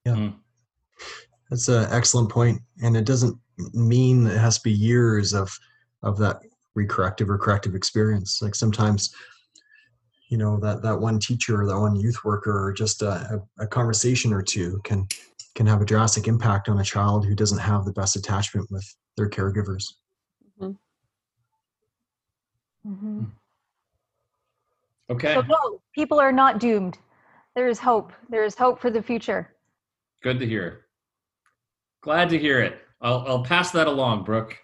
yeah 0.05 0.13
mm-hmm. 0.13 0.37
That's 1.49 1.67
an 1.69 1.87
excellent 1.91 2.29
point, 2.29 2.61
and 2.83 2.97
it 2.97 3.05
doesn't 3.05 3.37
mean 3.73 4.27
it 4.27 4.37
has 4.37 4.57
to 4.57 4.63
be 4.63 4.71
years 4.71 5.33
of 5.33 5.57
of 6.03 6.17
that 6.19 6.41
recorrective 6.77 7.29
or 7.29 7.37
corrective 7.37 7.75
experience. 7.75 8.41
Like 8.41 8.55
sometimes, 8.55 9.13
you 10.29 10.37
know, 10.37 10.59
that 10.59 10.81
that 10.83 10.99
one 10.99 11.19
teacher 11.19 11.61
or 11.61 11.65
that 11.65 11.79
one 11.79 11.95
youth 11.95 12.23
worker 12.23 12.67
or 12.67 12.73
just 12.73 13.01
a, 13.01 13.41
a, 13.57 13.63
a 13.63 13.67
conversation 13.67 14.31
or 14.33 14.41
two 14.41 14.79
can 14.83 15.07
can 15.55 15.65
have 15.65 15.81
a 15.81 15.85
drastic 15.85 16.27
impact 16.27 16.69
on 16.69 16.79
a 16.79 16.83
child 16.83 17.25
who 17.25 17.33
doesn't 17.33 17.57
have 17.57 17.83
the 17.83 17.93
best 17.93 18.15
attachment 18.15 18.69
with 18.69 18.85
their 19.15 19.29
caregivers. 19.29 19.85
mm-hmm. 22.87 23.23
okay 25.09 25.33
so 25.33 25.41
no 25.41 25.81
people 25.93 26.19
are 26.19 26.31
not 26.31 26.59
doomed 26.59 26.99
there 27.55 27.67
is 27.67 27.79
hope 27.79 28.13
there 28.29 28.45
is 28.45 28.55
hope 28.55 28.79
for 28.79 28.91
the 28.91 29.01
future 29.01 29.57
Good 30.23 30.39
to 30.39 30.47
hear. 30.47 30.85
Glad 32.01 32.29
to 32.29 32.39
hear 32.39 32.61
it. 32.61 32.79
I'll, 33.01 33.23
I'll 33.27 33.43
pass 33.43 33.71
that 33.71 33.87
along, 33.87 34.23
Brooke. 34.23 34.57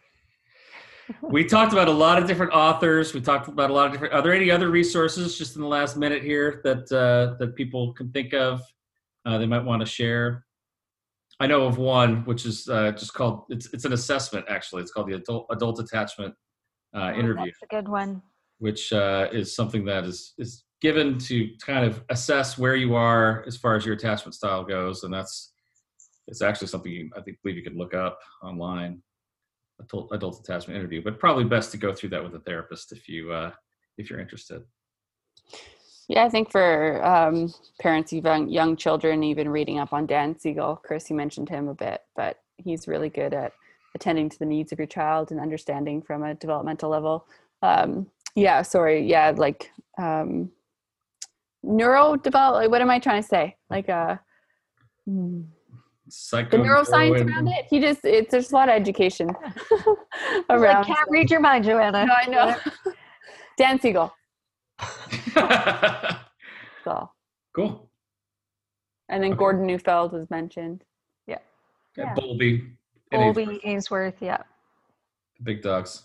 We 1.22 1.44
talked 1.44 1.74
about 1.74 1.88
a 1.88 1.92
lot 1.92 2.22
of 2.22 2.28
different 2.28 2.54
authors. 2.54 3.14
We 3.14 3.22
talked 3.22 3.48
about 3.48 3.70
a 3.70 3.74
lot 3.74 3.88
of 3.88 3.92
different. 3.94 4.14
Are 4.14 4.22
there 4.22 4.34
any 4.34 4.50
other 4.50 4.70
resources 4.70 5.38
just 5.38 5.56
in 5.56 5.62
the 5.62 5.68
last 5.68 5.98
minute 5.98 6.24
here 6.24 6.62
that 6.64 6.92
uh, 6.92 7.38
that 7.40 7.56
people 7.56 7.94
can 7.94 8.12
think 8.12 8.34
of? 8.34 8.62
Uh, 9.26 9.38
they 9.38 9.46
might 9.46 9.64
want 9.64 9.82
to 9.82 9.86
share. 9.86 10.46
I 11.40 11.48
know 11.48 11.66
of 11.66 11.78
one, 11.78 12.24
which 12.26 12.46
is 12.46 12.70
uh, 12.70 12.92
just 12.92 13.14
called. 13.14 13.44
It's 13.50 13.74
it's 13.74 13.86
an 13.86 13.94
assessment 13.94 14.46
actually. 14.50 14.82
It's 14.82 14.92
called 14.92 15.08
the 15.08 15.16
adult 15.16 15.48
adult 15.52 15.80
attachment 15.80 16.34
uh, 16.96 17.12
Oh, 17.14 17.20
interview 17.20 17.46
that's 17.46 17.64
a 17.64 17.76
good 17.76 17.88
one 17.90 18.22
which 18.64 18.94
uh, 18.94 19.28
is 19.34 19.54
something 19.54 19.84
that 19.84 20.06
is 20.06 20.34
is 20.38 20.64
given 20.82 21.18
to 21.18 21.50
kind 21.66 21.86
of 21.86 22.02
assess 22.10 22.58
where 22.58 22.76
you 22.76 22.96
are 22.96 23.44
as 23.46 23.58
far 23.58 23.76
as 23.76 23.86
your 23.86 23.94
attachment 23.94 24.34
style 24.34 24.64
goes, 24.64 25.04
and 25.04 25.14
that's 25.14 25.52
it's 26.28 26.42
actually 26.42 26.68
something 26.68 26.90
you, 26.90 27.10
I 27.18 27.22
think 27.22 27.38
believe 27.44 27.58
you 27.58 27.64
can 27.64 27.78
look 27.78 27.94
up 27.94 28.20
online, 28.42 29.02
adult, 29.80 30.10
adult 30.14 30.40
attachment 30.40 30.78
interview. 30.78 31.04
But 31.04 31.20
probably 31.20 31.44
best 31.44 31.72
to 31.72 31.78
go 31.78 31.94
through 31.94 32.10
that 32.10 32.24
with 32.24 32.36
a 32.36 32.40
therapist 32.40 32.92
if 32.92 33.08
you 33.08 33.32
uh, 33.32 33.52
if 33.98 34.10
you're 34.10 34.20
interested. 34.20 34.64
Yeah, 36.10 36.26
I 36.26 36.30
think 36.30 36.52
for 36.52 37.04
um, 37.06 37.54
parents 37.80 38.12
of 38.12 38.50
young, 38.50 38.76
children, 38.76 39.24
even 39.24 39.48
reading 39.48 39.80
up 39.80 39.94
on 39.94 40.06
Dan 40.06 40.38
Siegel, 40.38 40.82
Chris, 40.84 41.10
you 41.10 41.16
mentioned 41.16 41.48
him 41.48 41.70
a 41.70 41.74
bit, 41.74 42.02
but 42.16 42.40
he's 42.58 42.88
really 42.88 43.10
good 43.10 43.34
at 43.34 43.54
attending 43.96 44.30
to 44.30 44.40
the 44.40 44.46
needs 44.46 44.72
of 44.72 44.80
your 44.80 44.88
child 44.88 45.32
and 45.32 45.40
understanding 45.40 46.02
from 46.02 46.24
a 46.24 46.34
developmental 46.36 46.90
level. 46.90 47.26
Um, 47.62 48.08
yeah, 48.36 48.62
sorry. 48.64 49.08
Yeah, 49.08 49.32
like 49.36 49.72
um, 49.98 50.52
neuro 51.62 52.16
develop. 52.16 52.70
What 52.70 52.82
am 52.82 52.90
I 52.90 53.00
trying 53.00 53.22
to 53.22 53.28
say? 53.28 53.56
Like 53.70 53.90
uh, 53.90 54.18
hmm, 55.06 55.44
Psycho 56.16 56.58
the 56.58 56.64
neuroscience 56.64 57.10
neuro- 57.18 57.26
around 57.28 57.48
it. 57.48 57.66
He 57.70 57.80
just 57.80 58.02
it's 58.06 58.30
there's 58.32 58.52
a 58.52 58.56
lot 58.56 58.70
of 58.70 58.76
education 58.76 59.32
I 59.72 60.44
around. 60.52 60.86
can't 60.86 61.10
read 61.10 61.32
your 61.32 61.40
mind 61.40 61.66
joanna 61.66 62.06
No, 62.06 62.14
I 62.14 62.26
know. 62.30 62.56
Dan 63.58 63.80
Siegel. 63.80 64.14
So. 66.84 67.10
cool. 67.56 67.90
And 69.08 69.24
then 69.24 69.32
Okay. 69.32 69.40
Gordon 69.40 69.66
Neufeld 69.66 70.12
was 70.12 70.30
mentioned. 70.30 70.84
Yeah, 71.28 71.38
Yeah. 71.98 72.14
Bowlby. 72.14 72.62
and 73.12 73.22
Ainsworth. 73.22 73.46
Bowlby 73.46 73.62
Ainsworth, 73.64 74.16
yeah. 74.22 74.44
Big 75.44 75.62
dogs. 75.62 76.04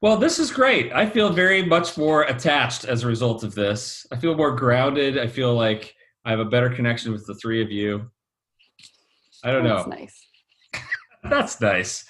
Well, 0.00 0.16
this 0.16 0.38
is 0.38 0.50
great. 0.50 0.92
I 0.94 1.04
feel 1.04 1.30
very 1.30 1.62
much 1.62 1.98
more 1.98 2.22
attached 2.22 2.84
as 2.86 3.04
a 3.04 3.06
result 3.06 3.42
of 3.44 3.54
this. 3.54 4.06
I 4.10 4.16
feel 4.16 4.34
more 4.34 4.52
grounded. 4.56 5.18
I 5.18 5.26
feel 5.26 5.54
like 5.54 5.94
I 6.24 6.30
have 6.30 6.40
a 6.40 6.44
better 6.46 6.70
connection 6.70 7.12
with 7.12 7.26
the 7.26 7.34
three 7.34 7.60
of 7.62 7.70
you. 7.70 8.10
I 9.44 9.52
don't 9.52 9.64
know. 9.64 9.76
That's 9.76 9.88
know. 9.88 9.96
nice. 9.96 10.26
That's 11.24 11.60
nice. 11.60 12.04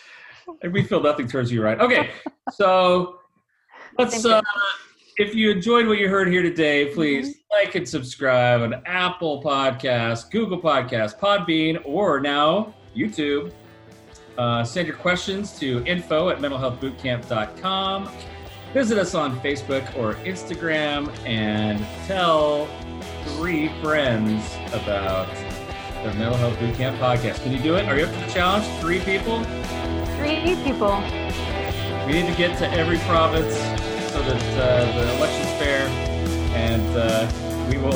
And 0.62 0.72
we 0.72 0.82
feel 0.82 1.02
nothing 1.02 1.28
towards 1.28 1.52
you, 1.52 1.62
right? 1.62 1.78
Okay, 1.78 2.10
so 2.52 3.18
let's. 3.98 4.24
Uh, 4.24 4.40
if 5.18 5.34
you 5.34 5.50
enjoyed 5.50 5.86
what 5.88 5.98
you 5.98 6.08
heard 6.08 6.28
here 6.28 6.42
today, 6.42 6.94
please 6.94 7.38
like 7.50 7.74
and 7.74 7.88
subscribe 7.88 8.60
on 8.60 8.82
Apple 8.86 9.42
Podcasts, 9.42 10.30
Google 10.30 10.60
Podcasts, 10.60 11.18
Podbean, 11.18 11.82
or 11.84 12.20
now 12.20 12.74
YouTube. 12.96 13.52
Uh, 14.38 14.62
send 14.62 14.86
your 14.86 14.96
questions 14.96 15.58
to 15.58 15.84
info 15.84 16.28
at 16.28 16.38
mentalhealthbootcamp.com. 16.38 18.08
Visit 18.72 18.98
us 18.98 19.14
on 19.14 19.40
Facebook 19.40 19.96
or 19.96 20.14
Instagram 20.24 21.10
and 21.26 21.84
tell 22.06 22.68
three 23.24 23.68
friends 23.82 24.56
about 24.72 25.28
the 26.02 26.12
Mental 26.14 26.36
Health 26.36 26.54
Bootcamp 26.58 26.98
podcast. 26.98 27.42
Can 27.42 27.52
you 27.52 27.58
do 27.58 27.76
it? 27.76 27.86
Are 27.88 27.98
you 27.98 28.04
up 28.04 28.12
to 28.12 28.18
the 28.20 28.30
challenge? 28.32 28.66
Three 28.80 29.00
people? 29.00 29.42
Three 30.16 30.56
people. 30.64 30.96
We 32.06 32.12
need 32.12 32.26
to 32.26 32.34
get 32.36 32.56
to 32.58 32.70
every 32.70 32.98
province 33.00 33.54
so 34.12 34.22
that 34.22 34.42
uh, 34.58 34.92
the 34.96 35.16
election's 35.16 35.50
fair, 35.58 35.88
and 36.54 36.96
uh, 36.96 37.68
we 37.68 37.78
will 37.78 37.92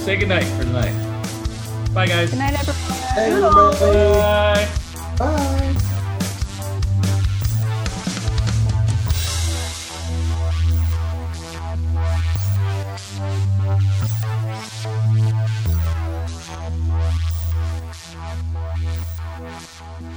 say 0.00 0.16
goodnight 0.16 0.44
for 0.44 0.64
tonight. 0.64 0.92
Bye, 1.94 2.06
guys. 2.06 2.30
Good 2.30 2.38
night, 2.38 2.54
everyone. 2.54 3.02
Hey, 3.14 3.32
everybody. 3.32 3.78
Bye. 4.18 4.68
Bye. 5.18 5.68
we 19.40 20.11